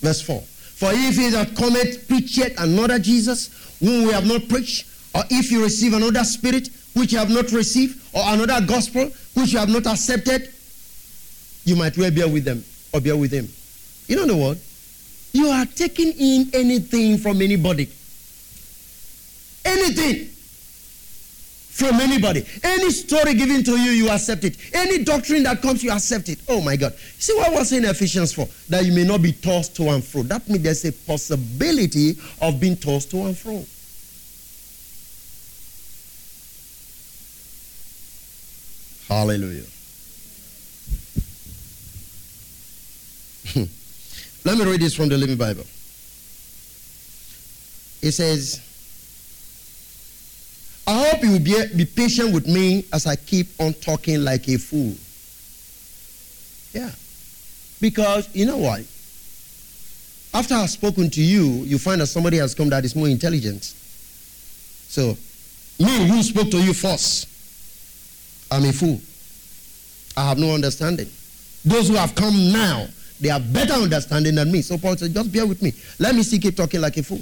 Verse 0.00 0.22
4. 0.22 0.40
For 0.40 0.88
if 0.90 1.16
he 1.16 1.28
that 1.28 1.54
cometh 1.54 2.08
preacheth 2.08 2.58
another 2.58 2.98
Jesus, 2.98 3.76
whom 3.80 4.06
we 4.06 4.12
have 4.12 4.26
not 4.26 4.48
preached, 4.48 4.86
or 5.14 5.22
if 5.28 5.52
you 5.52 5.62
receive 5.62 5.92
another 5.92 6.24
spirit 6.24 6.70
which 6.94 7.12
you 7.12 7.18
have 7.18 7.30
not 7.30 7.52
received, 7.52 8.00
or 8.14 8.22
another 8.24 8.66
gospel 8.66 9.10
which 9.34 9.52
you 9.52 9.58
have 9.58 9.68
not 9.68 9.86
accepted, 9.86 10.50
you 11.66 11.76
might 11.76 11.96
well 11.98 12.10
bear 12.10 12.26
with 12.26 12.46
them 12.46 12.64
or 12.94 13.02
bear 13.02 13.18
with 13.18 13.30
him. 13.30 13.46
You 14.08 14.16
know 14.16 14.26
the 14.26 14.34
what? 14.34 14.56
You 15.32 15.48
are 15.48 15.66
taking 15.66 16.12
in 16.12 16.50
anything 16.52 17.18
from 17.18 17.40
anybody. 17.42 17.88
Anything 19.64 20.26
from 21.80 22.00
anybody. 22.00 22.44
Any 22.62 22.90
story 22.90 23.34
given 23.34 23.64
to 23.64 23.72
you, 23.72 23.92
you 23.92 24.10
accept 24.10 24.44
it. 24.44 24.56
Any 24.74 25.02
doctrine 25.04 25.44
that 25.44 25.62
comes, 25.62 25.82
you 25.82 25.90
accept 25.90 26.28
it. 26.28 26.40
Oh 26.48 26.60
my 26.60 26.76
God. 26.76 26.94
See 26.94 27.34
what 27.34 27.48
I 27.48 27.54
was 27.54 27.72
in 27.72 27.84
Ephesians 27.84 28.32
4? 28.34 28.46
That 28.68 28.84
you 28.84 28.92
may 28.92 29.04
not 29.04 29.22
be 29.22 29.32
tossed 29.32 29.76
to 29.76 29.88
and 29.88 30.04
fro. 30.04 30.22
That 30.24 30.48
means 30.48 30.62
there's 30.62 30.84
a 30.84 30.92
possibility 30.92 32.16
of 32.40 32.60
being 32.60 32.76
tossed 32.76 33.10
to 33.12 33.22
and 33.24 33.36
fro. 33.36 33.64
Hallelujah. 39.08 39.64
Let 44.44 44.58
me 44.58 44.64
read 44.64 44.80
this 44.80 44.94
from 44.94 45.08
the 45.08 45.18
Living 45.18 45.36
Bible. 45.36 45.64
It 48.02 48.12
says, 48.12 48.60
I 50.86 51.08
hope 51.08 51.22
you 51.22 51.32
will 51.32 51.40
be, 51.40 51.54
be 51.76 51.84
patient 51.84 52.32
with 52.32 52.46
me 52.46 52.84
as 52.92 53.06
I 53.06 53.16
keep 53.16 53.48
on 53.60 53.74
talking 53.74 54.24
like 54.24 54.48
a 54.48 54.56
fool. 54.56 54.94
Yeah. 56.72 56.90
Because 57.80 58.28
you 58.34 58.46
know 58.46 58.56
what? 58.56 58.80
After 60.32 60.54
I've 60.54 60.70
spoken 60.70 61.10
to 61.10 61.22
you, 61.22 61.64
you 61.64 61.78
find 61.78 62.00
that 62.00 62.06
somebody 62.06 62.38
has 62.38 62.54
come 62.54 62.70
that 62.70 62.84
is 62.84 62.94
more 62.94 63.08
intelligent. 63.08 63.64
So, 63.64 65.16
me 65.78 66.08
who 66.08 66.22
spoke 66.22 66.50
to 66.50 66.58
you 66.58 66.72
first, 66.72 67.28
I'm 68.50 68.64
a 68.64 68.72
fool. 68.72 69.00
I 70.16 70.28
have 70.28 70.38
no 70.38 70.54
understanding. 70.54 71.08
Those 71.64 71.88
who 71.88 71.94
have 71.94 72.14
come 72.14 72.52
now, 72.52 72.86
they 73.20 73.28
have 73.28 73.52
better 73.52 73.74
understanding 73.74 74.34
than 74.34 74.50
me. 74.50 74.62
So 74.62 74.78
Paul 74.78 74.96
said, 74.96 75.12
just 75.12 75.32
bear 75.32 75.46
with 75.46 75.62
me. 75.62 75.72
Let 75.98 76.14
me 76.14 76.22
see 76.22 76.38
keep 76.38 76.56
talking 76.56 76.80
like 76.80 76.96
a 76.96 77.02
fool. 77.02 77.20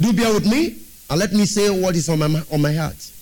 Do 0.00 0.12
bear 0.12 0.32
with 0.34 0.46
me 0.46 0.78
and 1.08 1.18
let 1.18 1.32
me 1.32 1.46
say 1.46 1.70
what 1.70 1.94
is 1.94 2.08
on 2.08 2.18
my, 2.18 2.42
on 2.52 2.60
my 2.60 2.74
heart. 2.74 3.12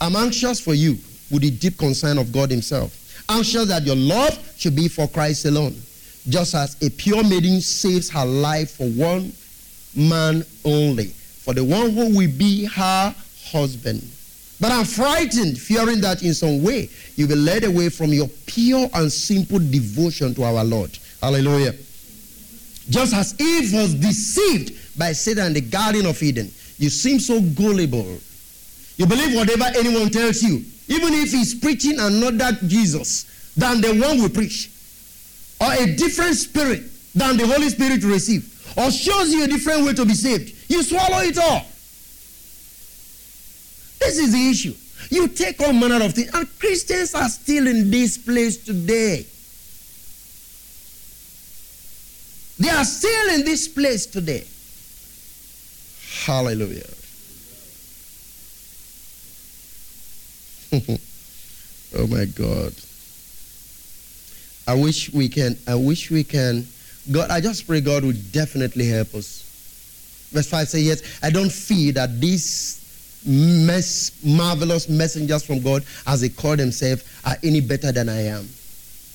I'm 0.00 0.16
anxious 0.16 0.60
for 0.60 0.74
you 0.74 0.98
with 1.30 1.42
the 1.42 1.50
deep 1.50 1.78
concern 1.78 2.18
of 2.18 2.32
God 2.32 2.50
Himself. 2.50 2.98
Anxious 3.28 3.68
that 3.68 3.84
your 3.84 3.96
love 3.96 4.38
should 4.56 4.76
be 4.76 4.88
for 4.88 5.08
Christ 5.08 5.44
alone. 5.44 5.74
Just 6.28 6.54
as 6.54 6.80
a 6.82 6.90
pure 6.90 7.22
maiden 7.24 7.60
saves 7.60 8.08
her 8.10 8.24
life 8.24 8.76
for 8.76 8.86
one 8.90 9.32
man 9.96 10.44
only, 10.64 11.06
for 11.06 11.54
the 11.54 11.64
one 11.64 11.90
who 11.90 12.16
will 12.16 12.30
be 12.38 12.64
her 12.66 13.14
husband. 13.44 14.02
But 14.62 14.70
I'm 14.70 14.84
frightened, 14.84 15.58
fearing 15.60 16.00
that 16.02 16.22
in 16.22 16.34
some 16.34 16.62
way 16.62 16.88
you 17.16 17.26
will 17.26 17.34
be 17.34 17.40
led 17.40 17.64
away 17.64 17.88
from 17.88 18.12
your 18.12 18.28
pure 18.46 18.88
and 18.94 19.12
simple 19.12 19.58
devotion 19.58 20.36
to 20.36 20.44
our 20.44 20.62
Lord. 20.62 20.96
Hallelujah. 21.20 21.72
Just 22.88 23.12
as 23.12 23.34
Eve 23.40 23.72
was 23.74 23.92
deceived 23.94 24.96
by 24.96 25.14
Satan 25.14 25.46
in 25.46 25.54
the 25.54 25.60
Garden 25.62 26.06
of 26.06 26.22
Eden, 26.22 26.48
you 26.78 26.90
seem 26.90 27.18
so 27.18 27.40
gullible. 27.40 28.20
You 28.98 29.06
believe 29.06 29.34
whatever 29.34 29.64
anyone 29.76 30.10
tells 30.10 30.44
you, 30.44 30.64
even 30.86 31.12
if 31.12 31.32
he's 31.32 31.56
preaching 31.56 31.98
another 31.98 32.56
Jesus 32.64 33.24
than 33.56 33.80
the 33.80 34.00
one 34.00 34.22
we 34.22 34.28
preach, 34.28 34.70
or 35.60 35.72
a 35.72 35.96
different 35.96 36.36
spirit 36.36 36.84
than 37.16 37.36
the 37.36 37.48
Holy 37.48 37.68
Spirit 37.68 38.00
to 38.02 38.06
receive, 38.06 38.48
or 38.76 38.92
shows 38.92 39.32
you 39.32 39.42
a 39.42 39.48
different 39.48 39.84
way 39.84 39.92
to 39.92 40.04
be 40.04 40.14
saved, 40.14 40.54
you 40.70 40.84
swallow 40.84 41.18
it 41.18 41.36
all. 41.36 41.66
This 44.04 44.18
is 44.18 44.32
the 44.32 44.48
issue. 44.50 44.74
You 45.10 45.28
take 45.28 45.60
all 45.60 45.72
manner 45.72 46.04
of 46.04 46.12
things, 46.12 46.30
and 46.34 46.48
Christians 46.58 47.14
are 47.14 47.28
still 47.28 47.68
in 47.68 47.90
this 47.90 48.18
place 48.18 48.56
today. 48.56 49.26
They 52.58 52.68
are 52.68 52.84
still 52.84 53.34
in 53.34 53.44
this 53.44 53.68
place 53.68 54.06
today. 54.06 54.44
Hallelujah. 56.26 56.82
oh 61.96 62.06
my 62.08 62.24
God. 62.24 62.74
I 64.66 64.74
wish 64.74 65.12
we 65.12 65.28
can, 65.28 65.56
I 65.66 65.76
wish 65.76 66.10
we 66.10 66.24
can. 66.24 66.66
God, 67.10 67.30
I 67.30 67.40
just 67.40 67.66
pray 67.66 67.80
God 67.80 68.04
would 68.04 68.32
definitely 68.32 68.88
help 68.88 69.14
us. 69.14 70.28
Verse 70.32 70.48
5 70.48 70.68
says, 70.68 70.84
Yes, 70.84 71.02
I 71.22 71.30
don't 71.30 71.52
fear 71.52 71.92
that 71.92 72.20
these 72.20 72.81
mess, 73.26 74.12
marvelous 74.24 74.88
messengers 74.88 75.44
from 75.44 75.60
God, 75.60 75.84
as 76.06 76.20
they 76.20 76.28
call 76.28 76.56
themselves, 76.56 77.04
are 77.24 77.36
any 77.42 77.60
better 77.60 77.92
than 77.92 78.08
I 78.08 78.22
am. 78.26 78.48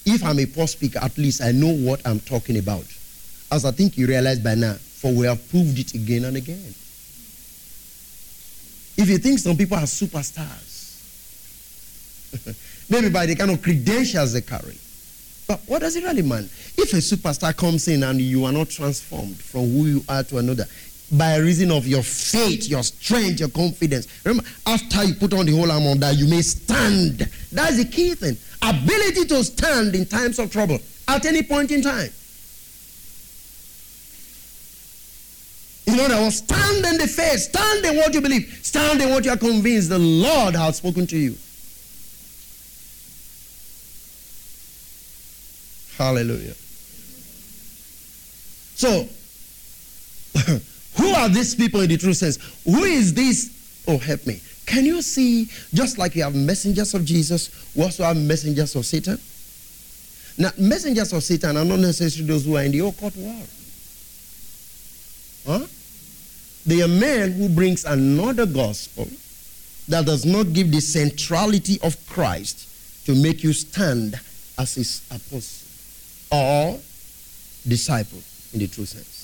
If 0.06 0.24
I'm 0.24 0.40
a 0.40 0.46
poor 0.46 0.68
speaker, 0.68 1.00
at 1.02 1.18
least 1.18 1.42
I 1.42 1.52
know 1.52 1.74
what 1.74 2.06
I'm 2.06 2.20
talking 2.22 2.58
about. 2.58 2.86
As 3.52 3.66
I 3.66 3.72
think 3.72 3.98
you 3.98 4.08
realize 4.08 4.40
by 4.40 4.56
now, 4.56 4.74
for 4.74 5.12
we 5.14 5.26
have 5.28 5.50
proved 5.50 5.78
it 5.80 5.94
again 5.94 6.26
and 6.26 6.38
again. 6.38 6.74
If 8.98 9.10
you 9.10 9.18
think 9.20 9.40
some 9.40 9.56
people 9.56 9.78
are 9.78 9.84
superstars, 9.84 10.76
maybe 12.90 13.10
by 13.10 13.26
the 13.26 13.36
kind 13.36 13.52
of 13.52 13.62
credentials 13.62 14.34
they 14.34 14.42
carry. 14.42 14.78
But 15.48 15.62
what 15.66 15.80
does 15.80 15.96
it 15.96 16.04
really 16.04 16.24
mean? 16.24 16.50
If 16.78 16.94
a 16.94 16.98
superstar 16.98 17.56
comes 17.56 17.88
in 17.88 18.04
and 18.04 18.20
you 18.20 18.44
are 18.46 18.52
not 18.52 18.70
transformed 18.70 19.38
from 19.38 19.62
who 19.72 19.86
you 19.86 20.04
are 20.10 20.24
to 20.24 20.40
another, 20.40 20.66
by 21.12 21.38
reason 21.38 21.72
of 21.72 21.88
your 21.88 22.04
faith, 22.04 22.68
your 22.68 22.84
strength, 22.84 23.40
your 23.40 23.50
confidence. 23.50 24.08
Remember, 24.26 24.48
after 24.66 25.04
you 25.04 25.16
put 25.16 25.34
on 25.34 25.46
the 25.46 25.56
whole 25.56 25.72
armor, 25.72 25.96
that 25.96 26.16
you 26.18 26.28
may 26.28 26.42
stand. 26.42 27.20
That's 27.52 27.78
the 27.78 27.86
key 27.86 28.14
thing. 28.16 28.38
Ability 28.62 29.26
to 29.26 29.44
stand 29.44 29.96
in 29.96 30.06
times 30.06 30.40
of 30.40 30.52
trouble 30.52 30.80
at 31.08 31.26
any 31.26 31.44
point 31.44 31.72
in 31.72 31.82
time. 31.82 32.10
In 35.88 35.98
other 36.02 36.22
words, 36.22 36.38
stand 36.38 36.86
in 36.86 36.98
the 36.98 37.08
faith, 37.08 37.40
stand 37.40 37.86
in 37.86 37.96
what 37.96 38.14
you 38.14 38.20
believe, 38.20 38.60
stand 38.62 39.02
in 39.02 39.10
what 39.10 39.24
you 39.24 39.32
are 39.32 39.38
convinced 39.38 39.90
the 39.90 39.98
Lord 39.98 40.54
has 40.56 40.78
spoken 40.78 41.08
to 41.08 41.18
you. 41.18 41.38
Hallelujah. 45.98 46.54
So, 48.76 49.08
who 50.98 51.10
are 51.14 51.30
these 51.30 51.56
people 51.56 51.82
in 51.82 51.90
the 51.90 51.98
true 51.98 52.14
sense? 52.14 52.38
Who 52.66 52.84
is 52.84 53.14
this? 53.14 53.84
Oh, 53.88 53.98
help 53.98 54.26
me. 54.26 54.42
Can 54.66 54.84
you 54.84 55.02
see, 55.02 55.46
just 55.74 55.98
like 55.98 56.16
you 56.16 56.24
have 56.24 56.36
messengers 56.36 56.94
of 56.94 57.06
Jesus, 57.06 57.74
we 57.76 57.84
also 57.84 58.04
have 58.04 58.18
messengers 58.18 58.76
of 58.76 58.86
Satan? 58.86 59.18
Now, 60.38 60.52
messengers 60.60 61.14
of 61.14 61.24
Satan 61.24 61.56
are 61.58 61.66
not 61.66 61.80
necessarily 61.80 62.28
those 62.28 62.46
who 62.46 62.58
are 62.58 62.64
in 62.64 62.72
the 62.72 62.80
occult 62.80 63.16
world. 63.16 63.48
Huh? 65.46 65.66
They 66.66 66.82
are 66.82 66.88
men 66.88 67.32
who 67.32 67.48
brings 67.48 67.86
another 67.86 68.46
gospel 68.46 69.08
that 69.88 70.06
does 70.06 70.26
not 70.26 70.52
give 70.52 70.72
the 70.72 70.82
centrality 70.82 71.80
of 71.82 71.96
Christ 72.08 73.06
to 73.06 73.16
make 73.16 73.42
you 73.44 73.54
stand 73.54 74.20
as 74.58 74.76
his 74.76 75.02
apostle 75.10 75.68
or 76.30 76.80
disciple 77.66 78.20
in 78.54 78.60
the 78.60 78.68
true 78.68 78.86
sense. 78.86 79.17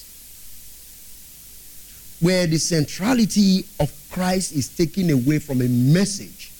Where 2.23 2.47
the 2.47 2.57
centrality 2.57 3.65
of 3.81 3.91
Christ 4.09 4.53
is 4.53 4.69
taken 4.69 5.09
away 5.09 5.39
from 5.39 5.59
a 5.59 5.67
message, 5.67 6.51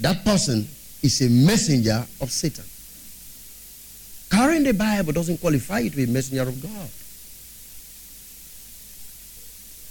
that 0.00 0.24
person 0.24 0.66
is 1.02 1.20
a 1.22 1.28
messenger 1.28 2.04
of 2.20 2.32
Satan. 2.32 2.64
Carrying 4.28 4.64
the 4.64 4.74
Bible 4.74 5.12
doesn't 5.12 5.38
qualify 5.40 5.78
you 5.78 5.90
to 5.90 5.96
be 5.96 6.04
a 6.04 6.08
messenger 6.08 6.42
of 6.42 6.60
God. 6.60 6.90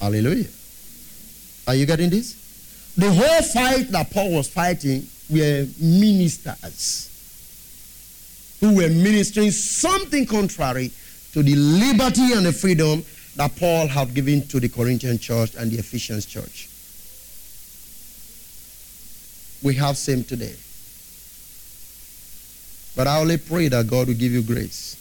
Hallelujah. 0.01 0.49
Are 1.68 1.76
you 1.76 1.86
getting 1.86 2.10
this? 2.10 2.93
The 2.97 3.10
whole 3.10 3.41
fight 3.43 3.89
that 3.91 4.12
Paul 4.12 4.34
was 4.34 4.49
fighting 4.49 5.08
were 5.30 5.66
ministers 5.80 7.08
who 8.60 8.76
were 8.76 8.89
ministering 8.89 9.51
something 9.51 10.26
contrary 10.26 10.91
to 11.34 11.43
the 11.43 11.55
liberty 11.55 12.34
and 12.34 12.45
the 12.45 12.51
freedom 12.51 13.03
that 13.38 13.56
Paul 13.56 13.88
had 13.88 14.14
given 14.16 14.48
to 14.48 14.60
the 14.60 14.68
Corinthian 14.68 15.20
church 15.20 15.54
and 15.56 15.72
the 15.72 15.78
Ephesians 15.78 16.26
church. 16.26 16.70
We 19.64 19.76
have 19.76 19.96
same 19.96 20.24
today. 20.24 20.56
But 22.96 23.06
I 23.06 23.20
only 23.20 23.38
pray 23.38 23.68
that 23.68 23.88
God 23.88 24.08
will 24.08 24.16
give 24.16 24.32
you 24.32 24.42
grace. 24.42 24.96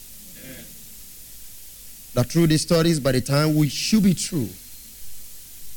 That 2.13 2.27
through 2.27 2.49
these 2.49 2.63
studies, 2.63 3.01
by 3.01 3.13
the 3.13 3.23
time 3.23 3.57
we 3.57 3.71
should 3.71 4.03
be 4.03 4.13
true, 4.13 4.49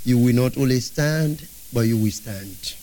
you 0.04 0.18
will 0.18 0.36
not 0.36 0.58
only 0.58 0.82
stand, 0.82 1.48
but 1.72 1.82
you 1.82 1.96
will 1.96 2.12
stand. 2.12 2.76